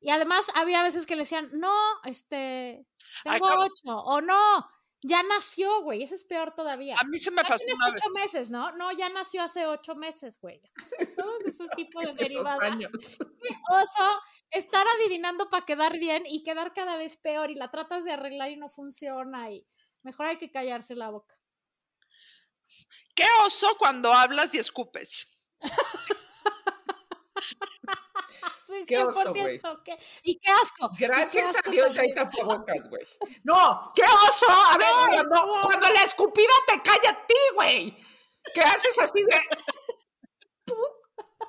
Y 0.00 0.10
además 0.10 0.50
había 0.54 0.82
veces 0.82 1.06
que 1.06 1.16
le 1.16 1.22
decían, 1.22 1.50
no, 1.52 1.74
este, 2.04 2.86
tengo 3.24 3.46
ocho, 3.46 3.98
o 3.98 4.20
no, 4.20 4.68
ya 5.02 5.22
nació, 5.22 5.82
güey, 5.82 6.02
eso 6.02 6.14
es 6.14 6.24
peor 6.24 6.54
todavía. 6.54 6.94
A 6.98 7.04
mí 7.04 7.18
se 7.18 7.30
me 7.30 7.42
pasó 7.42 7.56
tienes 7.56 7.76
una 7.76 7.92
vez. 7.92 8.02
ocho 8.02 8.12
meses, 8.12 8.50
¿no? 8.50 8.72
No, 8.72 8.90
ya 8.92 9.08
nació 9.08 9.42
hace 9.42 9.66
ocho 9.66 9.94
meses, 9.94 10.40
güey. 10.40 10.60
Todos 11.16 11.44
esos 11.46 11.70
tipos 11.70 12.04
de 12.04 12.14
derivadas. 12.18 12.76
Oso, 13.70 14.20
estar 14.50 14.84
adivinando 14.96 15.48
para 15.48 15.64
quedar 15.64 15.98
bien 15.98 16.24
y 16.26 16.42
quedar 16.42 16.72
cada 16.72 16.96
vez 16.96 17.16
peor 17.16 17.50
y 17.50 17.54
la 17.54 17.70
tratas 17.70 18.04
de 18.04 18.12
arreglar 18.12 18.50
y 18.50 18.56
no 18.56 18.68
funciona 18.68 19.50
y 19.50 19.66
mejor 20.02 20.26
hay 20.26 20.38
que 20.38 20.50
callarse 20.50 20.96
la 20.96 21.10
boca. 21.10 21.36
¿Qué 23.14 23.26
oso 23.44 23.76
cuando 23.78 24.12
hablas 24.12 24.54
y 24.54 24.58
escupes? 24.58 25.37
Sí, 28.66 28.82
Qué 28.86 28.98
oso, 28.98 29.22
güey. 29.32 29.58
100%, 29.58 29.98
y 30.24 30.38
qué 30.38 30.50
asco. 30.50 30.90
qué 30.98 31.06
Gracias 31.06 31.56
a 31.56 31.70
Dios 31.70 31.94
ya 31.94 32.02
hay 32.02 32.12
tapabocas, 32.12 32.88
güey. 32.90 33.02
No, 33.42 33.90
qué 33.94 34.02
oso. 34.02 34.46
A 34.50 34.76
ver, 34.76 34.88
cuando, 35.08 35.46
no. 35.46 35.60
cuando 35.62 35.88
la 35.88 36.02
escupida 36.02 36.52
te 36.66 36.82
calla 36.82 37.10
a 37.10 37.26
ti, 37.26 37.34
güey. 37.54 37.96
¿Qué 38.54 38.60
haces 38.60 38.98
así 38.98 39.24
de. 39.24 39.36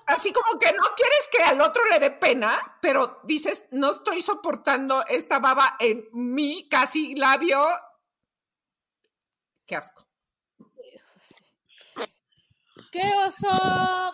Así 0.07 0.31
como 0.31 0.57
que 0.57 0.71
no 0.71 0.83
quieres 0.95 1.29
que 1.31 1.43
al 1.43 1.61
otro 1.61 1.85
le 1.87 1.99
dé 1.99 2.09
pena, 2.11 2.77
pero 2.81 3.19
dices, 3.23 3.67
no 3.71 3.91
estoy 3.91 4.21
soportando 4.21 5.05
esta 5.07 5.39
baba 5.39 5.75
en 5.79 6.07
mi 6.13 6.67
casi 6.69 7.15
labio. 7.15 7.63
Qué 9.67 9.75
asco. 9.75 10.08
¿Qué 12.91 13.11
oso? 13.25 14.13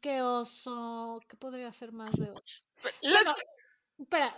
¿Qué 0.00 0.22
oso? 0.22 1.20
¿Qué 1.28 1.36
podría 1.36 1.72
ser 1.72 1.92
más 1.92 2.12
de 2.12 2.30
oso? 2.30 2.42
Les- 3.02 3.32
Espera, 3.96 4.36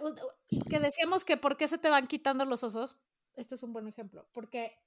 que 0.68 0.78
decíamos 0.80 1.24
que 1.24 1.36
por 1.38 1.56
qué 1.56 1.66
se 1.66 1.78
te 1.78 1.88
van 1.88 2.06
quitando 2.06 2.44
los 2.44 2.62
osos. 2.62 2.98
Este 3.36 3.54
es 3.54 3.62
un 3.62 3.72
buen 3.72 3.88
ejemplo. 3.88 4.28
Porque 4.32 4.78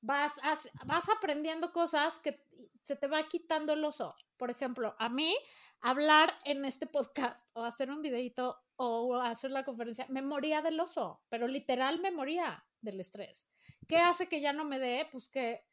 vas, 0.00 0.32
as- 0.42 0.70
vas 0.86 1.08
aprendiendo 1.10 1.72
cosas 1.72 2.18
que 2.20 2.42
se 2.84 2.96
te 2.96 3.06
va 3.06 3.28
quitando 3.28 3.74
el 3.74 3.84
oso. 3.84 4.14
Por 4.38 4.50
ejemplo, 4.50 4.96
a 4.98 5.08
mí, 5.08 5.36
hablar 5.80 6.36
en 6.44 6.64
este 6.64 6.86
podcast 6.86 7.48
o 7.54 7.64
hacer 7.64 7.90
un 7.90 8.00
videito 8.02 8.58
o 8.76 9.14
hacer 9.20 9.50
la 9.50 9.64
conferencia, 9.64 10.06
me 10.08 10.22
moría 10.22 10.62
del 10.62 10.80
oso, 10.80 11.22
pero 11.28 11.46
literal 11.46 12.00
me 12.00 12.10
moría 12.10 12.64
del 12.80 13.00
estrés. 13.00 13.46
¿Qué 13.86 13.98
hace 13.98 14.28
que 14.28 14.40
ya 14.40 14.52
no 14.52 14.64
me 14.64 14.78
dé? 14.78 15.06
Pues 15.12 15.28
que 15.28 15.66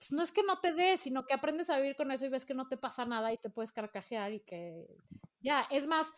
pues 0.00 0.12
no 0.12 0.22
es 0.22 0.32
que 0.32 0.42
no 0.42 0.58
te 0.60 0.72
dé, 0.72 0.96
sino 0.96 1.26
que 1.26 1.34
aprendes 1.34 1.68
a 1.68 1.76
vivir 1.76 1.94
con 1.94 2.10
eso 2.10 2.24
y 2.24 2.30
ves 2.30 2.46
que 2.46 2.54
no 2.54 2.66
te 2.68 2.78
pasa 2.78 3.04
nada 3.04 3.34
y 3.34 3.36
te 3.36 3.50
puedes 3.50 3.70
carcajear 3.70 4.32
y 4.32 4.40
que 4.40 4.86
ya, 5.40 5.66
es 5.70 5.86
más, 5.86 6.14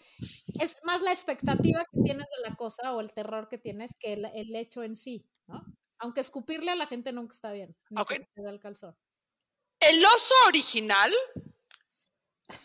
es 0.61 0.79
más 0.85 1.03
la 1.03 1.11
expectativa 1.13 1.85
que 1.93 2.01
tienes 2.05 2.29
de 2.37 2.49
la 2.49 2.55
cosa 2.57 2.95
o 2.95 3.01
el 3.01 3.13
terror 3.13 3.49
que 3.49 3.59
tienes 3.59 3.97
que 3.99 4.13
el, 4.13 4.25
el 4.35 4.55
hecho 4.55 4.85
en 4.85 4.95
sí, 4.95 5.27
¿no? 5.49 5.65
Aunque 5.99 6.21
escupirle 6.21 6.71
a 6.71 6.77
la 6.77 6.87
gente 6.87 7.13
nunca 7.13 7.35
está 7.35 7.51
bien, 7.51 7.77
se 8.09 8.25
te 8.35 8.43
da 8.43 8.51
el 8.51 8.61
calzón. 8.61 8.97
el 9.81 10.05
oso 10.05 10.35
original 10.47 11.13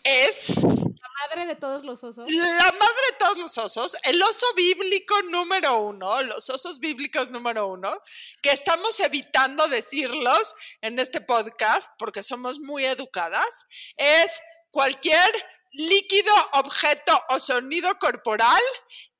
es 0.03 0.63
La 0.63 1.09
madre 1.29 1.47
de 1.47 1.55
todos 1.55 1.83
los 1.83 2.03
osos. 2.03 2.31
la 2.31 2.43
madre 2.43 3.03
de 3.11 3.16
los 3.35 3.57
osos, 3.57 3.97
el 4.03 4.21
oso 4.21 4.45
bíblico 4.55 5.21
número 5.23 5.79
uno, 5.79 6.21
los 6.23 6.49
osos 6.49 6.79
bíblicos 6.79 7.31
número 7.31 7.67
uno, 7.67 7.99
que 8.41 8.51
estamos 8.51 8.99
evitando 8.99 9.67
decirlos 9.67 10.55
en 10.81 10.99
este 10.99 11.19
podcast 11.19 11.91
porque 11.97 12.23
somos 12.23 12.59
muy 12.59 12.85
educadas, 12.85 13.65
es 13.97 14.39
cualquier 14.71 15.29
líquido, 15.71 16.33
objeto 16.53 17.21
o 17.29 17.39
sonido 17.39 17.97
corporal 17.99 18.61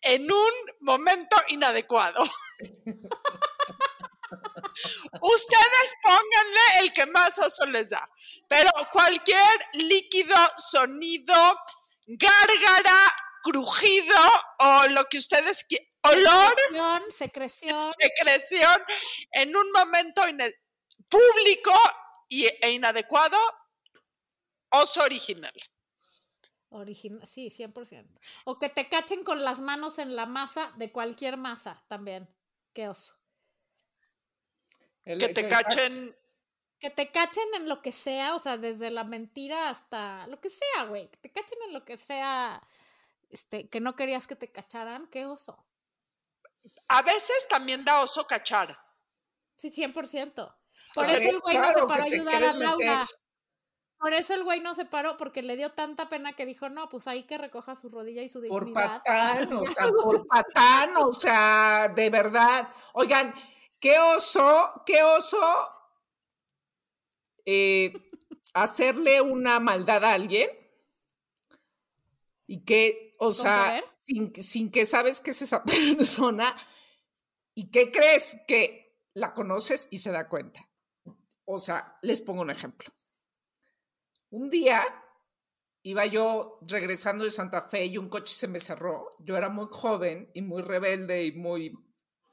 en 0.01 0.32
un 0.32 0.51
momento 0.80 1.36
inadecuado. 1.49 2.24
Ustedes 5.22 5.93
pónganle 6.03 6.80
el 6.82 6.93
que 6.93 7.05
más 7.08 7.39
oso 7.39 7.66
les 7.66 7.89
da, 7.89 8.10
pero 8.47 8.70
cualquier 8.91 9.60
líquido, 9.74 10.36
sonido, 10.58 11.34
gárgara, 12.05 13.14
crujido 13.52 14.18
o 14.60 14.88
lo 14.89 15.06
que 15.06 15.18
ustedes 15.20 15.64
quieran, 15.64 15.88
olor, 16.04 16.56
Secreción, 17.12 17.12
secreción. 17.12 17.91
secreción 18.00 18.82
en 19.32 19.56
un 19.56 19.72
momento 19.72 20.22
público 21.10 21.72
y, 22.30 22.45
e 22.45 22.72
inadecuado, 22.72 23.38
oso 24.70 25.02
original. 25.04 25.52
Original, 26.70 27.26
sí, 27.26 27.50
100%. 27.50 28.06
O 28.45 28.60
que 28.60 28.70
te 28.70 28.89
cachen 28.89 29.24
con 29.24 29.43
las 29.43 29.62
manos 29.62 30.00
en 30.00 30.16
la 30.18 30.26
masa 30.26 30.72
de 30.76 30.91
cualquier 30.91 31.38
masa 31.38 31.84
también. 31.88 32.28
Qué 32.74 32.89
oso. 32.89 33.14
El- 35.06 35.20
Que 35.20 35.30
te 35.30 35.48
cachen 35.48 36.16
Que 36.80 36.91
te 36.91 37.12
cachen 37.12 37.48
en 37.56 37.68
lo 37.70 37.82
que 37.82 37.91
sea, 37.91 38.36
o 38.36 38.39
sea, 38.39 38.58
desde 38.58 38.91
la 38.91 39.04
mentira 39.04 39.70
hasta 39.70 40.28
lo 40.28 40.39
que 40.39 40.50
sea, 40.50 40.84
güey. 40.89 41.10
Que 41.10 41.18
te 41.18 41.32
cachen 41.32 41.58
en 41.66 41.74
lo 41.74 41.84
que 41.86 41.98
sea, 41.98 42.62
este, 43.30 43.69
que 43.69 43.80
no 43.80 43.95
querías 43.95 44.28
que 44.28 44.36
te 44.36 44.51
cacharan. 44.51 45.07
Qué 45.07 45.25
oso. 45.25 45.65
A 46.89 47.01
veces 47.01 47.47
también 47.49 47.84
da 47.86 48.01
oso 48.01 48.25
cachar. 48.28 48.78
Sí, 49.55 49.71
100%. 49.71 50.34
Por 50.93 51.03
O 51.03 51.07
sea, 51.07 51.17
eso 51.17 51.30
el 51.30 51.39
güey 51.39 51.57
no 51.57 51.73
se 51.73 51.84
paró 51.86 52.03
a 52.03 52.05
ayudar 52.05 52.43
a 52.43 52.53
Laura. 52.53 52.99
meter. 52.99 53.07
Por 53.99 54.13
eso 54.13 54.36
el 54.36 54.43
güey 54.43 54.59
no 54.59 54.75
se 54.75 54.86
paró, 54.86 55.17
porque 55.17 55.41
le 55.41 55.55
dio 55.57 55.73
tanta 55.73 56.07
pena 56.07 56.34
que 56.36 56.45
dijo, 56.45 56.69
no, 56.69 56.88
pues 56.88 57.07
ahí 57.07 57.23
que 57.25 57.38
recoja 57.39 57.75
su 57.75 57.89
rodilla 57.89 58.21
y 58.21 58.30
su 58.30 58.41
Por 58.47 58.65
dignidad. 58.65 59.01
patán, 59.03 59.53
o 59.53 59.65
sea, 59.73 59.88
por 59.89 60.28
patán, 60.28 60.97
o 60.97 61.11
sea, 61.11 61.91
de 61.95 62.09
verdad. 62.11 62.69
Oigan, 62.93 63.34
qué 63.80 63.97
oso, 63.99 64.84
qué 64.86 65.01
oso 65.01 65.39
eh, 67.45 67.91
hacerle 68.53 69.21
una 69.21 69.59
maldad 69.59 70.03
a 70.05 70.13
alguien 70.13 70.49
y 72.45 72.63
que, 72.65 73.07
o 73.20 73.32
sea, 73.32 73.82
sin, 74.01 74.34
sin 74.36 74.72
que 74.72 74.86
sabes 74.86 75.22
que 75.22 75.32
es 75.32 75.41
esa 75.41 75.63
persona 75.97 76.55
y 77.53 77.70
que 77.72 77.91
crees 77.91 78.38
que 78.47 78.95
la 79.13 79.34
conoces 79.34 79.88
y 79.91 79.99
se 79.99 80.11
da 80.11 80.30
cuenta. 80.30 80.70
O 81.45 81.59
sea, 81.59 81.97
les 82.01 82.22
pongo 82.22 82.41
un 82.41 82.51
ejemplo. 82.51 82.89
Un 84.30 84.49
día 84.49 84.84
iba 85.84 86.05
yo 86.05 86.59
regresando 86.61 87.24
de 87.24 87.32
Santa 87.32 87.61
Fe 87.61 87.86
y 87.86 87.97
un 87.97 88.09
coche 88.09 88.34
se 88.34 88.47
me 88.47 88.59
cerró. 88.59 89.15
Yo 89.20 89.38
era 89.38 89.49
muy 89.49 89.68
joven 89.72 90.30
y 90.34 90.41
muy 90.41 90.61
rebelde 90.61 91.26
y 91.26 91.32
muy 91.34 91.74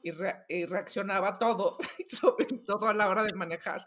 y, 0.02 0.10
re- 0.10 0.44
y 0.48 0.66
reaccionaba 0.66 1.28
a 1.30 1.38
todo, 1.38 1.78
sobre 2.08 2.46
todo 2.66 2.88
a 2.88 2.94
la 2.94 3.08
hora 3.08 3.22
de 3.22 3.32
manejar. 3.34 3.86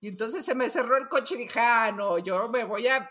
Y 0.00 0.08
entonces 0.08 0.44
se 0.44 0.54
me 0.54 0.68
cerró 0.70 0.96
el 0.98 1.08
coche 1.08 1.34
y 1.34 1.38
dije, 1.38 1.58
ah, 1.60 1.90
no, 1.90 2.18
yo 2.18 2.48
me 2.48 2.64
voy 2.64 2.86
a 2.86 3.08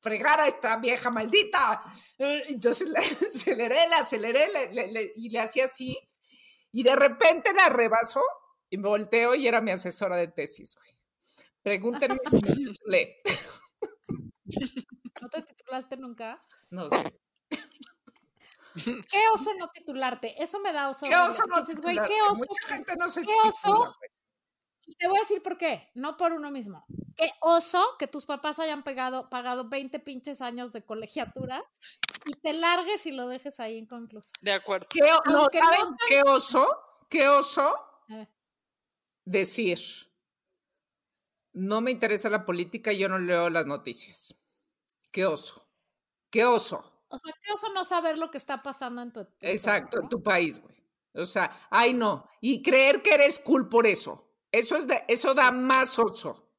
fregar 0.00 0.40
a 0.40 0.46
esta 0.46 0.76
vieja 0.76 1.10
maldita. 1.10 1.82
Eh, 2.18 2.42
Entonces 2.48 2.88
le 2.88 2.98
aceleré, 2.98 3.88
le 3.88 3.94
aceleré 3.94 4.48
le- 4.52 4.72
le- 4.72 4.92
le- 4.92 5.12
y 5.16 5.30
le 5.30 5.40
hacía 5.40 5.64
así. 5.66 5.98
Y 6.72 6.82
de 6.82 6.94
repente 6.96 7.52
la 7.54 7.68
rebasó 7.68 8.22
y 8.68 8.78
me 8.78 8.88
volteo 8.88 9.34
y 9.34 9.46
era 9.46 9.60
mi 9.60 9.70
asesora 9.70 10.16
de 10.16 10.28
tesis, 10.28 10.74
güey. 10.76 10.90
Pregúntenme 11.62 12.18
si 12.30 12.38
me 12.40 12.52
titulé. 12.52 13.16
¿No 15.20 15.28
te 15.28 15.42
titulaste 15.42 15.96
nunca? 15.96 16.40
No 16.70 16.88
sé. 16.90 17.18
¿Qué 18.84 19.18
oso 19.32 19.54
no 19.58 19.68
titularte? 19.70 20.34
Eso 20.42 20.60
me 20.60 20.72
da 20.72 20.90
oso. 20.90 21.06
¿Qué 21.06 21.16
oso 21.16 21.42
no 21.48 21.60
Dices, 21.60 21.80
güey, 21.80 21.96
titularte? 21.96 22.14
¿qué 22.14 22.20
oso? 22.22 22.44
Mucha 22.46 22.74
gente 22.74 22.96
no 22.96 23.08
se 23.08 23.22
¿Qué 23.22 23.32
oso? 23.44 23.94
Y 24.86 24.94
Te 24.96 25.08
voy 25.08 25.18
a 25.18 25.22
decir 25.22 25.42
por 25.42 25.58
qué, 25.58 25.90
no 25.94 26.16
por 26.16 26.32
uno 26.32 26.50
mismo. 26.50 26.84
Qué 27.16 27.30
oso 27.40 27.82
que 27.98 28.06
tus 28.06 28.24
papás 28.26 28.58
hayan 28.60 28.82
pegado, 28.84 29.28
pagado 29.28 29.68
20 29.68 29.98
pinches 30.00 30.40
años 30.40 30.72
de 30.72 30.84
colegiatura 30.84 31.64
y 32.24 32.32
te 32.34 32.52
largues 32.52 33.06
y 33.06 33.12
lo 33.12 33.26
dejes 33.28 33.58
ahí 33.58 33.76
inconcluso. 33.78 34.30
De 34.40 34.52
acuerdo. 34.52 34.86
¿Qué 34.90 35.02
o- 35.02 35.22
no, 35.30 35.40
Aunque 35.40 35.58
¿saben 35.58 35.80
no 35.90 35.96
qué 36.08 36.22
oso? 36.22 36.66
¿Qué 37.08 37.28
oso? 37.28 37.74
Eh, 38.10 38.28
Decir, 39.24 39.78
no 41.52 41.80
me 41.80 41.90
interesa 41.90 42.28
la 42.28 42.44
política, 42.44 42.92
yo 42.92 43.08
no 43.08 43.18
leo 43.18 43.50
las 43.50 43.66
noticias. 43.66 44.36
¿Qué 45.10 45.26
oso? 45.26 45.68
¿Qué 46.30 46.44
oso? 46.44 47.04
O 47.08 47.18
sea, 47.18 47.32
qué 47.42 47.52
oso 47.52 47.72
no 47.72 47.82
saber 47.84 48.18
lo 48.18 48.30
que 48.30 48.38
está 48.38 48.62
pasando 48.62 49.02
en 49.02 49.12
tu. 49.12 49.24
tu 49.24 49.32
Exacto, 49.40 50.00
en 50.00 50.08
tu 50.08 50.22
país, 50.22 50.60
güey. 50.60 50.76
O 51.14 51.24
sea, 51.24 51.50
ay 51.70 51.94
no. 51.94 52.28
Y 52.40 52.62
creer 52.62 53.02
que 53.02 53.14
eres 53.14 53.38
cool 53.38 53.68
por 53.68 53.86
eso. 53.86 54.25
Eso 54.52 54.76
es 54.76 54.86
de, 54.86 55.04
eso 55.08 55.34
da 55.34 55.50
más 55.50 55.98
oso. 55.98 56.50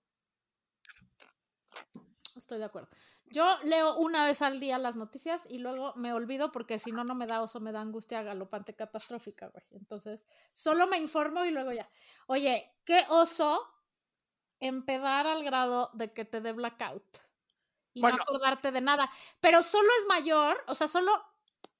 Estoy 2.36 2.60
de 2.60 2.66
acuerdo. 2.66 2.90
Yo 3.30 3.58
leo 3.64 3.98
una 3.98 4.26
vez 4.26 4.42
al 4.42 4.60
día 4.60 4.78
las 4.78 4.96
noticias 4.96 5.46
y 5.50 5.58
luego 5.60 5.94
me 5.96 6.14
olvido 6.14 6.52
porque 6.52 6.80
si 6.80 6.92
no, 6.92 7.04
no 7.04 7.14
me 7.14 7.28
da 7.28 7.42
oso, 7.42 7.60
me 7.60 7.72
da 7.72 7.82
angustia 7.82 8.22
galopante 8.24 8.74
catastrófica, 8.74 9.48
güey. 9.48 9.66
Entonces, 9.72 10.26
solo 10.54 10.88
me 10.88 10.98
informo 10.98 11.44
y 11.44 11.52
luego 11.52 11.74
ya. 11.74 11.90
Oye, 12.28 12.74
qué 12.86 13.04
oso 13.10 13.62
empedar 14.60 15.28
al 15.28 15.44
grado 15.44 15.90
de 15.94 16.14
que 16.14 16.26
te 16.26 16.40
dé 16.42 16.54
blackout 16.54 17.18
y 17.94 18.02
Bueno. 18.02 18.18
no 18.18 18.24
acordarte 18.24 18.72
de 18.72 18.82
nada. 18.82 19.10
Pero 19.42 19.62
solo 19.62 19.90
es 20.00 20.06
mayor, 20.08 20.64
o 20.68 20.76
sea, 20.76 20.88
solo 20.88 21.12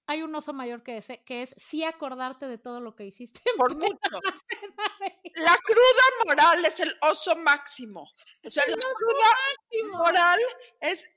hay 0.06 0.24
un 0.24 0.34
oso 0.36 0.54
mayor 0.54 0.84
que 0.84 0.98
ese, 0.98 1.24
que 1.24 1.42
es 1.42 1.54
sí 1.58 1.84
acordarte 1.84 2.48
de 2.48 2.58
todo 2.58 2.80
lo 2.80 2.96
que 2.96 3.06
hiciste. 3.06 3.42
Por 3.58 3.76
mucho. 3.76 3.98
La 5.38 5.56
cruda 5.58 6.04
moral 6.26 6.66
es 6.66 6.80
el 6.80 6.94
oso 7.02 7.36
máximo. 7.38 8.10
O 8.44 8.52
sea, 8.52 8.64
la 8.68 8.76
cruda 8.76 9.98
moral 9.98 10.40
es 10.82 11.08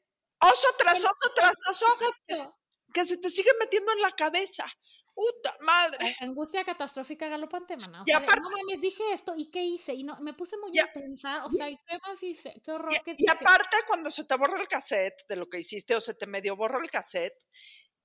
oso 0.41 0.69
tras 0.79 0.99
oso 1.05 1.33
tras 1.35 1.55
oso 1.71 1.87
Exacto. 2.27 2.57
que 2.93 3.05
se 3.05 3.17
te 3.19 3.31
sigue 3.31 3.51
metiendo 3.59 3.93
en 3.93 4.03
la 4.03 4.13
cabeza. 4.13 4.67
Puta 5.13 5.55
madre. 5.61 6.17
Angustia 6.21 6.65
catastrófica 6.65 7.29
galopante, 7.29 7.77
mana. 7.77 8.01
O 8.01 8.05
Y 8.07 8.11
sea, 8.11 8.19
aparte- 8.21 8.41
no 8.41 8.49
mames, 8.49 8.81
dije 8.81 9.13
esto 9.13 9.35
y 9.37 9.51
qué 9.51 9.63
hice. 9.65 9.93
Y 9.93 10.05
no, 10.05 10.17
me 10.21 10.33
puse 10.33 10.57
muy 10.57 10.71
Ya- 10.73 10.85
intensa. 10.95 11.45
O 11.45 11.51
sea, 11.51 11.69
¿y 11.69 11.77
qué 11.87 11.99
más 12.07 12.23
hice? 12.23 12.55
Qué 12.65 12.71
horror 12.73 12.91
que 13.05 13.11
Y, 13.11 13.15
y 13.15 13.17
dije. 13.27 13.31
aparte, 13.33 13.77
cuando 13.87 14.11
se 14.11 14.25
te 14.25 14.35
borra 14.37 14.59
el 14.59 14.69
cassette 14.69 15.27
de 15.29 15.37
lo 15.37 15.47
que 15.49 15.59
hiciste 15.59 15.95
o 15.95 16.01
se 16.01 16.15
te 16.15 16.27
medio 16.27 16.57
borra 16.57 16.79
el 16.83 16.91
cassette 16.91 17.37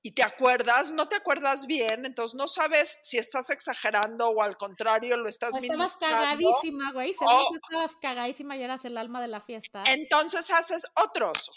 y 0.07 0.11
te 0.11 0.21
acuerdas, 0.21 0.91
no 0.91 1.07
te 1.07 1.15
acuerdas 1.15 1.65
bien, 1.65 2.05
entonces 2.05 2.35
no 2.35 2.47
sabes 2.47 2.99
si 3.01 3.17
estás 3.17 3.49
exagerando 3.49 4.29
o 4.29 4.43
al 4.43 4.55
contrario 4.55 5.17
lo 5.17 5.27
estás 5.27 5.55
O 5.55 5.57
estabas 5.57 5.97
cagadísima, 5.97 6.91
güey. 6.91 7.11
Según 7.11 7.33
Oh. 7.33 7.55
estabas 7.55 7.95
cagadísima 7.99 8.55
y 8.55 8.61
eras 8.61 8.85
el 8.85 8.99
alma 8.99 9.19
de 9.19 9.29
la 9.29 9.39
fiesta. 9.39 9.83
Entonces 9.87 10.51
haces 10.51 10.85
otro 11.03 11.31
oso. 11.31 11.51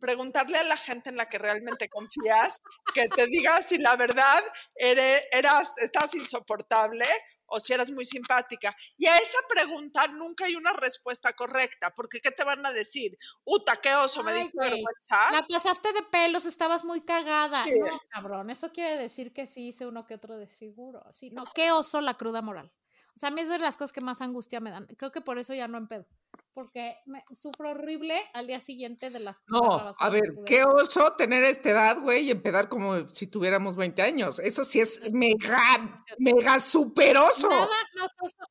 Preguntarle 0.00 0.58
a 0.58 0.64
la 0.64 0.76
gente 0.76 1.10
en 1.10 1.16
la 1.16 1.28
que 1.28 1.38
realmente 1.38 1.88
confías 1.88 2.56
que 2.92 3.08
te 3.08 3.28
diga 3.28 3.62
si 3.62 3.78
la 3.78 3.94
verdad 3.94 4.42
ere- 4.74 5.22
eras, 5.30 5.72
estás 5.78 6.16
insoportable 6.16 7.06
o 7.46 7.60
si 7.60 7.72
eras 7.72 7.90
muy 7.90 8.04
simpática. 8.04 8.74
Y 8.96 9.06
a 9.06 9.18
esa 9.18 9.38
pregunta 9.48 10.06
nunca 10.08 10.46
hay 10.46 10.56
una 10.56 10.72
respuesta 10.72 11.32
correcta, 11.32 11.92
porque 11.94 12.20
¿qué 12.20 12.30
te 12.30 12.44
van 12.44 12.64
a 12.64 12.72
decir? 12.72 13.16
Uta, 13.44 13.76
qué 13.76 13.94
oso, 13.94 14.22
me 14.22 14.34
diste 14.34 14.56
güey, 14.56 14.70
vergüenza. 14.70 15.32
La 15.32 15.46
pasaste 15.46 15.92
de 15.92 16.02
pelos, 16.10 16.44
estabas 16.44 16.84
muy 16.84 17.02
cagada. 17.04 17.64
Sí. 17.64 17.72
No, 17.78 18.00
cabrón, 18.10 18.50
eso 18.50 18.70
quiere 18.72 18.96
decir 18.96 19.32
que 19.32 19.46
sí 19.46 19.68
hice 19.68 19.86
uno 19.86 20.04
que 20.04 20.14
otro 20.14 20.36
desfiguro. 20.36 21.04
Sí, 21.12 21.30
no, 21.30 21.44
qué 21.54 21.72
oso 21.72 22.00
la 22.00 22.14
cruda 22.14 22.42
moral. 22.42 22.72
O 23.16 23.18
sea, 23.18 23.28
a 23.28 23.32
mí 23.32 23.42
es 23.42 23.48
de 23.48 23.58
las 23.58 23.76
cosas 23.76 23.92
que 23.92 24.00
más 24.00 24.20
angustia 24.20 24.58
me 24.58 24.70
dan. 24.70 24.86
Creo 24.98 25.12
que 25.12 25.20
por 25.20 25.38
eso 25.38 25.54
ya 25.54 25.68
no 25.68 25.78
empedo. 25.78 26.04
Porque 26.52 26.96
me 27.06 27.22
sufro 27.40 27.70
horrible 27.70 28.20
al 28.32 28.48
día 28.48 28.58
siguiente 28.58 29.10
de 29.10 29.20
las 29.20 29.42
No, 29.46 29.92
a 29.96 30.08
ver, 30.10 30.22
qué 30.44 30.64
oso 30.64 31.12
tener 31.12 31.44
esta 31.44 31.70
edad, 31.70 31.98
güey, 32.00 32.26
y 32.26 32.30
empedar 32.32 32.68
como 32.68 33.06
si 33.06 33.28
tuviéramos 33.28 33.76
20 33.76 34.02
años. 34.02 34.40
Eso 34.40 34.64
sí 34.64 34.80
es 34.80 35.12
mega, 35.12 36.02
mega 36.18 36.58
superoso. 36.58 37.48
Nada 37.48 37.68
más 37.94 38.10
oso. 38.20 38.46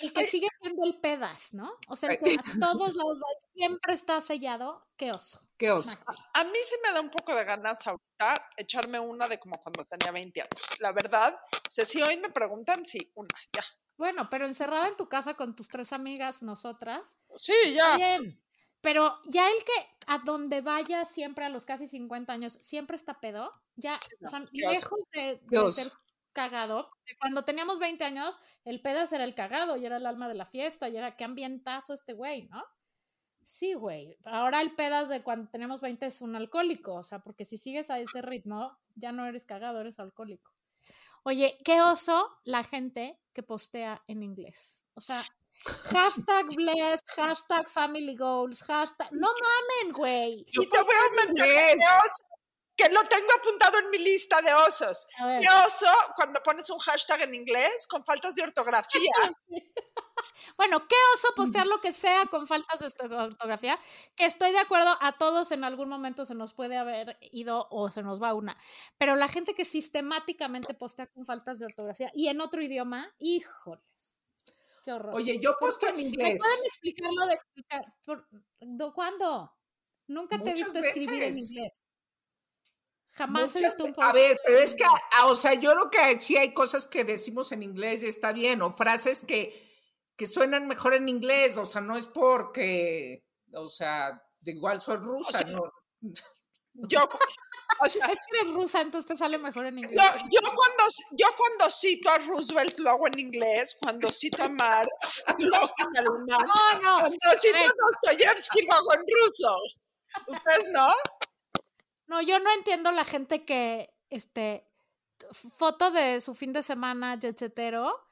El 0.00 0.12
que 0.12 0.24
sigue 0.24 0.48
siendo 0.60 0.84
el 0.84 0.98
pedas, 1.00 1.54
¿no? 1.54 1.72
O 1.88 1.96
sea, 1.96 2.10
el 2.10 2.18
que 2.18 2.34
a 2.34 2.58
todos 2.58 2.94
lados 2.94 3.18
siempre 3.54 3.92
está 3.94 4.20
sellado, 4.20 4.86
qué 4.96 5.10
oso. 5.10 5.40
Qué 5.56 5.70
oso. 5.70 5.90
Maxi. 5.90 6.12
A 6.34 6.44
mí 6.44 6.58
sí 6.64 6.74
me 6.84 6.92
da 6.92 7.00
un 7.00 7.10
poco 7.10 7.34
de 7.34 7.44
ganas 7.44 7.86
ahorita 7.86 8.50
echarme 8.56 8.98
una 8.98 9.28
de 9.28 9.38
como 9.38 9.58
cuando 9.60 9.84
tenía 9.84 10.12
20 10.12 10.40
años. 10.40 10.80
La 10.80 10.92
verdad, 10.92 11.38
o 11.52 11.70
sea, 11.70 11.84
si 11.84 12.02
hoy 12.02 12.16
me 12.18 12.30
preguntan, 12.30 12.84
sí, 12.84 13.10
una, 13.14 13.28
ya. 13.54 13.64
Bueno, 13.96 14.28
pero 14.30 14.46
encerrada 14.46 14.88
en 14.88 14.96
tu 14.96 15.08
casa 15.08 15.34
con 15.34 15.56
tus 15.56 15.68
tres 15.68 15.92
amigas, 15.92 16.42
nosotras, 16.42 17.16
Sí, 17.36 17.54
ya. 17.74 17.96
Bien, 17.96 18.40
pero 18.80 19.18
ya 19.24 19.48
el 19.48 19.64
que 19.64 19.72
a 20.06 20.18
donde 20.18 20.60
vaya 20.60 21.04
siempre 21.04 21.44
a 21.44 21.48
los 21.48 21.64
casi 21.64 21.88
50 21.88 22.32
años 22.32 22.52
siempre 22.52 22.96
está 22.96 23.20
pedo, 23.20 23.50
ya 23.74 23.98
no, 24.20 24.30
son 24.30 24.48
qué 24.52 24.66
oso. 24.66 24.72
lejos 24.72 25.00
de, 25.12 25.72
ser 25.72 25.92
cagado. 26.32 26.88
porque 26.88 27.16
Cuando 27.18 27.44
teníamos 27.44 27.78
20 27.78 28.04
años, 28.04 28.38
el 28.64 28.80
pedas 28.80 29.12
era 29.12 29.24
el 29.24 29.34
cagado 29.34 29.76
y 29.76 29.86
era 29.86 29.96
el 29.96 30.06
alma 30.06 30.28
de 30.28 30.34
la 30.34 30.46
fiesta 30.46 30.88
y 30.88 30.96
era 30.96 31.16
qué 31.16 31.24
ambientazo 31.24 31.94
este 31.94 32.12
güey, 32.12 32.46
¿no? 32.48 32.62
Sí, 33.42 33.74
güey. 33.74 34.18
Ahora 34.24 34.60
el 34.60 34.74
pedas 34.74 35.08
de 35.08 35.22
cuando 35.22 35.50
tenemos 35.50 35.80
20 35.80 36.06
es 36.06 36.20
un 36.20 36.36
alcohólico, 36.36 36.94
o 36.94 37.02
sea, 37.02 37.20
porque 37.20 37.44
si 37.44 37.58
sigues 37.58 37.90
a 37.90 37.98
ese 37.98 38.22
ritmo, 38.22 38.76
ya 38.94 39.12
no 39.12 39.24
eres 39.26 39.44
cagado, 39.44 39.80
eres 39.80 39.98
alcohólico. 39.98 40.52
Oye, 41.24 41.50
qué 41.64 41.80
oso 41.80 42.38
la 42.44 42.62
gente 42.64 43.18
que 43.32 43.42
postea 43.42 44.02
en 44.06 44.22
inglés. 44.22 44.84
O 44.94 45.00
sea, 45.00 45.26
hashtag 45.64 46.46
blessed, 46.54 47.04
hashtag 47.16 47.68
family 47.68 48.16
goals, 48.16 48.62
hashtag... 48.62 49.08
No 49.12 49.28
mamen, 49.28 49.92
güey. 49.92 50.46
Y 50.46 50.68
te 50.68 50.82
voy 50.82 50.94
a 50.94 51.98
oso, 52.04 52.24
que 52.76 52.88
lo 52.90 53.02
tengo 53.04 53.28
apuntado 53.38 53.78
en 53.78 53.90
mi 53.90 53.98
lista 53.98 54.40
de 54.42 54.52
osos. 54.52 55.06
Qué 55.16 55.48
oso 55.66 55.86
cuando 56.14 56.40
pones 56.42 56.68
un 56.70 56.78
hashtag 56.78 57.22
en 57.22 57.34
inglés 57.34 57.86
con 57.88 58.04
faltas 58.04 58.34
de 58.34 58.42
ortografía. 58.42 59.12
Bueno, 60.56 60.86
qué 60.88 60.96
oso 61.14 61.28
postear 61.34 61.66
lo 61.66 61.80
que 61.80 61.92
sea 61.92 62.26
con 62.26 62.46
faltas 62.46 62.80
de 62.80 63.14
ortografía, 63.14 63.78
que 64.16 64.24
estoy 64.24 64.52
de 64.52 64.58
acuerdo, 64.58 64.96
a 65.00 65.18
todos 65.18 65.52
en 65.52 65.64
algún 65.64 65.88
momento 65.88 66.24
se 66.24 66.34
nos 66.34 66.54
puede 66.54 66.76
haber 66.76 67.18
ido 67.32 67.66
o 67.70 67.90
se 67.90 68.02
nos 68.02 68.22
va 68.22 68.32
una, 68.34 68.56
pero 68.98 69.16
la 69.16 69.28
gente 69.28 69.52
que 69.54 69.64
sistemáticamente 69.64 70.74
postea 70.74 71.06
con 71.08 71.24
faltas 71.24 71.58
de 71.58 71.66
ortografía 71.66 72.10
y 72.14 72.28
en 72.28 72.40
otro 72.40 72.62
idioma, 72.62 73.12
híjoles, 73.18 73.84
qué 74.84 74.92
horror. 74.92 75.14
Oye, 75.14 75.38
yo 75.40 75.50
¿Por 75.58 75.68
posteo 75.70 75.90
en 75.90 75.96
¿Me 75.96 76.02
inglés. 76.02 76.40
pueden 76.40 76.64
explicar 76.66 77.10
lo 77.12 77.26
de 77.26 77.34
explicar? 77.34 77.84
Por- 78.04 78.28
¿do- 78.60 78.94
¿Cuándo? 78.94 79.52
Nunca 80.06 80.40
te 80.40 80.50
he 80.50 80.54
visto 80.54 80.78
escribir 80.78 81.22
en 81.24 81.36
inglés. 81.36 81.72
Jamás 83.10 83.56
he 83.56 83.60
visto 83.60 83.84
un 83.84 83.92
ve- 83.92 84.02
A 84.02 84.06
post. 84.12 84.14
ver, 84.14 84.38
pero 84.44 84.58
es 84.58 84.74
que, 84.74 84.84
o 85.24 85.34
sea, 85.34 85.54
yo 85.54 85.72
creo 85.72 85.90
que 85.90 86.20
sí 86.20 86.36
hay 86.36 86.52
cosas 86.52 86.86
que 86.86 87.02
decimos 87.04 87.50
en 87.52 87.62
inglés 87.62 88.02
y 88.02 88.06
está 88.06 88.32
bien, 88.32 88.60
o 88.62 88.70
frases 88.70 89.24
que, 89.24 89.65
que 90.16 90.26
suenan 90.26 90.66
mejor 90.66 90.94
en 90.94 91.08
inglés, 91.08 91.56
o 91.56 91.64
sea, 91.64 91.80
no 91.80 91.96
es 91.96 92.06
porque, 92.06 93.22
o 93.52 93.68
sea, 93.68 94.22
de 94.40 94.52
igual 94.52 94.80
soy 94.80 94.96
rusa, 94.96 95.38
sea, 95.38 95.48
¿no? 95.48 95.62
Yo, 96.88 97.00
o 97.80 97.88
sea, 97.88 98.06
Es 98.06 98.18
que 98.18 98.36
eres 98.38 98.52
rusa, 98.52 98.80
entonces 98.82 99.08
te 99.08 99.16
sale 99.16 99.38
mejor 99.38 99.66
en 99.66 99.78
inglés. 99.78 99.96
yo, 99.96 100.20
yo 100.30 100.40
cuando, 100.54 100.84
yo 101.12 101.26
cuando 101.36 101.70
cito 101.70 102.10
a 102.10 102.18
Roosevelt 102.18 102.78
lo 102.78 102.90
hago 102.90 103.06
en 103.06 103.18
inglés, 103.18 103.76
cuando 103.80 104.10
cito 104.10 104.42
a 104.42 104.48
Marx 104.48 105.24
lo 105.38 105.56
hago 105.56 105.72
en 105.78 105.96
alemán, 105.96 106.46
No, 106.46 106.80
no. 106.82 106.98
cuando 107.00 107.40
cito 107.40 107.56
a. 107.56 107.72
Dostoyevsky 107.78 108.62
lo 108.62 108.72
hago 108.74 108.94
en 108.94 109.00
ruso. 109.00 109.56
¿Ustedes 110.28 110.68
no? 110.70 110.88
No, 112.08 112.20
yo 112.22 112.38
no 112.38 112.52
entiendo 112.52 112.92
la 112.92 113.04
gente 113.04 113.44
que, 113.44 113.94
este, 114.10 114.66
foto 115.32 115.90
de 115.90 116.20
su 116.20 116.34
fin 116.34 116.52
de 116.52 116.62
semana 116.62 117.18
jetsetero, 117.18 118.05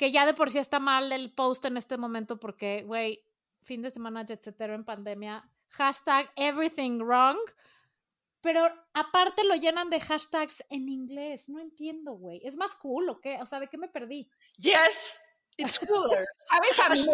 que 0.00 0.10
ya 0.10 0.24
de 0.24 0.32
por 0.32 0.50
sí 0.50 0.58
está 0.58 0.80
mal 0.80 1.12
el 1.12 1.30
post 1.30 1.66
en 1.66 1.76
este 1.76 1.98
momento 1.98 2.40
porque, 2.40 2.84
güey, 2.84 3.22
fin 3.58 3.82
de 3.82 3.90
semana 3.90 4.24
jetsetero 4.24 4.74
en 4.74 4.82
pandemia, 4.82 5.46
hashtag 5.68 6.32
everything 6.36 7.00
wrong, 7.00 7.36
pero 8.40 8.66
aparte 8.94 9.44
lo 9.44 9.56
llenan 9.56 9.90
de 9.90 10.00
hashtags 10.00 10.64
en 10.70 10.88
inglés, 10.88 11.50
no 11.50 11.60
entiendo, 11.60 12.12
güey. 12.12 12.40
¿Es 12.42 12.56
más 12.56 12.74
cool 12.76 13.10
o 13.10 13.20
qué? 13.20 13.38
O 13.42 13.44
sea, 13.44 13.60
¿de 13.60 13.68
qué 13.68 13.76
me 13.76 13.88
perdí? 13.88 14.26
Yes, 14.56 15.20
it's 15.58 15.78
cooler. 15.78 16.26
¿Sabes? 16.34 16.80
A 16.80 16.88
mí, 16.88 17.06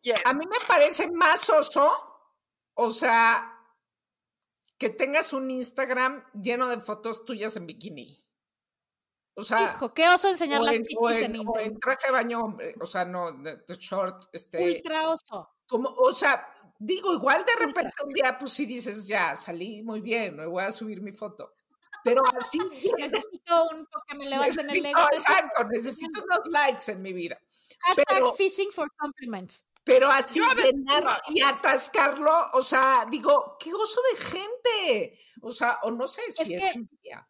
yes. 0.00 0.20
a 0.24 0.34
mí 0.34 0.46
me 0.48 0.58
parece 0.66 1.08
más 1.12 1.48
oso, 1.48 1.92
o 2.74 2.90
sea, 2.90 3.56
que 4.78 4.90
tengas 4.90 5.32
un 5.32 5.48
Instagram 5.48 6.24
lleno 6.32 6.66
de 6.66 6.80
fotos 6.80 7.24
tuyas 7.24 7.54
en 7.54 7.66
bikini. 7.66 8.23
O 9.36 9.42
sea, 9.42 9.62
Hijo, 9.64 9.92
qué 9.92 10.08
oso 10.08 10.28
enseñar 10.28 10.60
o 10.60 10.64
las 10.64 10.76
en, 10.76 10.82
chichis 10.82 10.96
o 11.00 11.10
en, 11.10 11.34
en- 11.36 11.48
o 11.48 11.58
en 11.58 11.78
traje 11.80 12.06
de 12.06 12.12
baño, 12.12 12.40
hombre, 12.40 12.74
o 12.80 12.86
sea, 12.86 13.04
no, 13.04 13.32
de, 13.42 13.56
de 13.66 13.74
short, 13.76 14.26
este, 14.32 14.76
Ultra 14.76 15.08
oso. 15.10 15.50
como, 15.66 15.88
o 15.88 16.12
sea, 16.12 16.46
digo, 16.78 17.12
igual 17.12 17.44
de 17.44 17.66
repente 17.66 17.92
un 18.06 18.12
día, 18.12 18.36
pues 18.38 18.52
sí 18.52 18.64
dices, 18.64 19.06
ya, 19.08 19.34
salí 19.34 19.82
muy 19.82 20.00
bien, 20.00 20.36
me 20.36 20.46
voy 20.46 20.62
a 20.62 20.70
subir 20.70 21.00
mi 21.02 21.10
foto. 21.12 21.52
Pero 22.04 22.22
así, 22.38 22.58
Necesito 22.98 23.64
un 23.72 23.88
que 24.06 24.14
me 24.14 24.26
levanten 24.30 24.70
el 24.70 24.86
ego. 24.86 25.00
exacto, 25.10 25.64
necesito 25.70 26.22
unos 26.22 26.40
likes 26.50 26.92
en 26.92 27.02
mi 27.02 27.12
vida. 27.12 27.38
Hashtag 27.80 28.06
pero- 28.08 28.32
fishing 28.34 28.70
for 28.70 28.88
compliments. 28.98 29.64
Pero 29.86 30.08
así 30.08 30.40
llenar 30.40 31.20
y 31.28 31.42
atascarlo, 31.42 32.32
o 32.54 32.62
sea, 32.62 33.04
digo, 33.10 33.56
qué 33.60 33.74
oso 33.74 34.00
de 34.12 34.24
gente. 34.24 35.18
O 35.42 35.50
sea, 35.50 35.78
o 35.82 35.90
no 35.90 36.06
sé 36.08 36.22
si 36.32 36.42
Es 36.44 36.50
es, 36.52 36.60
que- 36.60 36.68
envidia. 36.68 37.28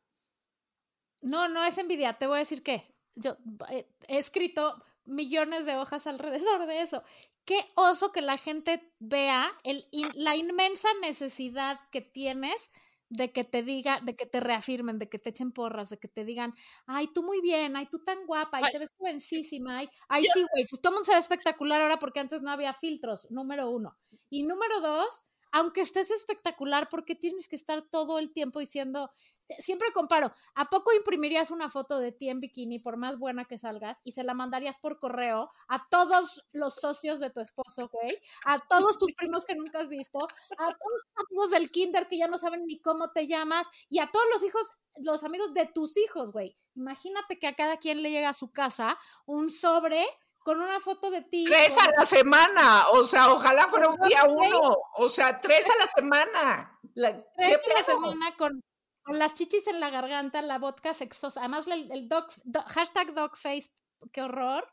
No, 1.24 1.48
no 1.48 1.64
es 1.64 1.78
envidia. 1.78 2.14
Te 2.18 2.26
voy 2.26 2.36
a 2.36 2.38
decir 2.40 2.62
que 2.62 2.84
yo 3.16 3.36
eh, 3.70 3.88
he 4.08 4.18
escrito 4.18 4.74
millones 5.04 5.66
de 5.66 5.76
hojas 5.76 6.06
alrededor 6.06 6.66
de 6.66 6.82
eso. 6.82 7.02
Qué 7.44 7.64
oso 7.76 8.12
que 8.12 8.22
la 8.22 8.38
gente 8.38 8.92
vea 9.00 9.52
el, 9.64 9.86
in- 9.90 10.12
la 10.14 10.36
inmensa 10.36 10.88
necesidad 11.02 11.78
que 11.90 12.00
tienes 12.00 12.70
de 13.10 13.32
que 13.32 13.44
te 13.44 13.62
diga, 13.62 14.00
de 14.00 14.16
que 14.16 14.26
te 14.26 14.40
reafirmen, 14.40 14.98
de 14.98 15.08
que 15.08 15.18
te 15.18 15.28
echen 15.30 15.52
porras, 15.52 15.90
de 15.90 15.98
que 15.98 16.08
te 16.08 16.24
digan, 16.24 16.54
ay, 16.86 17.06
tú 17.14 17.22
muy 17.22 17.40
bien, 17.42 17.76
ay, 17.76 17.86
tú 17.86 18.02
tan 18.02 18.24
guapa, 18.26 18.58
ay, 18.58 18.64
te 18.72 18.78
ves 18.78 18.94
jovencísima, 18.96 19.78
ay, 19.78 19.88
ay, 20.08 20.22
sí, 20.22 20.40
güey, 20.50 20.66
pues 20.68 20.80
todo 20.80 20.90
el 20.90 20.94
mundo 20.94 21.04
se 21.04 21.12
ve 21.12 21.18
espectacular 21.18 21.80
ahora 21.82 21.98
porque 21.98 22.18
antes 22.20 22.42
no 22.42 22.50
había 22.50 22.72
filtros, 22.72 23.30
número 23.30 23.70
uno. 23.70 23.96
Y 24.30 24.42
número 24.44 24.80
dos, 24.80 25.24
aunque 25.54 25.82
estés 25.82 26.10
espectacular, 26.10 26.88
¿por 26.88 27.04
qué 27.04 27.14
tienes 27.14 27.46
que 27.46 27.54
estar 27.54 27.80
todo 27.82 28.18
el 28.18 28.32
tiempo 28.32 28.58
diciendo, 28.58 29.12
siempre 29.60 29.92
comparo, 29.92 30.32
¿a 30.56 30.68
poco 30.68 30.92
imprimirías 30.92 31.52
una 31.52 31.68
foto 31.68 32.00
de 32.00 32.10
ti 32.10 32.28
en 32.28 32.40
bikini, 32.40 32.80
por 32.80 32.96
más 32.96 33.20
buena 33.20 33.44
que 33.44 33.56
salgas, 33.56 34.00
y 34.02 34.10
se 34.10 34.24
la 34.24 34.34
mandarías 34.34 34.78
por 34.78 34.98
correo 34.98 35.52
a 35.68 35.86
todos 35.88 36.44
los 36.54 36.74
socios 36.74 37.20
de 37.20 37.30
tu 37.30 37.40
esposo, 37.40 37.88
güey? 37.88 38.18
A 38.46 38.58
todos 38.58 38.98
tus 38.98 39.12
primos 39.12 39.44
que 39.44 39.54
nunca 39.54 39.78
has 39.78 39.88
visto, 39.88 40.18
a 40.24 40.66
todos 40.66 40.92
los 40.92 41.26
amigos 41.28 41.50
del 41.52 41.70
kinder 41.70 42.08
que 42.08 42.18
ya 42.18 42.26
no 42.26 42.36
saben 42.36 42.66
ni 42.66 42.80
cómo 42.80 43.12
te 43.12 43.28
llamas, 43.28 43.70
y 43.88 44.00
a 44.00 44.10
todos 44.10 44.26
los 44.32 44.42
hijos, 44.42 44.72
los 44.96 45.22
amigos 45.22 45.54
de 45.54 45.66
tus 45.66 45.96
hijos, 45.98 46.32
güey. 46.32 46.56
Imagínate 46.74 47.38
que 47.38 47.46
a 47.46 47.54
cada 47.54 47.76
quien 47.76 48.02
le 48.02 48.10
llega 48.10 48.30
a 48.30 48.32
su 48.32 48.50
casa 48.50 48.98
un 49.24 49.52
sobre 49.52 50.04
con 50.44 50.60
una 50.60 50.78
foto 50.78 51.10
de 51.10 51.22
ti. 51.22 51.44
Tres 51.44 51.74
con- 51.74 51.84
a 51.84 51.90
la 51.98 52.06
semana, 52.06 52.88
o 52.92 53.02
sea, 53.02 53.32
ojalá 53.32 53.66
fuera 53.66 53.88
un 53.88 54.00
día 54.06 54.24
uno, 54.28 54.76
o 54.94 55.08
sea, 55.08 55.40
tres 55.40 55.68
a 55.68 55.74
la 55.84 55.86
semana. 55.92 56.78
La- 56.94 57.16
¿qué 57.16 57.24
tres 57.36 57.60
a 57.64 57.72
la 57.78 57.82
semana 57.84 58.36
con, 58.36 58.62
con 59.02 59.18
las 59.18 59.34
chichis 59.34 59.66
en 59.66 59.80
la 59.80 59.90
garganta, 59.90 60.40
la 60.42 60.58
vodka 60.58 60.94
sexosa. 60.94 61.40
Además, 61.40 61.66
el, 61.66 61.90
el 61.90 62.08
dog, 62.08 62.26
do- 62.44 62.62
hashtag 62.68 63.14
dogface, 63.14 63.70
qué 64.12 64.22
horror. 64.22 64.70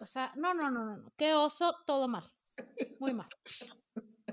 O 0.00 0.06
sea, 0.06 0.32
no, 0.36 0.54
no, 0.54 0.70
no, 0.70 0.84
no, 0.84 0.96
no. 0.98 1.12
Qué 1.16 1.34
oso, 1.34 1.74
todo 1.86 2.06
mal. 2.06 2.22
Muy 3.00 3.14
mal. 3.14 3.28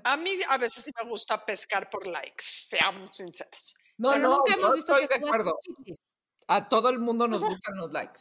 A 0.03 0.17
mí 0.17 0.31
a 0.49 0.57
veces 0.57 0.83
sí 0.83 0.91
me 1.01 1.09
gusta 1.09 1.43
pescar 1.45 1.89
por 1.89 2.05
likes, 2.07 2.43
seamos 2.43 3.15
sinceros. 3.17 3.75
No, 3.97 4.09
Pero 4.11 4.21
no, 4.21 4.35
nunca 4.37 4.53
hemos 4.55 4.73
visto 4.73 4.97
estoy 4.97 5.07
que 5.07 5.19
de 5.19 5.27
acuerdo. 5.27 5.57
chichis. 5.61 5.97
A 6.47 6.67
todo 6.67 6.89
el 6.89 6.99
mundo 6.99 7.27
nos 7.27 7.39
sea, 7.39 7.49
gustan 7.49 7.77
los 7.77 7.91
likes. 7.93 8.19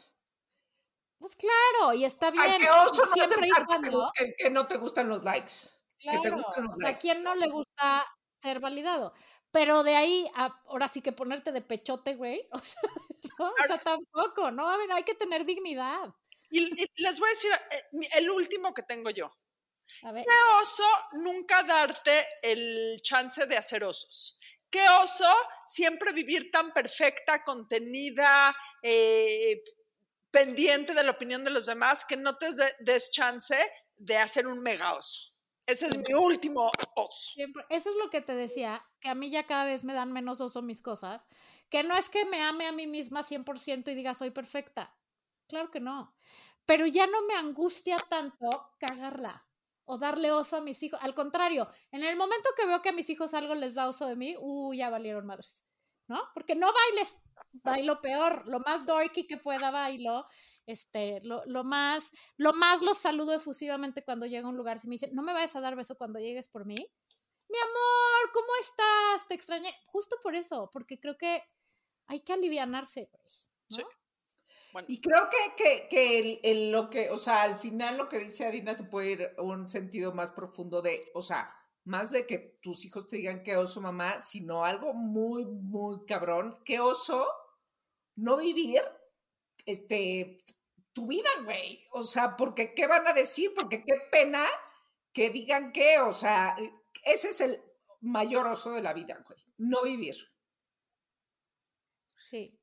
Pues 1.20 1.36
claro, 1.36 1.92
y 1.92 2.04
está 2.04 2.30
bien. 2.30 2.44
Ay, 2.44 2.60
qué 2.60 2.70
oso 2.70 3.04
no 3.04 3.12
siempre 3.12 3.46
que, 3.46 3.60
te- 3.60 3.66
cuando. 3.66 4.10
que- 4.16 4.34
que 4.38 4.50
no 4.50 4.66
te 4.66 4.78
gustan 4.78 5.08
los 5.08 5.22
likes. 5.22 5.52
Que 5.98 6.18
te 6.18 6.20
Claro, 6.30 6.36
gustan 6.38 6.64
los 6.64 6.74
o 6.74 6.78
sea, 6.78 6.88
¿a 6.90 6.98
quién 6.98 7.22
no 7.22 7.34
le 7.34 7.46
gusta 7.48 8.06
ser 8.42 8.58
validado? 8.58 9.12
Pero 9.52 9.82
de 9.82 9.96
ahí, 9.96 10.30
a, 10.34 10.46
ahora 10.66 10.88
sí 10.88 11.02
que 11.02 11.12
ponerte 11.12 11.52
de 11.52 11.60
pechote, 11.60 12.14
güey. 12.16 12.48
O 12.52 12.58
sea, 12.58 12.80
no, 13.38 13.50
o 13.50 13.66
sea, 13.66 13.78
tampoco, 13.78 14.50
¿no? 14.50 14.68
A 14.70 14.76
ver, 14.78 14.90
hay 14.92 15.04
que 15.04 15.14
tener 15.14 15.44
dignidad. 15.44 16.08
Y, 16.50 16.60
y 16.82 16.86
les 17.02 17.20
voy 17.20 17.28
a 17.28 17.32
decir 17.32 17.50
eh, 17.52 18.08
el 18.18 18.30
último 18.30 18.72
que 18.72 18.82
tengo 18.82 19.10
yo. 19.10 19.30
A 20.04 20.12
ver, 20.12 20.24
Qué 20.24 20.34
oso 20.62 20.84
nunca 21.12 21.62
darte 21.64 22.26
el 22.42 22.98
chance 23.02 23.44
de 23.46 23.56
hacer 23.58 23.84
osos. 23.84 24.38
Qué 24.70 24.82
oso 25.02 25.26
siempre 25.66 26.12
vivir 26.12 26.50
tan 26.50 26.72
perfecta, 26.72 27.42
contenida, 27.44 28.56
eh, 28.82 29.62
pendiente 30.30 30.94
de 30.94 31.02
la 31.04 31.10
opinión 31.12 31.44
de 31.44 31.50
los 31.50 31.66
demás, 31.66 32.04
que 32.04 32.16
no 32.16 32.36
te 32.36 32.52
de- 32.52 32.74
des 32.80 33.10
chance 33.10 33.56
de 33.96 34.16
hacer 34.16 34.46
un 34.46 34.60
mega 34.62 34.94
oso. 34.94 35.32
Ese 35.66 35.86
es 35.86 35.96
mi 35.96 36.14
último 36.14 36.70
oso. 36.96 37.30
eso 37.68 37.90
es 37.90 37.96
lo 37.96 38.10
que 38.10 38.20
te 38.22 38.34
decía, 38.34 38.84
que 38.98 39.08
a 39.08 39.14
mí 39.14 39.30
ya 39.30 39.46
cada 39.46 39.64
vez 39.64 39.84
me 39.84 39.92
dan 39.94 40.12
menos 40.12 40.40
oso 40.40 40.62
mis 40.62 40.82
cosas, 40.82 41.28
que 41.68 41.82
no 41.82 41.96
es 41.96 42.08
que 42.10 42.24
me 42.24 42.42
ame 42.42 42.66
a 42.66 42.72
mí 42.72 42.86
misma 42.86 43.22
100% 43.22 43.90
y 43.90 43.94
diga 43.94 44.14
soy 44.14 44.30
perfecta. 44.30 44.96
Claro 45.48 45.70
que 45.70 45.80
no. 45.80 46.16
Pero 46.66 46.86
ya 46.86 47.06
no 47.06 47.22
me 47.26 47.34
angustia 47.34 47.98
tanto 48.08 48.70
cagarla 48.78 49.46
o 49.84 49.98
darle 49.98 50.30
oso 50.32 50.56
a 50.56 50.60
mis 50.60 50.82
hijos. 50.82 50.98
Al 51.02 51.14
contrario, 51.14 51.68
en 51.90 52.04
el 52.04 52.16
momento 52.16 52.48
que 52.56 52.66
veo 52.66 52.80
que 52.82 52.90
a 52.90 52.92
mis 52.92 53.10
hijos 53.10 53.34
algo 53.34 53.54
les 53.54 53.74
da 53.74 53.88
oso 53.88 54.06
de 54.06 54.16
mí, 54.16 54.36
uh, 54.38 54.72
ya 54.74 54.90
valieron 54.90 55.26
madres. 55.26 55.64
¿No? 56.10 56.20
Porque 56.34 56.56
no 56.56 56.72
bailes, 56.72 57.18
bailo 57.52 58.00
peor, 58.00 58.42
lo 58.48 58.58
más 58.58 58.84
dorky 58.84 59.28
que 59.28 59.36
pueda 59.36 59.70
bailo, 59.70 60.26
este, 60.66 61.20
lo, 61.22 61.44
lo 61.46 61.62
más, 61.62 62.10
lo 62.36 62.52
más 62.52 62.82
los 62.82 62.98
saludo 62.98 63.32
efusivamente 63.32 64.02
cuando 64.02 64.26
llego 64.26 64.48
a 64.48 64.50
un 64.50 64.56
lugar. 64.56 64.80
Si 64.80 64.88
me 64.88 64.94
dicen, 64.94 65.14
no 65.14 65.22
me 65.22 65.32
vayas 65.32 65.54
a 65.54 65.60
dar 65.60 65.76
beso 65.76 65.96
cuando 65.96 66.18
llegues 66.18 66.48
por 66.48 66.66
mí, 66.66 66.74
mi 66.74 67.58
amor, 67.58 68.32
¿cómo 68.32 68.48
estás? 68.60 69.28
Te 69.28 69.34
extrañé. 69.34 69.72
Justo 69.86 70.16
por 70.20 70.34
eso, 70.34 70.68
porque 70.72 70.98
creo 70.98 71.16
que 71.16 71.44
hay 72.08 72.20
que 72.22 72.32
alivianarse, 72.32 73.08
güey. 73.12 73.22
¿no? 73.70 73.76
Sí. 73.76 73.82
Bueno, 74.72 74.86
Y 74.90 75.00
creo 75.00 75.28
que, 75.30 75.54
que, 75.62 75.86
que 75.88 76.18
el- 76.18 76.40
el- 76.42 76.70
lo 76.72 76.90
que, 76.90 77.10
o 77.10 77.16
sea, 77.16 77.42
al 77.42 77.54
final 77.54 77.96
lo 77.98 78.08
que 78.08 78.18
dice 78.18 78.46
Adina 78.46 78.74
se 78.74 78.82
puede 78.82 79.10
ir 79.12 79.30
a 79.38 79.42
un 79.42 79.68
sentido 79.68 80.12
más 80.12 80.32
profundo 80.32 80.82
de, 80.82 81.08
o 81.14 81.20
sea, 81.20 81.54
más 81.90 82.12
de 82.12 82.24
que 82.24 82.38
tus 82.62 82.84
hijos 82.84 83.08
te 83.08 83.16
digan 83.16 83.42
qué 83.42 83.56
oso 83.56 83.80
mamá, 83.80 84.20
sino 84.20 84.64
algo 84.64 84.94
muy, 84.94 85.44
muy 85.44 86.06
cabrón, 86.06 86.56
qué 86.64 86.78
oso 86.78 87.26
no 88.14 88.36
vivir 88.36 88.80
este 89.66 90.38
tu 90.92 91.06
vida, 91.06 91.28
güey. 91.44 91.80
O 91.92 92.04
sea, 92.04 92.36
porque 92.36 92.74
qué 92.74 92.86
van 92.86 93.06
a 93.08 93.12
decir, 93.12 93.52
porque 93.54 93.84
qué 93.84 93.94
pena 94.12 94.46
que 95.12 95.30
digan 95.30 95.72
qué, 95.72 95.98
o 95.98 96.12
sea, 96.12 96.56
ese 97.04 97.28
es 97.28 97.40
el 97.40 97.60
mayor 98.00 98.46
oso 98.46 98.70
de 98.70 98.82
la 98.82 98.92
vida, 98.92 99.20
güey. 99.26 99.40
No 99.58 99.82
vivir. 99.82 100.14
Sí. 102.14 102.56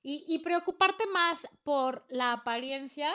Y, 0.00 0.24
y 0.28 0.42
preocuparte 0.42 1.08
más 1.08 1.48
por 1.64 2.06
la 2.08 2.32
apariencia 2.32 3.12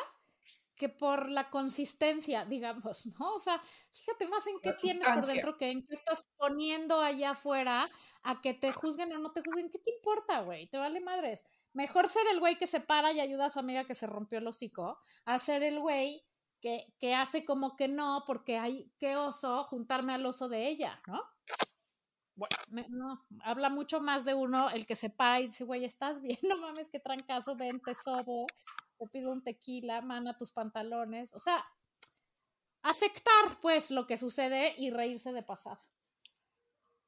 que 0.75 0.89
por 0.89 1.29
la 1.29 1.49
consistencia, 1.49 2.45
digamos, 2.45 3.05
¿no? 3.19 3.33
O 3.33 3.39
sea, 3.39 3.61
fíjate 3.93 4.27
más 4.27 4.45
en 4.47 4.59
qué 4.61 4.69
La 4.69 4.75
tienes 4.75 5.05
por 5.07 5.25
dentro 5.25 5.57
que 5.57 5.71
en 5.71 5.85
qué 5.85 5.93
estás 5.95 6.27
poniendo 6.37 6.99
allá 7.01 7.31
afuera 7.31 7.89
a 8.23 8.41
que 8.41 8.53
te 8.53 8.71
juzguen 8.73 9.13
o 9.13 9.19
no 9.19 9.31
te 9.31 9.41
juzguen. 9.41 9.69
¿Qué 9.69 9.79
te 9.79 9.91
importa, 9.91 10.41
güey? 10.41 10.67
Te 10.67 10.77
vale 10.77 10.99
madres. 11.01 11.45
Mejor 11.73 12.07
ser 12.07 12.27
el 12.31 12.39
güey 12.39 12.57
que 12.57 12.67
se 12.67 12.79
para 12.81 13.11
y 13.13 13.19
ayuda 13.19 13.45
a 13.45 13.49
su 13.49 13.59
amiga 13.59 13.85
que 13.85 13.95
se 13.95 14.07
rompió 14.07 14.39
el 14.39 14.47
hocico, 14.47 14.99
a 15.25 15.37
ser 15.39 15.63
el 15.63 15.79
güey 15.79 16.23
que, 16.61 16.93
que 16.99 17.13
hace 17.13 17.45
como 17.45 17.75
que 17.75 17.87
no, 17.87 18.23
porque 18.25 18.57
hay, 18.57 18.91
qué 18.99 19.17
oso 19.17 19.63
juntarme 19.65 20.13
al 20.13 20.25
oso 20.25 20.47
de 20.49 20.67
ella, 20.69 21.01
¿no? 21.07 21.21
Bueno. 22.35 22.49
Me- 22.69 22.87
no, 22.89 23.25
habla 23.43 23.69
mucho 23.69 24.01
más 24.01 24.25
de 24.25 24.33
uno 24.33 24.69
el 24.69 24.85
que 24.85 24.95
se 24.95 25.09
para 25.09 25.39
y 25.39 25.45
dice, 25.47 25.63
güey, 25.63 25.85
¿estás 25.85 26.21
bien? 26.21 26.37
No 26.49 26.57
mames, 26.57 26.89
qué 26.89 26.99
trancazo, 26.99 27.55
ven, 27.55 27.79
te 27.81 27.95
sobo, 27.95 28.45
te 28.97 29.07
pido 29.07 29.31
un 29.31 29.43
tequila, 29.43 30.01
mana 30.01 30.37
tus 30.37 30.51
pantalones. 30.51 31.33
O 31.33 31.39
sea, 31.39 31.63
aceptar, 32.81 33.59
pues, 33.61 33.91
lo 33.91 34.07
que 34.07 34.17
sucede 34.17 34.75
y 34.77 34.91
reírse 34.91 35.33
de 35.33 35.43
pasada. 35.43 35.81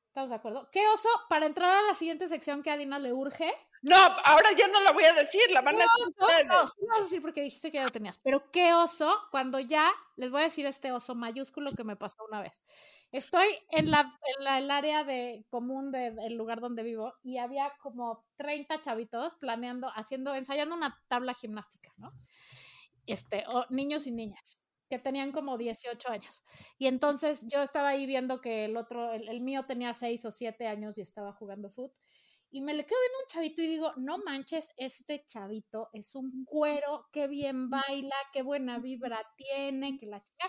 ¿Estás 0.07 0.29
de 0.29 0.35
acuerdo? 0.35 0.67
¿Qué 0.71 0.87
oso? 0.87 1.09
Para 1.29 1.45
entrar 1.45 1.71
a 1.71 1.81
la 1.83 1.93
siguiente 1.93 2.27
sección 2.27 2.63
que 2.63 2.71
a 2.71 2.77
Dina 2.77 2.97
le 2.97 3.13
urge. 3.13 3.53
no, 3.83 3.95
ahora 3.95 4.49
ya 4.57 4.67
no 4.67 4.81
la 4.81 4.91
voy 4.91 5.03
a 5.03 5.13
decir, 5.13 5.43
la 5.51 5.61
van 5.61 5.75
a 5.75 5.79
decir 5.79 6.15
No, 6.17 6.55
no, 6.55 6.65
sí 6.65 6.79
vas 6.87 6.99
a 6.99 7.03
decir 7.03 7.21
porque 7.21 7.43
dijiste 7.43 7.71
que 7.71 7.77
ya 7.77 7.83
lo 7.83 7.89
tenías. 7.89 8.17
Pero 8.17 8.41
qué 8.51 8.73
oso, 8.73 9.15
cuando 9.29 9.59
ya, 9.59 9.91
les 10.15 10.31
voy 10.31 10.41
a 10.41 10.45
decir 10.45 10.65
este 10.65 10.91
oso 10.91 11.13
mayúsculo 11.13 11.71
que 11.73 11.83
me 11.83 11.95
pasó 11.95 12.17
una 12.27 12.41
vez. 12.41 12.63
Estoy 13.11 13.47
en 13.71 13.89
la, 13.91 14.01
en 14.01 14.43
la- 14.43 14.57
el 14.59 14.69
área 14.71 15.03
de 15.03 15.45
común 15.49 15.91
de- 15.91 16.11
del 16.11 16.35
lugar 16.35 16.59
donde 16.61 16.83
vivo 16.83 17.13
y 17.23 17.37
había 17.37 17.71
como 17.81 18.25
30 18.37 18.81
chavitos 18.81 19.35
planeando, 19.35 19.89
haciendo, 19.95 20.35
ensayando 20.35 20.75
una 20.75 20.95
tabla 21.07 21.33
gimnástica, 21.33 21.91
¿no? 21.97 22.11
Este, 23.05 23.45
o 23.47 23.65
niños 23.69 24.07
y 24.07 24.11
niñas 24.11 24.61
que 24.89 24.99
tenían 24.99 25.31
como 25.33 25.57
18 25.57 26.09
años. 26.09 26.43
Y 26.77 26.87
entonces 26.87 27.45
yo 27.51 27.61
estaba 27.61 27.89
ahí 27.89 28.05
viendo 28.05 28.39
que 28.41 28.65
el 28.65 28.77
otro, 28.77 29.11
el, 29.13 29.27
el 29.27 29.41
mío 29.41 29.65
tenía 29.65 29.93
6 29.93 30.23
o 30.25 30.31
7 30.31 30.67
años 30.67 30.97
y 30.97 31.01
estaba 31.01 31.33
jugando 31.33 31.69
fútbol. 31.69 31.91
Y 32.49 32.61
me 32.61 32.73
le 32.73 32.85
quedo 32.85 32.97
viendo 32.99 33.19
un 33.19 33.27
chavito 33.27 33.61
y 33.61 33.67
digo, 33.67 33.93
no 33.97 34.17
manches, 34.19 34.73
este 34.77 35.25
chavito 35.25 35.89
es 35.93 36.15
un 36.15 36.45
güero, 36.45 37.07
qué 37.11 37.27
bien 37.27 37.69
baila, 37.69 38.15
qué 38.31 38.41
buena 38.41 38.79
vibra 38.79 39.21
tiene, 39.35 39.97
que 39.97 40.05
la 40.05 40.23
chica. 40.23 40.47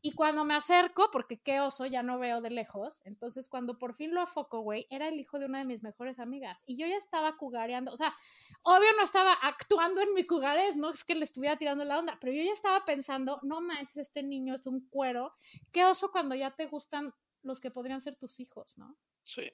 Y 0.00 0.12
cuando 0.12 0.44
me 0.44 0.54
acerco, 0.54 1.10
porque 1.10 1.40
qué 1.40 1.60
oso, 1.60 1.86
ya 1.86 2.02
no 2.02 2.18
veo 2.18 2.40
de 2.40 2.50
lejos, 2.50 3.02
entonces 3.04 3.48
cuando 3.48 3.78
por 3.78 3.94
fin 3.94 4.14
lo 4.14 4.20
afoco, 4.20 4.60
güey, 4.60 4.86
era 4.90 5.08
el 5.08 5.18
hijo 5.18 5.38
de 5.38 5.46
una 5.46 5.58
de 5.58 5.64
mis 5.64 5.82
mejores 5.82 6.20
amigas. 6.20 6.62
Y 6.66 6.76
yo 6.76 6.86
ya 6.86 6.96
estaba 6.96 7.36
cugareando, 7.36 7.92
o 7.92 7.96
sea, 7.96 8.14
obvio 8.62 8.88
no 8.96 9.02
estaba 9.02 9.32
actuando 9.32 10.00
en 10.00 10.14
mi 10.14 10.26
cugares, 10.26 10.76
no 10.76 10.90
es 10.90 11.04
que 11.04 11.14
le 11.14 11.24
estuviera 11.24 11.56
tirando 11.56 11.84
la 11.84 11.98
onda, 11.98 12.16
pero 12.20 12.32
yo 12.32 12.42
ya 12.42 12.52
estaba 12.52 12.84
pensando, 12.84 13.40
no 13.42 13.60
manches, 13.60 13.96
este 13.96 14.22
niño 14.22 14.54
es 14.54 14.66
un 14.66 14.88
cuero, 14.88 15.34
qué 15.72 15.84
oso 15.84 16.10
cuando 16.12 16.34
ya 16.34 16.50
te 16.52 16.66
gustan 16.66 17.12
los 17.42 17.60
que 17.60 17.70
podrían 17.70 18.00
ser 18.00 18.16
tus 18.16 18.38
hijos, 18.40 18.78
¿no? 18.78 18.96
Sí. 19.22 19.50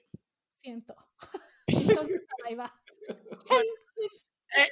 Siento. 0.57 0.95
Entonces, 1.67 2.21
ahí 2.45 2.55
va. 2.55 2.73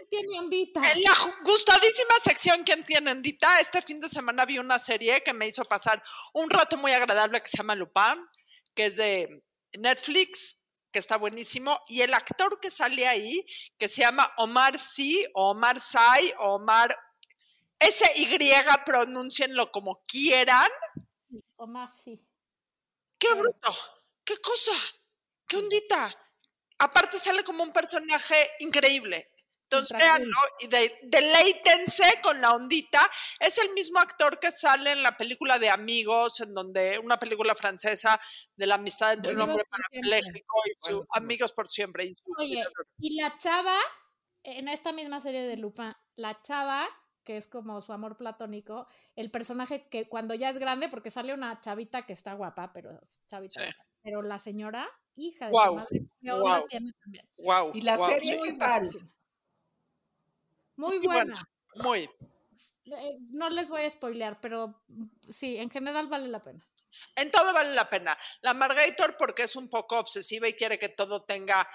Tiene 0.09 0.39
ondita. 0.39 0.81
En 0.91 1.03
la 1.03 1.13
gustadísima 1.43 2.15
sección 2.23 2.63
¿Quién 2.63 2.85
tiene 2.85 3.11
Endita? 3.11 3.59
Este 3.59 3.81
fin 3.81 3.97
de 3.97 4.09
semana 4.09 4.45
vi 4.45 4.57
una 4.57 4.79
serie 4.79 5.21
que 5.21 5.33
me 5.33 5.47
hizo 5.47 5.65
pasar 5.65 6.01
un 6.33 6.49
rato 6.49 6.77
muy 6.77 6.93
agradable 6.93 7.41
que 7.41 7.49
se 7.49 7.57
llama 7.57 7.75
Lupin, 7.75 8.25
que 8.73 8.85
es 8.87 8.95
de 8.95 9.43
Netflix, 9.77 10.63
que 10.91 10.99
está 10.99 11.17
buenísimo. 11.17 11.81
Y 11.89 12.01
el 12.01 12.13
actor 12.13 12.59
que 12.59 12.71
sale 12.71 13.05
ahí, 13.05 13.45
que 13.77 13.89
se 13.89 14.01
llama 14.01 14.31
Omar 14.37 14.77
o 15.33 15.51
Omar 15.51 15.81
Sai, 15.81 16.33
Omar 16.39 16.95
S-Y, 17.79 18.27
pronúncienlo 18.85 19.71
como 19.71 19.97
quieran. 19.97 20.69
O 21.57 21.67
más, 21.67 22.01
sí. 22.01 22.25
¡Qué 23.19 23.33
bruto! 23.33 23.75
¡Qué 24.23 24.37
cosa! 24.37 24.71
¡Qué 25.47 25.57
ondita! 25.57 26.24
Aparte 26.79 27.17
sale 27.19 27.43
como 27.43 27.63
un 27.63 27.71
personaje 27.71 28.35
increíble. 28.59 29.31
Entonces, 29.67 29.97
véanlo 29.97 30.37
y 30.59 30.67
de, 30.67 30.99
deleítense 31.03 32.03
con 32.21 32.39
la 32.39 32.53
ondita. 32.53 32.99
Es 33.39 33.57
el 33.57 33.71
mismo 33.73 33.99
actor 33.99 34.39
que 34.39 34.51
sale 34.51 34.91
en 34.91 35.01
la 35.01 35.17
película 35.17 35.57
de 35.57 35.69
Amigos, 35.71 36.39
en 36.41 36.53
donde 36.53 36.99
una 36.99 37.17
película 37.17 37.55
francesa 37.55 38.21
de 38.55 38.67
la 38.67 38.75
amistad 38.75 39.13
entre 39.13 39.33
un 39.33 39.41
hombre 39.41 39.63
parapléjico 39.67 40.55
y 40.65 40.71
su 40.81 40.91
Bueno, 40.97 41.01
sí. 41.01 41.07
Amigos 41.19 41.51
por 41.51 41.67
siempre. 41.67 42.05
Y 42.05 42.13
su- 42.13 42.23
Oye, 42.37 42.63
y 42.99 43.19
la 43.19 43.35
chava, 43.39 43.79
en 44.43 44.67
esta 44.67 44.91
misma 44.91 45.19
serie 45.19 45.41
de 45.47 45.57
Lupin, 45.57 45.93
la 46.15 46.39
chava, 46.43 46.87
que 47.23 47.37
es 47.37 47.47
como 47.47 47.81
su 47.81 47.91
amor 47.91 48.17
platónico, 48.17 48.87
el 49.15 49.31
personaje 49.31 49.89
que 49.89 50.07
cuando 50.07 50.35
ya 50.35 50.49
es 50.49 50.59
grande, 50.59 50.89
porque 50.89 51.09
sale 51.09 51.33
una 51.33 51.59
chavita 51.59 52.05
que 52.05 52.13
está 52.13 52.33
guapa, 52.33 52.71
pero 52.71 53.01
chavita, 53.27 53.65
Sí. 53.65 53.71
pero 54.03 54.21
la 54.21 54.37
señora, 54.37 54.87
hija 55.15 55.45
de 55.45 55.51
Guau, 55.51 55.69
su 55.71 55.75
madre, 55.75 56.05
¿qué 56.21 56.31
onda 56.31 56.41
guau. 56.41 56.67
tiene 56.67 56.91
también? 57.01 57.29
Wow, 57.37 57.71
¿Y 57.73 57.81
la 57.81 57.95
wow, 57.97 58.05
serie 58.07 58.39
qué 58.43 58.53
tal? 58.53 58.89
Muy 60.75 60.99
buena. 60.99 61.23
buena. 61.23 61.49
Muy. 61.89 62.09
Eh, 62.85 63.17
No 63.29 63.49
les 63.49 63.69
voy 63.69 63.81
a 63.83 63.89
spoilear, 63.89 64.39
pero 64.41 64.81
mm, 64.87 65.05
sí, 65.29 65.57
en 65.57 65.69
general 65.69 66.07
vale 66.07 66.27
la 66.27 66.41
pena. 66.41 66.65
En 67.15 67.29
todo 67.31 67.53
vale 67.53 67.73
la 67.73 67.89
pena. 67.89 68.17
La 68.41 68.53
Margator 68.53 69.17
porque 69.17 69.43
es 69.43 69.55
un 69.55 69.69
poco 69.69 69.99
obsesiva 69.99 70.47
y 70.47 70.53
quiere 70.53 70.79
que 70.79 70.89
todo 70.89 71.23
tenga 71.23 71.67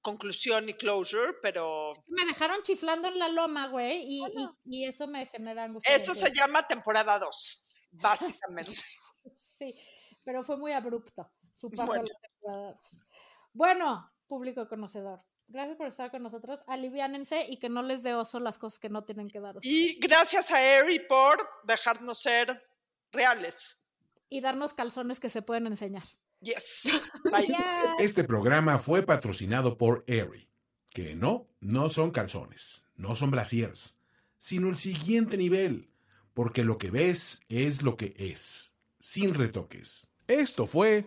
conclusión 0.00 0.68
y 0.68 0.74
closure, 0.74 1.34
pero 1.42 1.92
Me 2.06 2.24
dejaron 2.24 2.62
chiflando 2.62 3.08
en 3.08 3.18
la 3.18 3.28
loma, 3.28 3.66
güey, 3.68 4.04
y, 4.06 4.20
y- 4.24 4.48
y 4.82 4.84
eso 4.86 5.08
me 5.08 5.26
genera 5.26 5.64
angustia. 5.64 5.96
eso 5.96 6.14
se 6.14 6.32
llama 6.32 6.66
temporada 6.68 7.18
2, 7.18 7.62
básicamente. 7.90 8.72
Sí, 9.36 9.74
pero 10.24 10.44
fue 10.44 10.56
muy 10.56 10.72
abrupto 10.72 11.28
su 11.52 11.68
paso 11.70 11.86
Bueno. 11.86 12.04
a 12.04 12.06
la 12.06 12.27
dos. 12.42 13.06
Bueno, 13.52 14.10
público 14.26 14.68
conocedor, 14.68 15.22
gracias 15.48 15.76
por 15.76 15.86
estar 15.88 16.10
con 16.10 16.22
nosotros. 16.22 16.62
Aliviánense 16.66 17.46
y 17.48 17.58
que 17.58 17.68
no 17.68 17.82
les 17.82 18.02
dé 18.02 18.14
oso 18.14 18.40
las 18.40 18.58
cosas 18.58 18.78
que 18.78 18.88
no 18.88 19.04
tienen 19.04 19.28
que 19.28 19.40
dar 19.40 19.56
oso. 19.56 19.68
Y, 19.68 19.92
Y 19.92 19.98
gracias 19.98 20.50
a 20.50 20.62
Eri 20.62 21.00
por 21.00 21.38
dejarnos 21.64 22.18
ser 22.18 22.62
reales. 23.12 23.78
darnos 24.40 24.74
calzones 24.74 25.20
que 25.20 25.28
se 25.28 25.42
pueden 25.42 25.66
enseñar. 25.66 26.04
Yes. 26.40 27.10
Este 27.98 28.24
programa 28.24 28.78
fue 28.78 29.02
patrocinado 29.02 29.76
por 29.76 30.04
Aerie, 30.06 30.48
que 30.90 31.14
no, 31.14 31.48
no 31.60 31.88
son 31.88 32.10
calzones, 32.10 32.86
no 32.96 33.16
son 33.16 33.30
brasiers, 33.30 33.98
sino 34.36 34.68
el 34.68 34.76
siguiente 34.76 35.36
nivel, 35.36 35.90
porque 36.34 36.64
lo 36.64 36.78
que 36.78 36.90
ves 36.90 37.40
es 37.48 37.82
lo 37.82 37.96
que 37.96 38.14
es, 38.16 38.74
sin 39.00 39.34
retoques. 39.34 40.10
Esto 40.28 40.66
fue 40.66 41.06